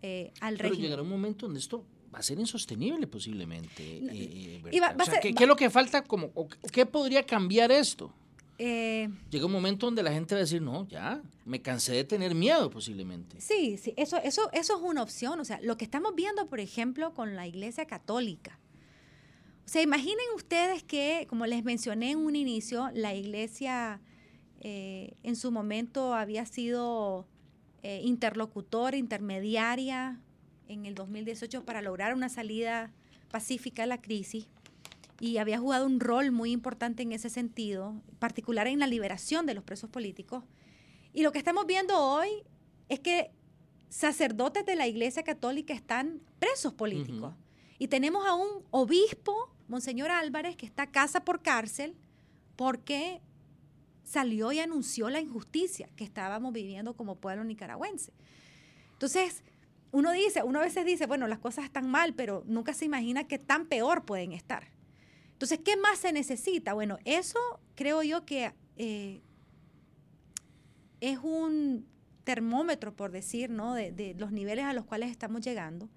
eh, 0.03 0.33
al 0.41 0.59
régimen. 0.59 0.79
Pero 0.79 0.83
llegará 0.83 1.03
un 1.03 1.09
momento 1.09 1.47
donde 1.47 1.61
esto 1.61 1.85
va 2.13 2.19
a 2.19 2.23
ser 2.23 2.39
insostenible 2.39 3.07
posiblemente. 3.07 3.99
Eh, 3.99 4.63
¿qué, 5.23 5.35
es 5.39 5.49
lo 5.49 5.57
que 5.57 5.71
falta? 5.71 6.03
Como, 6.03 6.33
¿Qué 6.73 6.87
podría 6.87 7.25
cambiar 7.25 7.71
esto? 7.71 8.13
Eh, 8.63 9.09
Llega 9.31 9.47
un 9.47 9.53
momento 9.53 9.87
donde 9.87 10.03
la 10.03 10.13
gente 10.13 10.35
va 10.35 10.41
a 10.41 10.43
decir, 10.43 10.61
no, 10.61 10.87
ya, 10.87 11.23
me 11.47 11.63
cansé 11.63 11.93
de 11.95 12.05
tener 12.05 12.35
miedo 12.35 12.69
posiblemente. 12.69 13.41
Sí, 13.41 13.79
sí, 13.79 13.95
eso, 13.97 14.19
eso, 14.19 14.51
eso 14.53 14.77
es 14.77 14.83
una 14.83 15.03
opción. 15.03 15.41
O 15.41 15.47
sea, 15.47 15.59
lo 15.63 15.79
que 15.79 15.85
estamos 15.87 16.15
viendo, 16.15 16.47
por 16.47 16.61
ejemplo, 16.61 17.15
con 17.15 17.37
la 17.37 17.47
Iglesia 17.47 17.87
Católica, 17.87 18.59
o 19.65 19.69
sea, 19.73 19.81
imaginen 19.81 20.27
ustedes 20.37 20.83
que, 20.83 21.27
como 21.27 21.47
les 21.47 21.65
mencioné 21.65 22.11
en 22.11 22.19
un 22.19 22.37
inicio, 22.37 22.91
la 22.93 23.15
iglesia 23.15 24.03
eh, 24.61 25.15
en 25.23 25.37
su 25.37 25.51
momento 25.51 26.13
había 26.13 26.45
sido 26.45 27.27
eh, 27.83 28.03
interlocutora, 28.05 28.99
intermediaria 28.99 30.21
en 30.69 30.85
el 30.85 30.95
2018 30.95 31.65
para 31.65 31.81
lograr 31.81 32.13
una 32.13 32.29
salida 32.29 32.93
pacífica 33.31 33.85
a 33.85 33.87
la 33.87 34.03
crisis 34.03 34.49
y 35.21 35.37
había 35.37 35.59
jugado 35.59 35.87
un 35.87 36.01
rol 36.01 36.33
muy 36.33 36.51
importante 36.51 37.03
en 37.03 37.13
ese 37.13 37.29
sentido, 37.29 38.03
particular 38.19 38.67
en 38.67 38.79
la 38.79 38.87
liberación 38.87 39.45
de 39.47 39.55
los 39.55 39.63
presos 39.63 39.91
políticos. 39.91 40.45
Y 41.13 41.23
lo 41.23 41.31
que 41.31 41.39
estamos 41.39 41.67
viendo 41.67 41.99
hoy 41.99 42.29
es 42.89 43.01
que 43.01 43.31
sacerdotes 43.91 44.65
de 44.65 44.77
la 44.77 44.87
Iglesia 44.87 45.23
Católica 45.23 45.75
están 45.75 46.23
presos 46.39 46.73
políticos. 46.73 47.35
Y 47.79 47.89
tenemos 47.89 48.27
a 48.27 48.35
un 48.35 48.65
obispo 48.71 49.51
Monseñor 49.69 50.11
Álvarez, 50.11 50.57
que 50.57 50.67
está 50.67 50.89
casa 50.89 51.25
por 51.25 51.43
cárcel 51.43 51.95
porque 52.57 53.21
salió 54.03 54.51
y 54.51 54.59
anunció 54.59 55.09
la 55.11 55.21
injusticia 55.21 55.89
que 55.95 56.03
estábamos 56.03 56.53
viviendo 56.53 56.95
como 56.95 57.15
pueblo 57.15 57.45
nicaragüense. 57.45 58.13
Entonces, 58.95 59.45
uno 59.93 60.11
dice, 60.13 60.43
uno 60.43 60.59
a 60.59 60.63
veces 60.63 60.85
dice, 60.85 61.07
bueno, 61.07 61.29
las 61.29 61.39
cosas 61.39 61.65
están 61.65 61.89
mal, 61.89 62.15
pero 62.15 62.43
nunca 62.47 62.75
se 62.75 62.85
imagina 62.85 63.29
que 63.29 63.39
tan 63.39 63.67
peor 63.67 64.05
pueden 64.05 64.33
estar. 64.33 64.73
Entonces, 65.41 65.61
¿qué 65.65 65.75
más 65.79 66.01
se 66.01 66.13
necesita? 66.13 66.75
Bueno, 66.75 66.99
eso 67.07 67.39
creo 67.75 68.03
yo 68.03 68.27
que 68.27 68.53
eh, 68.77 69.23
es 71.01 71.19
un 71.23 71.87
termómetro, 72.25 72.95
por 72.95 73.11
decir, 73.11 73.49
¿no? 73.49 73.73
De, 73.73 74.15
los 74.19 74.33
niveles 74.33 74.67
a 74.67 74.75
los 74.75 74.85
cuales 74.85 75.11
estamos 75.11 75.41
llegando. 75.41 75.89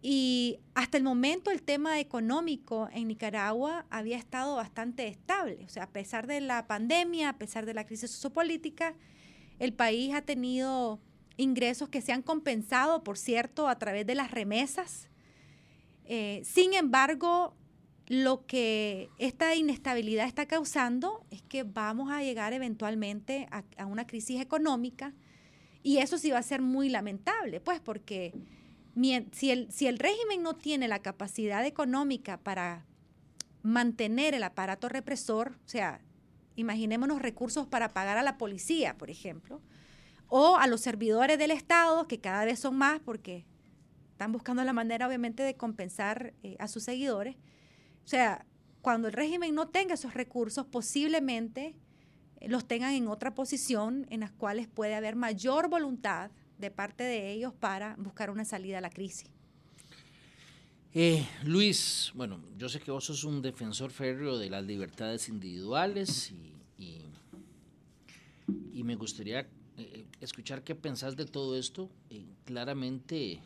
Y 0.00 0.58
hasta 0.74 0.96
el 0.96 1.04
momento 1.04 1.50
el 1.50 1.60
tema 1.60 2.00
económico 2.00 2.88
en 2.94 3.08
Nicaragua 3.08 3.84
había 3.90 4.16
estado 4.16 4.56
bastante 4.56 5.06
estable. 5.06 5.58
O 5.66 5.68
sea, 5.68 5.82
a 5.82 5.90
pesar 5.90 6.26
de 6.26 6.40
la 6.40 6.66
pandemia, 6.66 7.28
a 7.28 7.36
pesar 7.36 7.66
de 7.66 7.74
la 7.74 7.84
crisis 7.84 8.10
sociopolítica, 8.10 8.94
el 9.58 9.74
país 9.74 10.14
ha 10.14 10.22
tenido 10.22 10.98
ingresos 11.36 11.90
que 11.90 12.00
se 12.00 12.12
han 12.12 12.22
compensado, 12.22 13.04
por 13.04 13.18
cierto, 13.18 13.68
a 13.68 13.78
través 13.78 14.06
de 14.06 14.14
las 14.14 14.30
remesas. 14.30 15.10
Eh, 16.06 16.40
sin 16.42 16.72
embargo, 16.72 17.54
lo 18.08 18.46
que 18.46 19.10
esta 19.18 19.54
inestabilidad 19.54 20.26
está 20.26 20.46
causando 20.46 21.24
es 21.30 21.42
que 21.42 21.64
vamos 21.64 22.10
a 22.10 22.22
llegar 22.22 22.52
eventualmente 22.52 23.48
a, 23.50 23.86
una 23.86 24.06
crisis 24.06 24.40
económica 24.40 25.12
y 25.82 25.98
eso 25.98 26.18
sí 26.18 26.30
va 26.30 26.38
a 26.38 26.42
ser 26.42 26.62
muy 26.62 26.88
lamentable, 26.88 27.60
pues 27.60 27.80
porque 27.80 28.32
si 29.32 29.50
el, 29.50 29.70
si 29.72 29.86
el 29.86 29.98
régimen 29.98 30.42
no 30.42 30.54
tiene 30.54 30.88
la 30.88 31.00
capacidad 31.00 31.64
económica 31.64 32.38
para 32.38 32.86
mantener 33.62 34.34
el 34.34 34.44
aparato 34.44 34.88
represor, 34.88 35.58
o 35.64 35.68
sea, 35.68 36.00
imaginémonos 36.54 37.20
recursos 37.20 37.66
para 37.66 37.92
pagar 37.92 38.18
a 38.18 38.22
la 38.22 38.38
policía, 38.38 38.96
por 38.96 39.10
ejemplo, 39.10 39.60
o 40.28 40.56
a 40.56 40.66
los 40.66 40.80
servidores 40.80 41.38
del 41.38 41.50
Estado, 41.50 42.06
que 42.08 42.20
cada 42.20 42.44
vez 42.44 42.58
son 42.58 42.76
más 42.76 43.00
porque 43.00 43.44
están 44.12 44.32
buscando 44.32 44.64
la 44.64 44.72
manera, 44.72 45.06
obviamente, 45.06 45.42
de 45.42 45.56
compensar 45.56 46.32
eh, 46.42 46.56
a 46.58 46.68
sus 46.68 46.84
seguidores. 46.84 47.36
O 48.06 48.08
sea, 48.08 48.46
cuando 48.82 49.08
el 49.08 49.14
régimen 49.14 49.52
no 49.52 49.66
tenga 49.66 49.94
esos 49.94 50.14
recursos, 50.14 50.64
posiblemente 50.64 51.74
eh, 52.40 52.48
los 52.48 52.68
tengan 52.68 52.94
en 52.94 53.08
otra 53.08 53.34
posición 53.34 54.06
en 54.10 54.20
las 54.20 54.30
cuales 54.30 54.68
puede 54.68 54.94
haber 54.94 55.16
mayor 55.16 55.68
voluntad 55.68 56.30
de 56.56 56.70
parte 56.70 57.02
de 57.02 57.32
ellos 57.32 57.52
para 57.52 57.96
buscar 57.98 58.30
una 58.30 58.44
salida 58.44 58.78
a 58.78 58.80
la 58.80 58.90
crisis. 58.90 59.28
Eh, 60.94 61.26
Luis, 61.42 62.12
bueno, 62.14 62.40
yo 62.56 62.68
sé 62.68 62.78
que 62.78 62.92
vos 62.92 63.04
sos 63.04 63.24
un 63.24 63.42
defensor 63.42 63.90
férreo 63.90 64.38
de 64.38 64.50
las 64.50 64.64
libertades 64.64 65.28
individuales 65.28 66.30
y, 66.30 66.54
y, 68.72 68.84
me 68.84 68.94
gustaría 68.94 69.48
escuchar 70.20 70.62
qué 70.62 70.76
pensás 70.76 71.16
de 71.16 71.24
todo 71.26 71.58
esto. 71.58 71.90
claramente 72.44 73.40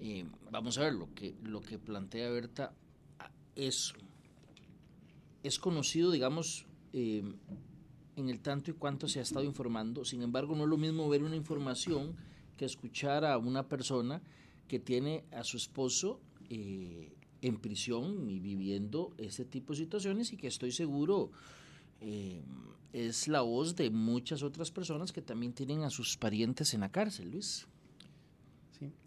eh, 0.00 0.24
vamos 0.50 0.78
a 0.78 0.82
ver, 0.82 0.94
lo 0.94 1.12
que, 1.14 1.34
lo 1.42 1.60
que 1.60 1.78
plantea 1.78 2.30
Berta 2.30 2.72
ah, 3.56 3.94
es, 5.42 5.58
conocido, 5.58 6.10
digamos, 6.10 6.66
eh, 6.92 7.22
en 8.16 8.28
el 8.28 8.40
tanto 8.40 8.70
y 8.70 8.74
cuanto 8.74 9.08
se 9.08 9.18
ha 9.18 9.22
estado 9.22 9.44
informando. 9.44 10.04
Sin 10.04 10.22
embargo, 10.22 10.54
no 10.54 10.64
es 10.64 10.68
lo 10.68 10.76
mismo 10.76 11.08
ver 11.08 11.22
una 11.22 11.36
información 11.36 12.14
que 12.56 12.64
escuchar 12.64 13.24
a 13.24 13.38
una 13.38 13.68
persona 13.68 14.22
que 14.68 14.78
tiene 14.78 15.24
a 15.32 15.44
su 15.44 15.56
esposo 15.56 16.20
eh, 16.48 17.12
en 17.42 17.58
prisión 17.58 18.28
y 18.28 18.38
viviendo 18.38 19.12
este 19.18 19.44
tipo 19.44 19.72
de 19.72 19.78
situaciones 19.78 20.32
y 20.32 20.36
que 20.36 20.46
estoy 20.46 20.72
seguro 20.72 21.30
es 22.92 23.28
la 23.28 23.42
voz 23.42 23.76
de 23.76 23.90
muchas 23.90 24.42
otras 24.42 24.70
personas 24.70 25.12
que 25.12 25.22
también 25.22 25.52
tienen 25.52 25.82
a 25.84 25.90
sus 25.90 26.16
parientes 26.16 26.74
en 26.74 26.80
la 26.80 26.90
cárcel, 26.90 27.30
Luis. 27.30 27.66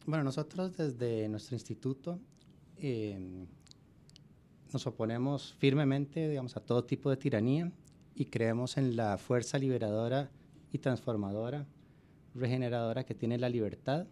Bueno, 0.06 0.24
nosotros 0.24 0.78
desde 0.78 1.28
nuestro 1.30 1.56
instituto 1.56 2.20
nos 4.74 4.88
oponemos 4.88 5.54
firmemente, 5.60 6.28
digamos, 6.28 6.58
a 6.58 6.60
todo 6.60 6.84
tipo 6.84 7.10
de 7.10 7.18
tiranía 7.18 7.72
y 8.16 8.26
creemos 8.26 8.78
en 8.78 8.96
la 8.96 9.18
fuerza 9.18 9.58
liberadora 9.58 10.30
y 10.72 10.80
transformadora, 10.80 11.66
regeneradora 12.36 13.04
que 13.04 13.14
tiene 13.14 13.38
la 13.38 13.50
libertad 13.50 14.08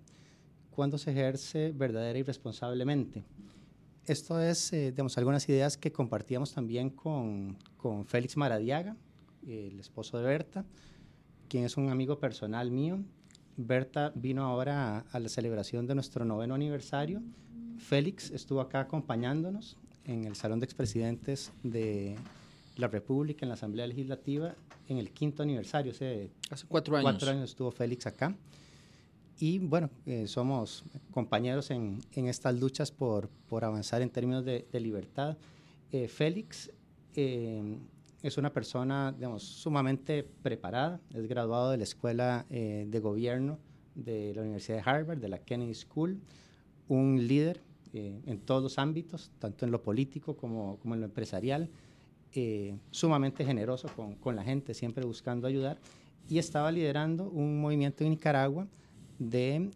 cuando 0.69 0.97
se 0.97 1.11
ejerce 1.11 1.71
verdadera 1.71 2.17
y 2.19 2.23
responsablemente. 2.23 3.23
Esto 4.05 4.39
es, 4.39 4.71
eh, 4.73 4.91
digamos, 4.91 5.17
algunas 5.17 5.47
ideas 5.49 5.77
que 5.77 5.91
compartíamos 5.91 6.53
también 6.53 6.89
con, 6.89 7.57
con 7.77 8.05
Félix 8.05 8.37
Maradiaga, 8.37 8.95
el 9.45 9.79
esposo 9.79 10.17
de 10.17 10.23
Berta, 10.23 10.65
quien 11.47 11.65
es 11.65 11.77
un 11.77 11.89
amigo 11.89 12.19
personal 12.19 12.71
mío 12.71 13.03
Berta 13.57 14.11
vino 14.15 14.43
ahora 14.43 15.05
a, 15.11 15.19
la 15.19 15.29
celebración 15.29 15.85
de 15.85 15.95
nuestro 15.95 16.25
noveno 16.25 16.55
aniversario. 16.55 17.21
Félix 17.77 18.31
estuvo 18.31 18.61
acá 18.61 18.81
acompañándonos 18.81 19.77
en 20.05 20.25
el 20.25 20.35
Salón 20.35 20.59
de 20.59 20.65
Expresidentes 20.65 21.51
de 21.63 22.15
la 22.77 22.87
República, 22.87 23.45
en 23.45 23.49
la 23.49 23.55
Asamblea 23.55 23.87
Legislativa, 23.87 24.55
en 24.87 24.97
el 24.97 25.11
quinto 25.11 25.43
aniversario. 25.43 25.91
Hace, 25.91 26.29
cuatro 26.67 26.95
años. 26.97 27.11
Cuatro 27.11 27.31
años 27.31 27.49
estuvo 27.49 27.71
Félix 27.71 28.07
acá. 28.07 28.35
Y 29.39 29.59
bueno, 29.59 29.89
eh, 30.05 30.27
somos 30.27 30.83
compañeros 31.11 31.71
en, 31.71 31.99
en, 32.13 32.27
estas 32.27 32.59
luchas 32.59 32.91
por, 32.91 33.29
por 33.49 33.65
avanzar 33.65 34.01
en 34.01 34.09
términos 34.09 34.45
de, 34.45 34.67
libertad. 34.73 35.37
Eh, 35.91 36.07
Félix 36.07 36.71
eh, 37.15 37.77
es 38.21 38.37
una 38.37 38.53
persona, 38.53 39.11
digamos, 39.11 39.43
sumamente 39.43 40.23
preparada, 40.23 40.99
es 41.13 41.27
graduado 41.27 41.71
de 41.71 41.77
la 41.77 41.83
Escuela 41.83 42.45
eh, 42.49 42.85
de 42.87 42.99
Gobierno 42.99 43.57
de 43.95 44.33
la 44.35 44.41
Universidad 44.41 44.77
de 44.77 44.89
Harvard, 44.89 45.17
de 45.17 45.29
la 45.29 45.39
Kennedy 45.39 45.73
School, 45.73 46.19
un 46.87 47.27
líder 47.27 47.61
eh, 47.93 48.21
en 48.25 48.39
todos 48.39 48.63
los 48.63 48.77
ámbitos, 48.77 49.31
tanto 49.39 49.65
en 49.65 49.71
lo 49.71 49.81
político 49.81 50.35
como, 50.37 50.77
como 50.79 50.95
en 50.95 51.01
lo 51.01 51.05
empresarial, 51.07 51.69
eh, 52.33 52.77
sumamente 52.91 53.43
generoso 53.43 53.89
con, 53.95 54.15
con, 54.15 54.35
la 54.35 54.43
gente, 54.43 54.73
siempre 54.73 55.05
buscando 55.05 55.47
ayudar, 55.47 55.79
y 56.29 56.37
estaba 56.37 56.71
liderando 56.71 57.29
un 57.29 57.59
movimiento 57.59 58.03
en 58.03 58.11
Nicaragua 58.11 58.67
de 59.19 59.69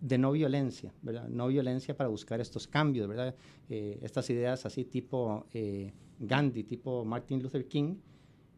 de 0.00 0.16
no 0.18 0.32
violencia, 0.32 0.92
¿verdad? 1.02 1.28
No 1.28 1.48
violencia 1.48 1.96
para 1.96 2.08
buscar 2.08 2.40
estos 2.40 2.66
cambios, 2.66 3.06
¿verdad? 3.06 3.34
Eh, 3.68 3.98
estas 4.02 4.28
ideas 4.30 4.64
así 4.64 4.84
tipo 4.84 5.46
eh, 5.52 5.92
Gandhi, 6.18 6.64
tipo 6.64 7.04
Martin 7.04 7.42
Luther 7.42 7.66
King, 7.68 7.96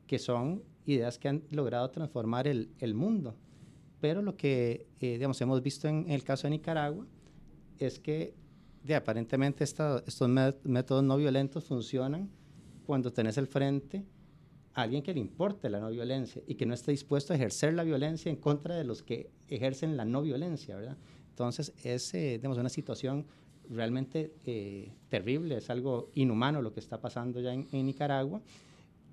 que 0.07 0.19
son 0.19 0.63
ideas 0.87 1.19
que 1.19 1.29
han 1.29 1.43
logrado 1.51 1.91
transformar 1.91 2.47
el, 2.47 2.71
el 2.79 2.95
mundo. 2.95 3.35
Pero 4.03 4.21
lo 4.21 4.37
que, 4.37 4.89
eh, 4.99 5.13
digamos, 5.13 5.41
hemos 5.43 5.63
visto 5.63 5.87
en, 5.87 6.11
el 6.11 6.25
caso 6.25 6.49
de 6.49 6.51
Nicaragua 6.51 7.07
es 7.79 8.01
que 8.01 8.35
de, 8.83 8.97
aparentemente 8.97 9.63
estos 9.63 10.29
métodos 10.65 11.05
no 11.05 11.17
violentos 11.17 11.63
funcionan 11.63 12.29
cuando 12.85 13.13
tenés 13.13 13.39
el 13.39 13.47
frente 13.47 14.05
a 14.75 14.83
alguien 14.83 15.05
que 15.05 15.15
le 15.15 15.21
importe 15.21 15.71
la 15.71 15.79
no 15.79 15.89
violencia 15.89 16.43
y 16.49 16.57
que 16.57 16.67
no 16.67 16.75
esté 16.75 16.91
dispuesto 16.91 17.33
a 17.33 17.37
ejercer 17.37 17.75
la 17.75 17.85
violencia 17.85 18.29
en 18.29 18.35
contra 18.35 18.75
de 18.75 18.83
los 18.83 19.05
que 19.05 19.31
ejercen 19.47 19.97
la 19.97 20.05
no 20.05 20.21
violencia, 20.21 20.75
¿verdad? 20.75 20.99
Entonces, 21.29 21.73
es 21.85 22.13
eh, 22.15 22.41
una 22.45 22.69
situación 22.71 23.25
realmente 23.71 24.35
eh, 24.45 24.91
terrible, 25.11 25.59
es 25.59 25.71
algo 25.71 26.11
inhumano 26.15 26.61
lo 26.61 26.73
que 26.73 26.81
está 26.81 27.01
pasando 27.01 27.41
ya 27.41 27.53
en, 27.53 27.87
Nicaragua 27.87 28.43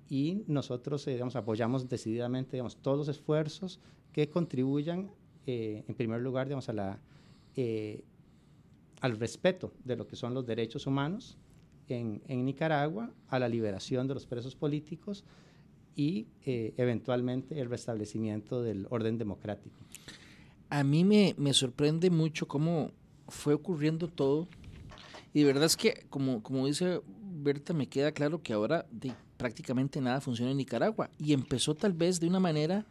y 0.08 0.42
nosotros 0.48 1.06
eh, 1.06 1.20
apoyamos 1.34 1.88
decididamente 1.88 2.56
digamos, 2.56 2.76
todos 2.78 2.98
los 2.98 3.08
esfuerzos 3.08 3.78
que 4.12 4.28
contribuyan, 4.28 5.10
eh, 5.46 5.84
en 5.86 5.94
primer 5.94 6.20
lugar, 6.20 6.46
digamos, 6.46 6.68
a 6.68 6.72
la, 6.72 7.00
al 9.00 9.18
respeto 9.18 9.72
de 9.84 9.96
lo 9.96 10.06
que 10.06 10.16
son 10.16 10.32
los 10.34 10.46
derechos 10.46 10.86
humanos 10.86 11.36
en, 11.88 12.22
en 12.28 12.44
Nicaragua, 12.44 13.10
a 13.28 13.38
la 13.38 13.48
liberación 13.48 14.06
de 14.08 14.14
los 14.14 14.26
presos 14.26 14.56
políticos 14.56 15.24
y 15.94 16.28
eventualmente 16.44 17.60
el 17.60 17.68
restablecimiento 17.68 18.62
del 18.62 18.86
orden 18.88 19.18
democrático 19.18 19.76
a 20.70 20.84
mí 20.84 21.04
me, 21.04 21.52
sorprende 21.52 22.10
mucho 22.10 22.46
cómo 22.46 22.92
fue 23.28 23.54
ocurriendo 23.54 24.08
todo. 24.08 24.48
Y 25.34 25.40
de 25.40 25.46
verdad 25.46 25.64
es 25.64 25.76
que, 25.76 26.06
como, 26.08 26.42
como 26.42 26.66
dice 26.66 27.02
Berta, 27.42 27.74
me 27.74 27.88
queda 27.88 28.12
claro 28.12 28.40
que 28.42 28.52
ahora 28.52 28.86
prácticamente 29.36 30.00
nada 30.00 30.20
funciona 30.20 30.52
en 30.52 30.56
Nicaragua. 30.56 31.10
Y 31.18 31.32
empezó 31.32 31.74
tal 31.74 31.92
vez 31.92 32.20
de 32.20 32.28
una 32.28 32.40
manera 32.40 32.86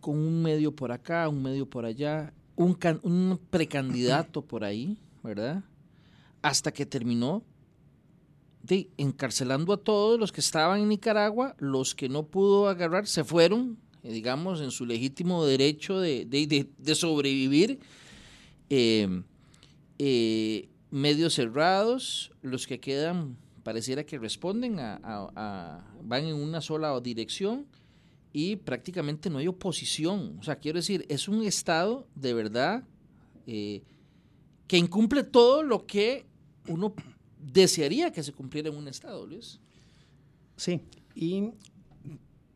con 0.00 0.16
un 0.16 0.42
medio 0.42 0.74
por 0.74 0.92
acá, 0.92 1.28
un 1.28 1.42
medio 1.42 1.68
por 1.68 1.84
allá, 1.84 2.32
un, 2.56 2.76
un 3.02 3.40
precandidato 3.50 4.42
por 4.42 4.64
ahí, 4.64 4.96
¿verdad? 5.22 5.62
Hasta 6.42 6.72
que 6.72 6.86
terminó 6.86 7.42
de, 8.62 8.88
encarcelando 8.96 9.72
a 9.72 9.76
todos 9.76 10.18
los 10.18 10.32
que 10.32 10.40
estaban 10.40 10.80
en 10.80 10.88
Nicaragua, 10.88 11.54
los 11.58 11.94
que 11.94 12.08
no 12.08 12.24
pudo 12.24 12.68
agarrar 12.68 13.06
se 13.06 13.24
fueron 13.24 13.78
eh, 14.02 14.12
digamos, 14.12 14.60
en 14.60 14.70
su 14.70 14.86
legítimo 14.86 15.44
derecho 15.44 16.00
de, 16.00 16.94
sobrevivir. 16.94 17.80
Em, 18.70 19.24
eh, 19.98 20.68
medios 20.90 21.34
cerrados, 21.34 22.30
los 22.42 22.66
que 22.66 22.80
quedan 22.80 23.36
pareciera 23.62 24.04
que 24.04 24.18
responden 24.18 24.78
a, 24.78 25.82
van 26.02 26.24
en 26.24 26.36
una 26.36 26.60
sola 26.60 26.98
dirección 27.00 27.66
y 28.32 28.56
prácticamente 28.56 29.30
no 29.30 29.38
hay 29.38 29.48
oposición. 29.48 30.36
O 30.38 30.42
sea, 30.42 30.56
quiero 30.56 30.78
decir, 30.78 31.06
es 31.08 31.28
un 31.28 31.42
Estado 31.44 32.06
de 32.14 32.34
verdad 32.34 32.84
eh, 33.46 33.82
que 34.66 34.76
incumple 34.76 35.24
todo 35.24 35.62
lo 35.62 35.86
que 35.86 36.26
uno 36.68 36.94
desearía 37.38 38.12
que 38.12 38.22
se 38.22 38.32
cumpliera 38.32 38.68
en 38.68 38.76
un 38.76 38.88
Estado, 38.88 39.26
Luis. 39.26 39.60
Sí, 40.56 40.80
y 41.14 41.50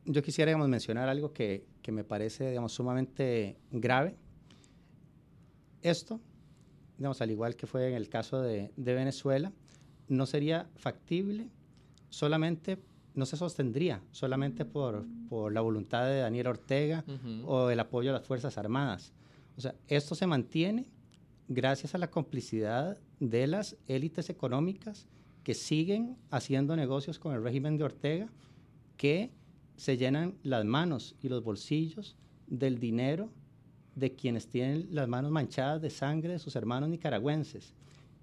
yo 0.04 0.22
quisiera 0.22 0.56
mencionar 0.56 1.08
algo 1.08 1.32
que, 1.32 1.64
que, 1.80 1.92
me 1.92 2.04
parece 2.04 2.50
digamos, 2.50 2.72
sumamente 2.72 3.56
grave 3.70 4.16
esto, 5.82 6.20
digamos, 6.98 7.20
al 7.20 7.30
igual 7.30 7.56
que 7.56 7.66
fue 7.66 7.88
en 7.88 7.94
el 7.94 8.08
caso 8.08 8.40
de, 8.40 8.72
de 8.76 8.94
Venezuela, 8.94 9.52
no 10.08 10.26
sería 10.26 10.68
factible 10.76 11.48
solamente, 12.10 12.78
no 13.14 13.26
se 13.26 13.36
sostendría 13.36 14.02
solamente 14.10 14.64
por, 14.64 15.04
por 15.28 15.52
la 15.52 15.60
voluntad 15.60 16.06
de 16.06 16.20
Daniel 16.20 16.48
Ortega 16.48 17.04
o 17.46 17.70
el 17.70 17.80
apoyo 17.80 18.10
a 18.10 18.14
las 18.14 18.26
Fuerzas 18.26 18.58
Armadas. 18.58 19.12
O 19.56 19.60
sea, 19.60 19.74
esto 19.88 20.14
se 20.14 20.26
mantiene 20.26 20.90
gracias 21.48 21.94
a 21.94 21.98
la 21.98 22.10
complicidad 22.10 22.98
de 23.20 23.46
las 23.46 23.76
élites 23.86 24.30
económicas 24.30 25.06
que 25.42 25.54
siguen 25.54 26.16
haciendo 26.30 26.76
negocios 26.76 27.18
con 27.18 27.34
el 27.34 27.42
régimen 27.42 27.76
de 27.76 27.84
Ortega, 27.84 28.28
que 28.96 29.30
se 29.76 29.96
llenan 29.96 30.38
las 30.42 30.64
manos 30.64 31.16
y 31.20 31.28
los 31.28 31.42
bolsillos 31.42 32.16
del 32.46 32.78
dinero 32.78 33.30
de 33.94 34.14
quienes 34.14 34.48
tienen 34.48 34.88
las 34.90 35.08
manos 35.08 35.30
manchadas 35.30 35.82
de 35.82 35.90
sangre 35.90 36.32
de 36.32 36.38
sus 36.38 36.56
hermanos 36.56 36.88
nicaragüenses. 36.88 37.74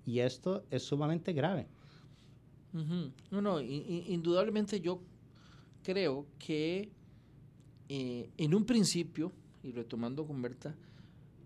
Y 0.05 0.19
esto 0.19 0.63
es 0.71 0.83
sumamente 0.83 1.33
grave. 1.33 1.67
No, 2.71 3.41
no, 3.41 3.61
indudablemente 3.61 4.79
yo 4.79 5.01
creo 5.83 6.27
que 6.37 6.91
eh, 7.87 8.29
en 8.37 8.53
un 8.53 8.65
principio, 8.65 9.31
y 9.63 9.71
retomando 9.71 10.25
con 10.25 10.41
Berta, 10.41 10.75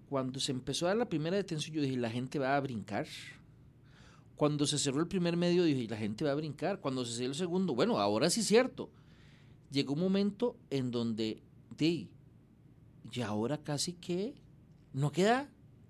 cuando 0.10 0.40
se 0.40 0.52
empezó 0.52 0.86
a 0.86 0.90
dar 0.90 0.98
la 0.98 1.10
primera 1.10 1.38
detención, 1.38 1.76
yo 1.76 1.82
dije, 1.82 1.98
la 1.98 2.10
gente 2.10 2.40
va 2.40 2.56
a 2.56 2.60
brincar. 2.60 3.08
Cuando 4.36 4.68
se 4.68 4.78
cerró 4.78 5.00
el 5.00 5.08
primer 5.08 5.38
medio, 5.38 5.64
dije, 5.64 5.88
la 5.88 5.98
gente 5.98 6.26
va 6.26 6.32
a 6.32 6.36
brincar. 6.36 6.82
Cuando 6.82 7.06
se 7.06 7.14
cerró 7.14 7.30
el 7.30 7.36
segundo, 7.36 7.74
bueno, 7.74 7.98
ahora 7.98 8.30
sí 8.30 8.42
es 8.42 8.48
cierto. 8.48 8.90
Llegó 9.72 9.94
un 9.94 10.02
momento 10.02 10.58
en 10.70 10.92
donde, 10.92 11.42
di, 11.78 12.10
y 13.12 13.22
ahora 13.22 13.58
casi 13.58 13.94
que 13.94 14.36
no 14.92 15.12
queda, 15.12 15.50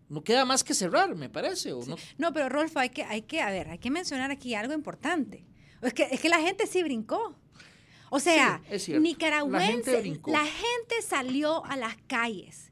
no 0.10 0.24
queda 0.24 0.46
más 0.46 0.64
que 0.64 0.74
cerrar, 0.74 1.16
me 1.16 1.30
parece. 1.30 1.74
¿o 1.74 1.86
no? 1.86 1.96
No, 2.18 2.34
pero 2.34 2.50
Rolfo, 2.50 2.80
hay 2.80 2.90
que, 2.90 3.04
hay 3.04 3.24
que, 3.24 3.42
a 3.42 3.50
ver, 3.50 3.70
hay 3.70 3.80
que 3.80 3.90
mencionar 3.92 4.32
aquí 4.32 4.56
algo 4.56 4.74
importante. 4.74 5.46
Es 5.82 5.94
que, 5.94 6.04
es 6.12 6.20
que 6.22 6.30
la 6.30 6.40
gente 6.40 6.68
sí 6.68 6.82
brincó. 6.84 7.36
O 8.10 8.20
sea, 8.20 8.62
Sí, 8.72 8.80
cierto. 8.80 9.02
La 9.02 9.10
gente 9.62 10.04
nicaragüense, 10.04 10.20
la 10.28 10.46
gente 10.46 11.02
salió 11.02 11.66
a 11.66 11.76
las 11.76 11.96
calles. 12.08 12.72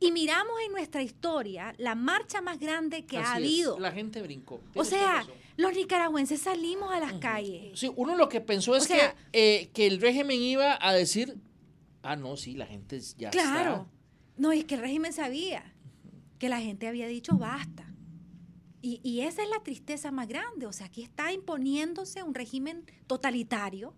Y 0.00 0.12
miramos 0.12 0.54
en 0.64 0.72
nuestra 0.72 1.02
historia 1.02 1.74
la 1.76 1.94
marcha 1.94 2.40
más 2.40 2.58
grande 2.58 3.04
que 3.04 3.18
ha 3.18 3.22
es, 3.22 3.28
habido. 3.28 3.78
La 3.78 3.92
gente 3.92 4.22
brincó. 4.22 4.60
O 4.74 4.84
sea, 4.84 5.26
los 5.56 5.74
nicaragüenses 5.74 6.40
salimos 6.40 6.90
a 6.92 7.00
las 7.00 7.14
calles. 7.14 7.78
Sí, 7.78 7.90
uno 7.96 8.16
lo 8.16 8.28
que 8.28 8.40
pensó 8.40 8.76
es 8.76 8.84
O 8.84 8.86
sea- 8.86 9.14
que, 9.32 9.60
eh, 9.60 9.70
que 9.74 9.86
el 9.88 10.00
régimen 10.00 10.40
iba 10.40 10.78
a 10.80 10.92
decir, 10.94 11.36
ah, 12.02 12.14
no, 12.16 12.36
sí, 12.36 12.54
la 12.54 12.66
gente 12.66 13.00
ya 13.18 13.30
Claro. 13.30 13.88
No, 14.36 14.52
es 14.52 14.64
que 14.64 14.76
el 14.76 14.80
régimen 14.82 15.12
sabía 15.12 15.74
que 16.38 16.48
la 16.48 16.60
gente 16.60 16.88
había 16.88 17.06
dicho 17.06 17.36
basta. 17.36 17.92
Y, 18.80 19.00
y 19.02 19.22
esa 19.22 19.42
es 19.42 19.50
la 19.50 19.62
tristeza 19.62 20.10
más 20.10 20.28
grande. 20.28 20.66
O 20.66 20.72
sea, 20.72 20.86
aquí 20.86 21.02
está 21.02 21.32
imponiéndose 21.32 22.22
un 22.22 22.34
régimen 22.34 22.84
totalitario 23.06 23.94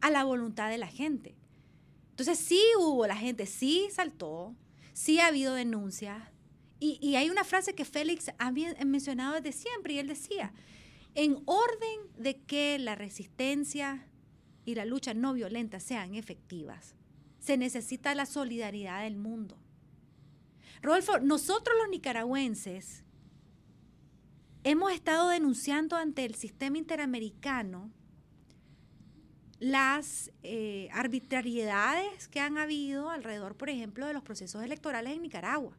a 0.00 0.10
la 0.10 0.24
voluntad 0.24 0.70
de 0.70 0.78
la 0.78 0.88
gente. 0.88 1.36
Entonces 2.10 2.38
sí 2.38 2.62
hubo, 2.78 3.06
la 3.06 3.16
gente 3.16 3.46
sí 3.46 3.88
saltó, 3.92 4.54
sí 4.92 5.20
ha 5.20 5.28
habido 5.28 5.54
denuncias. 5.54 6.22
Y, 6.78 6.98
y 7.00 7.16
hay 7.16 7.30
una 7.30 7.44
frase 7.44 7.74
que 7.74 7.84
Félix 7.84 8.30
ha 8.38 8.50
mencionado 8.84 9.40
desde 9.40 9.52
siempre 9.52 9.94
y 9.94 9.98
él 9.98 10.08
decía, 10.08 10.52
en 11.14 11.42
orden 11.46 12.00
de 12.16 12.40
que 12.42 12.78
la 12.78 12.94
resistencia 12.94 14.06
y 14.64 14.74
la 14.74 14.84
lucha 14.84 15.14
no 15.14 15.34
violenta 15.34 15.80
sean 15.80 16.14
efectivas, 16.14 16.94
se 17.38 17.56
necesita 17.56 18.14
la 18.14 18.26
solidaridad 18.26 19.02
del 19.02 19.16
mundo. 19.16 19.59
Rodolfo, 20.82 21.18
nosotros 21.20 21.76
los 21.78 21.90
nicaragüenses 21.90 23.04
hemos 24.64 24.92
estado 24.92 25.28
denunciando 25.28 25.96
ante 25.96 26.24
el 26.24 26.34
sistema 26.34 26.78
interamericano 26.78 27.90
las 29.58 30.32
eh, 30.42 30.88
arbitrariedades 30.92 32.28
que 32.28 32.40
han 32.40 32.56
habido 32.56 33.10
alrededor, 33.10 33.56
por 33.56 33.68
ejemplo, 33.68 34.06
de 34.06 34.14
los 34.14 34.22
procesos 34.22 34.62
electorales 34.62 35.14
en 35.14 35.22
Nicaragua. 35.22 35.76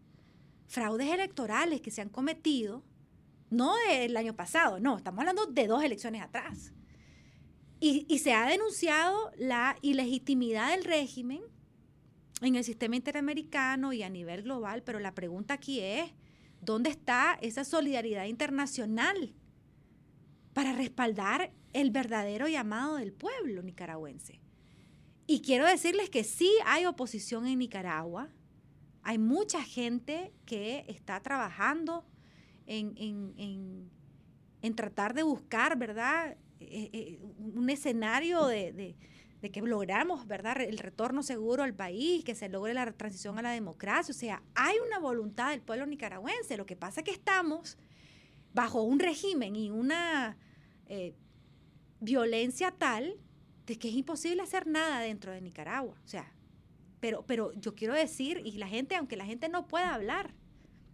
Fraudes 0.68 1.10
electorales 1.10 1.82
que 1.82 1.89
se 1.89 2.02
han 2.02 2.10
cometido, 2.10 2.84
no 3.49 3.74
del 3.89 4.16
año 4.16 4.36
pasado, 4.36 4.80
no, 4.80 4.97
estamos 4.97 5.20
hablando 5.20 5.47
de 5.47 5.68
dos 5.68 5.84
elecciones 5.84 6.22
atrás. 6.22 6.72
Y, 7.80 8.06
y 8.08 8.20
se 8.20 8.34
ha 8.34 8.45
denunciado 8.45 9.32
la 9.36 9.76
ilegitimidad 9.82 10.70
del 10.70 10.84
régimen 10.84 11.41
en 12.42 12.56
el 12.56 12.64
sistema 12.64 12.96
interamericano 12.96 13.94
y 13.94 14.04
a 14.04 14.10
nivel 14.10 14.44
global, 14.44 14.84
pero 14.84 15.00
la 15.00 15.14
pregunta 15.14 15.54
aquí 15.56 15.80
es, 15.80 16.12
¿dónde 16.62 16.89
está 16.89 17.38
esa 17.42 17.64
solidaridad 17.64 18.26
internacional 18.26 19.34
para 20.54 20.74
respaldar 20.74 21.52
el 21.74 21.92
verdadero 21.92 22.48
llamado 22.48 22.96
del 22.96 23.14
pueblo 23.14 23.62
nicaragüense? 23.64 24.39
Y 25.28 25.42
quiero 25.42 25.66
decirles 25.66 26.10
que 26.10 26.24
sí 26.24 26.52
hay 26.66 26.86
oposición 26.86 27.48
en 27.48 27.60
Nicaragua, 27.60 28.30
hay 29.04 29.18
mucha 29.18 29.64
gente 29.64 30.34
que 30.46 30.86
está 30.88 31.20
trabajando 31.22 32.06
en, 32.66 32.94
en- 32.98 33.34
en- 33.38 33.92
en 34.62 34.76
tratar 34.76 35.14
de 35.14 35.24
buscar, 35.24 35.78
¿verdad? 35.78 36.38
Eh, 36.60 36.89
eh, 36.94 37.20
un 37.38 37.70
escenario 37.70 38.46
de, 38.46 38.74
de- 38.74 38.96
de 39.42 39.52
que 39.52 39.62
logramos, 39.62 40.28
¿verdad? 40.28 40.62
El 40.62 40.78
retorno 40.78 41.24
seguro 41.24 41.64
al 41.64 41.74
país, 41.74 42.24
que 42.24 42.36
se 42.36 42.48
logre 42.48 42.74
la 42.74 42.92
transición 42.92 43.39
a 43.39 43.42
la 43.42 43.52
democracia. 43.52 44.12
O 44.12 44.18
sea, 44.18 44.44
hay 44.54 44.78
una 44.86 45.00
voluntad 45.00 45.50
del 45.50 45.62
pueblo 45.62 45.86
nicaragüense. 45.86 46.58
Lo 46.58 46.66
que 46.66 46.76
pasa 46.76 47.02
es 47.02 47.06
que 47.06 47.12
estamos 47.12 47.78
bajo 48.54 48.84
un 48.84 49.00
régimen 49.00 49.56
y 49.56 49.72
una 49.72 50.38
eh, 50.88 51.16
violencia 52.00 52.72
tal 52.72 53.18
de 53.66 53.80
que 53.80 53.89
es 53.89 53.96
imposible 53.96 54.44
hacer 54.44 54.68
nada 54.68 55.00
dentro 55.00 55.32
de 55.32 55.42
Nicaragua. 55.42 55.96
O 56.04 56.08
sea, 56.08 56.32
pero, 57.00 57.26
pero 57.26 57.52
yo 57.54 57.74
quiero 57.74 57.94
decir, 57.94 58.42
y 58.44 58.54
la 58.54 58.68
gente, 58.68 58.96
aunque 58.96 59.16
la 59.16 59.26
gente 59.26 59.50
no 59.50 59.68
pueda 59.68 59.94
hablar, 59.94 60.36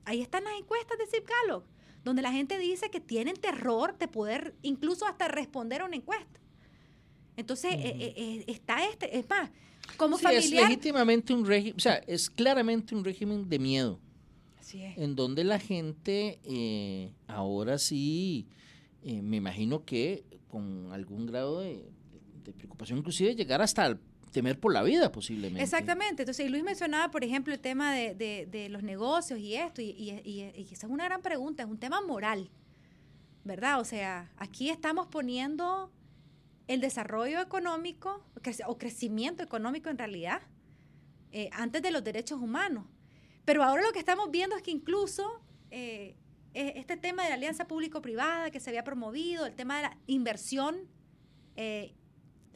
ahí 0.05 0.21
están 0.21 0.45
las 0.45 0.57
encuestas 0.57 0.97
de 0.97 1.07
Zip 1.07 1.27
Gallup, 1.27 1.65
donde 2.03 2.21
la 2.21 2.31
gente 2.31 2.57
dice 2.57 2.89
que 2.89 3.01
tienen 3.01 3.35
terror 3.35 3.97
de 3.97 4.07
poder 4.07 4.55
incluso 4.61 5.05
hasta 5.05 5.27
responder 5.27 5.81
a 5.81 5.85
una 5.85 5.97
encuesta. 5.97 6.39
Entonces, 7.37 7.73
eh, 7.73 7.79
eh, 7.99 8.13
eh, 8.17 8.43
está 8.47 8.83
este, 8.89 9.17
es 9.17 9.29
más, 9.29 9.49
como 9.95 10.17
Sí, 10.17 10.25
es 10.25 10.31
familiar... 10.45 10.69
legítimamente 10.69 11.33
un 11.33 11.45
régimen, 11.45 11.75
o 11.77 11.79
sea, 11.79 11.95
es 12.07 12.29
claramente 12.29 12.93
un 12.95 13.05
régimen 13.05 13.47
de 13.47 13.59
miedo, 13.59 13.99
Así 14.59 14.81
es. 14.83 14.97
en 14.97 15.15
donde 15.15 15.43
la 15.45 15.59
gente 15.59 16.39
eh, 16.43 17.13
ahora 17.27 17.77
sí, 17.77 18.47
me 19.03 19.37
imagino 19.37 19.85
que 19.85 20.25
con 20.49 20.91
algún 20.91 21.25
grado 21.27 21.61
de, 21.61 21.85
de 22.43 22.51
preocupación, 22.53 22.99
inclusive 22.99 23.35
llegar 23.35 23.61
hasta 23.61 23.85
el 23.85 23.97
temer 24.31 24.59
por 24.59 24.73
la 24.73 24.83
vida 24.83 25.11
posiblemente. 25.11 25.63
Exactamente. 25.63 26.23
Entonces, 26.23 26.49
Luis 26.51 26.63
mencionaba, 26.63 27.09
por 27.11 27.23
ejemplo, 27.23 27.53
el 27.53 27.59
tema 27.61 27.93
de, 27.93 28.13
de- 28.15 28.45
de 28.45 28.67
los 28.69 28.83
negocios 28.83 29.39
y 29.39 29.55
esto, 29.55 29.81
y, 29.81 29.91
y- 29.91 30.21
y- 30.25 30.51
y 30.61 30.67
esa 30.73 30.87
es 30.87 30.91
una 30.91 31.05
gran 31.05 31.21
pregunta, 31.21 31.63
es 31.63 31.69
un 31.69 31.77
tema 31.77 32.01
moral, 32.01 32.49
¿verdad? 33.45 33.79
O 33.79 33.85
sea, 33.85 34.29
aquí 34.37 34.69
estamos 34.69 35.07
poniendo 35.07 35.89
el 36.67 36.81
desarrollo 36.81 37.39
económico 37.41 38.23
o 38.67 38.77
crecimiento 38.77 39.43
económico 39.43 39.89
en 39.89 39.97
realidad 39.97 40.41
eh, 41.31 41.49
antes 41.53 41.81
de 41.81 41.91
los 41.91 42.03
derechos 42.03 42.41
humanos. 42.41 42.85
Pero 43.45 43.63
ahora 43.63 43.83
lo 43.83 43.91
que 43.93 43.99
estamos 43.99 44.29
viendo 44.31 44.55
es 44.55 44.61
que 44.63 44.71
incluso 44.71 45.41
eh, 45.71 46.15
e- 46.53 46.73
este 46.75 46.97
tema 46.97 47.23
de 47.23 47.29
la 47.29 47.35
alianza 47.35 47.67
público-privada 47.67 48.51
que 48.51 48.59
se 48.59 48.69
había 48.69 48.83
promovido, 48.83 49.45
el 49.45 49.55
tema 49.55 49.77
de 49.77 49.83
la 49.83 49.97
inversión 50.07 50.75
eh, 51.55 51.93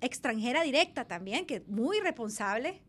extranjera 0.01 0.64
directa 0.64 1.05
también, 1.05 1.45
que 1.45 1.55
es 1.57 1.68
muy 1.68 1.99
responsable 1.99 2.82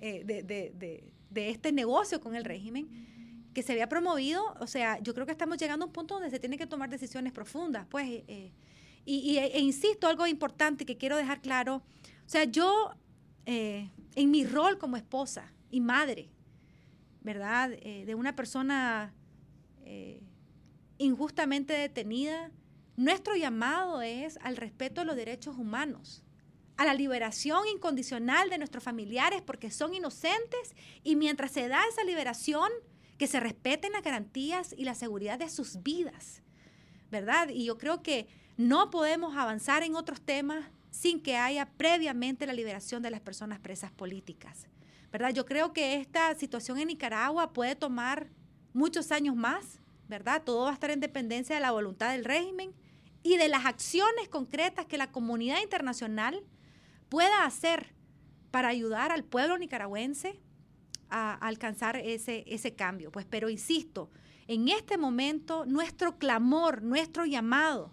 de, 0.00 0.22
de- 0.42 1.14
este 1.50 1.72
negocio 1.72 2.20
con 2.20 2.34
el 2.36 2.44
régimen, 2.44 3.50
que 3.54 3.62
se 3.62 3.72
había 3.72 3.88
promovido, 3.88 4.42
o 4.60 4.66
sea, 4.66 4.98
yo 5.00 5.14
creo 5.14 5.26
que 5.26 5.32
estamos 5.32 5.58
llegando 5.58 5.84
a 5.84 5.88
un 5.88 5.92
punto 5.92 6.14
donde 6.14 6.30
se 6.30 6.38
tienen 6.38 6.58
que 6.58 6.66
tomar 6.66 6.88
decisiones 6.88 7.32
profundas, 7.32 7.86
pues, 7.90 8.22
y, 9.08 9.32
y- 9.32 9.38
e 9.38 9.58
insisto, 9.60 10.06
algo 10.06 10.26
importante 10.26 10.84
que 10.84 10.96
quiero 10.98 11.16
dejar 11.16 11.40
claro, 11.40 11.76
o 11.76 12.28
sea, 12.28 12.44
yo, 12.44 12.90
eh, 13.46 13.90
en 14.14 14.30
mi 14.30 14.44
rol 14.44 14.76
como 14.78 14.96
esposa 14.98 15.52
y 15.70 15.80
madre, 15.80 16.28
¿verdad? 17.22 17.72
Eh, 17.72 18.04
de 18.06 18.14
una 18.14 18.36
persona 18.36 19.14
eh, 19.84 20.20
injustamente 20.98 21.72
detenida, 21.72 22.50
nuestro 22.96 23.34
llamado 23.36 24.02
es 24.02 24.38
al 24.42 24.56
respeto 24.56 25.00
de 25.00 25.06
los 25.06 25.16
derechos 25.16 25.56
humanos, 25.56 26.22
a 26.76 26.84
la 26.84 26.94
liberación 26.94 27.66
incondicional 27.72 28.50
de 28.50 28.58
nuestros 28.58 28.84
familiares 28.84 29.40
porque 29.42 29.70
son 29.70 29.94
inocentes 29.94 30.74
y 31.02 31.16
mientras 31.16 31.50
se 31.52 31.68
da 31.68 31.80
esa 31.90 32.04
liberación, 32.04 32.68
que 33.16 33.26
se 33.26 33.40
respeten 33.40 33.92
las 33.92 34.02
garantías 34.04 34.74
y 34.76 34.84
la 34.84 34.94
seguridad 34.94 35.38
de 35.40 35.48
sus 35.48 35.82
vidas, 35.82 36.42
¿verdad? 37.10 37.48
Y 37.48 37.64
yo 37.64 37.76
creo 37.78 38.00
que 38.02 38.28
no 38.58 38.90
podemos 38.90 39.36
avanzar 39.36 39.84
en 39.84 39.94
otros 39.94 40.20
temas 40.20 40.66
sin 40.90 41.22
que 41.22 41.36
haya 41.36 41.70
previamente 41.76 42.44
la 42.44 42.52
liberación 42.52 43.02
de 43.02 43.10
las 43.10 43.20
personas 43.20 43.60
presas 43.60 43.92
políticas, 43.92 44.66
¿verdad? 45.12 45.32
Yo 45.32 45.46
creo 45.46 45.72
que 45.72 45.94
esta 45.94 46.34
situación 46.34 46.78
en 46.78 46.88
Nicaragua 46.88 47.52
puede 47.52 47.76
tomar 47.76 48.26
muchos 48.72 49.12
años 49.12 49.36
más, 49.36 49.78
¿verdad? 50.08 50.42
Todo 50.44 50.64
va 50.64 50.70
a 50.70 50.74
estar 50.74 50.90
en 50.90 50.98
dependencia 50.98 51.54
de 51.54 51.60
la 51.60 51.70
voluntad 51.70 52.10
del 52.10 52.24
régimen 52.24 52.74
y 53.22 53.36
de 53.36 53.48
las 53.48 53.64
acciones 53.64 54.28
concretas 54.28 54.86
que 54.86 54.98
la 54.98 55.12
comunidad 55.12 55.62
internacional 55.62 56.42
pueda 57.08 57.44
hacer 57.44 57.94
para 58.50 58.68
ayudar 58.68 59.12
al 59.12 59.22
pueblo 59.22 59.56
nicaragüense 59.56 60.40
a, 61.10 61.34
alcanzar 61.34 61.96
ese, 61.96 62.42
ese 62.48 62.74
cambio. 62.74 63.12
Pues, 63.12 63.24
pero 63.24 63.50
insisto, 63.50 64.10
en 64.48 64.68
este 64.68 64.98
momento 64.98 65.64
nuestro 65.64 66.18
clamor, 66.18 66.82
nuestro 66.82 67.24
llamado 67.24 67.92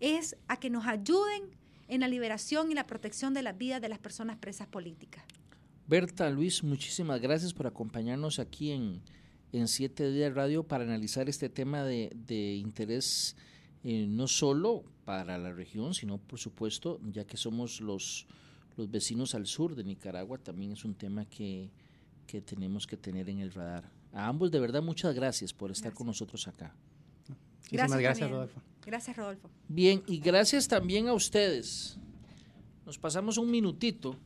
es 0.00 0.36
a 0.48 0.58
que 0.58 0.70
nos 0.70 0.86
ayuden 0.86 1.42
en 1.88 2.00
la 2.00 2.08
liberación 2.08 2.70
y 2.70 2.74
la 2.74 2.86
protección 2.86 3.34
de 3.34 3.42
las 3.42 3.56
vidas 3.56 3.80
de 3.80 3.88
las 3.88 3.98
personas 3.98 4.36
presas 4.36 4.66
políticas. 4.66 5.24
Berta, 5.86 6.30
Luis, 6.30 6.62
muchísimas 6.62 7.20
gracias 7.20 7.52
por 7.52 7.66
acompañarnos 7.66 8.38
aquí 8.38 8.70
en, 8.70 9.02
en 9.52 9.66
Siete 9.66 10.10
Días 10.10 10.34
Radio 10.34 10.62
para 10.62 10.84
analizar 10.84 11.28
este 11.28 11.48
tema 11.48 11.84
de, 11.84 12.12
de 12.14 12.54
interés 12.54 13.36
eh, 13.82 14.06
no 14.08 14.28
solo 14.28 14.84
para 15.04 15.38
la 15.38 15.52
región, 15.52 15.94
sino 15.94 16.18
por 16.18 16.38
supuesto, 16.38 17.00
ya 17.10 17.24
que 17.24 17.36
somos 17.36 17.80
los, 17.80 18.26
los 18.76 18.90
vecinos 18.90 19.34
al 19.34 19.46
sur 19.46 19.74
de 19.74 19.82
Nicaragua, 19.82 20.38
también 20.38 20.72
es 20.72 20.84
un 20.84 20.94
tema 20.94 21.24
que, 21.24 21.70
que 22.26 22.42
tenemos 22.42 22.86
que 22.86 22.96
tener 22.96 23.28
en 23.30 23.40
el 23.40 23.52
radar. 23.52 23.90
A 24.12 24.28
ambos, 24.28 24.50
de 24.50 24.60
verdad, 24.60 24.82
muchas 24.82 25.14
gracias 25.14 25.52
por 25.52 25.70
estar 25.70 25.94
con 25.94 26.06
nosotros 26.06 26.46
acá. 26.46 26.74
Gracias, 27.70 28.00
gracias 28.00 28.30
Rodolfo. 28.30 28.60
Gracias, 28.84 29.16
Rodolfo. 29.16 29.50
Bien, 29.68 30.02
y 30.06 30.18
gracias 30.18 30.68
también 30.68 31.08
a 31.08 31.12
ustedes. 31.12 31.98
Nos 32.86 32.98
pasamos 32.98 33.38
un 33.38 33.50
minutito, 33.50 34.16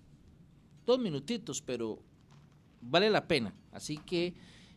dos 0.86 0.98
minutitos, 0.98 1.61
pero 1.61 1.98
vale 2.80 3.11
la 3.11 3.26
pena. 3.26 3.55
Así 3.72 3.98
que 3.98 4.34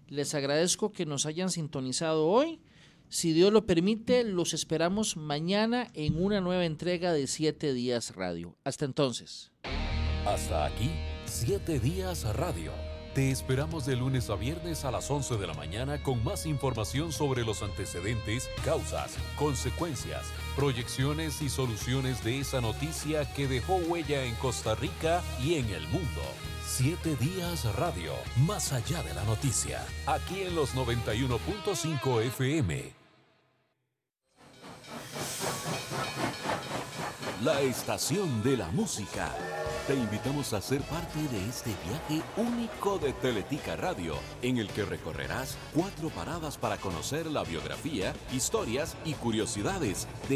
les 0.07 0.34
agradezco 0.34 0.91
que 0.91 1.05
nos 1.05 1.25
hayan 1.25 1.49
sintonizado 1.49 2.28
hoy. 2.28 2.59
Si 3.09 3.32
Dios 3.32 3.53
lo 3.53 3.65
permite, 3.65 4.23
los 4.23 4.53
esperamos 4.53 5.15
mañana 5.15 5.89
en 5.93 6.21
una 6.21 6.41
nueva 6.41 6.65
entrega 6.65 7.13
de 7.13 7.28
Siete 7.28 7.73
Días 7.73 8.15
Radio. 8.15 8.57
Hasta 8.65 8.86
entonces. 8.86 9.51
Hasta 10.25 10.65
aquí, 10.65 10.89
Siete 11.25 11.80
Días 11.80 12.23
Radio. 12.36 12.87
Te 13.18 13.32
esperamos 13.32 13.88
de 13.88 13.95
lunes 13.95 14.30
a 14.30 14.36
viernes 14.36 14.86
a 14.86 14.91
las 14.91 15.09
11 15.09 15.38
de 15.38 15.47
la 15.47 15.55
mañana 15.55 16.03
con 16.03 16.24
más 16.24 16.45
información 16.45 17.11
sobre 17.11 17.43
los 17.43 17.63
antecedentes, 17.63 18.47
causas, 18.63 19.15
consecuencias, 19.39 20.28
proyecciones 20.55 21.41
y 21.41 21.49
soluciones 21.49 22.24
de 22.24 22.41
esa 22.41 22.61
noticia 22.61 23.26
que 23.34 23.47
dejó 23.47 23.78
huella 23.78 24.24
en 24.24 24.36
Costa 24.36 24.76
Rica 24.76 25.24
y 25.43 25.55
en 25.55 25.68
el 25.72 25.88
mundo. 25.88 26.22
Siete 26.63 27.15
Días 27.15 27.65
Radio, 27.74 28.11
más 28.45 28.72
allá 28.72 29.01
de 29.01 29.15
la 29.15 29.24
noticia, 29.24 29.84
aquí 30.05 30.43
en 30.43 30.53
los 30.53 30.76
91.5 30.76 32.22
FM. 32.22 32.93
La 37.43 37.61
estación 37.61 38.43
de 38.43 38.57
la 38.57 38.68
música. 38.70 39.34
Te 39.88 39.96
invitamos 39.96 40.52
a 40.52 40.60
ser 40.60 40.82
parte 40.82 41.18
de 41.32 41.48
este 41.48 41.72
viaje 41.88 42.22
único 42.36 43.00
de 43.00 43.14
Teletica 43.14 43.78
Radio, 43.78 44.16
en 44.42 44.58
el 44.58 44.68
que 44.68 44.84
recorrerás 44.84 45.58
cuatro 45.74 46.10
paradas 46.10 46.58
para 46.58 46.76
conocer 46.76 47.26
la 47.28 47.46
biografía, 47.46 48.14
historias 48.34 48.98
y 49.06 49.14
curiosidades 49.14 50.06
de 50.28 50.36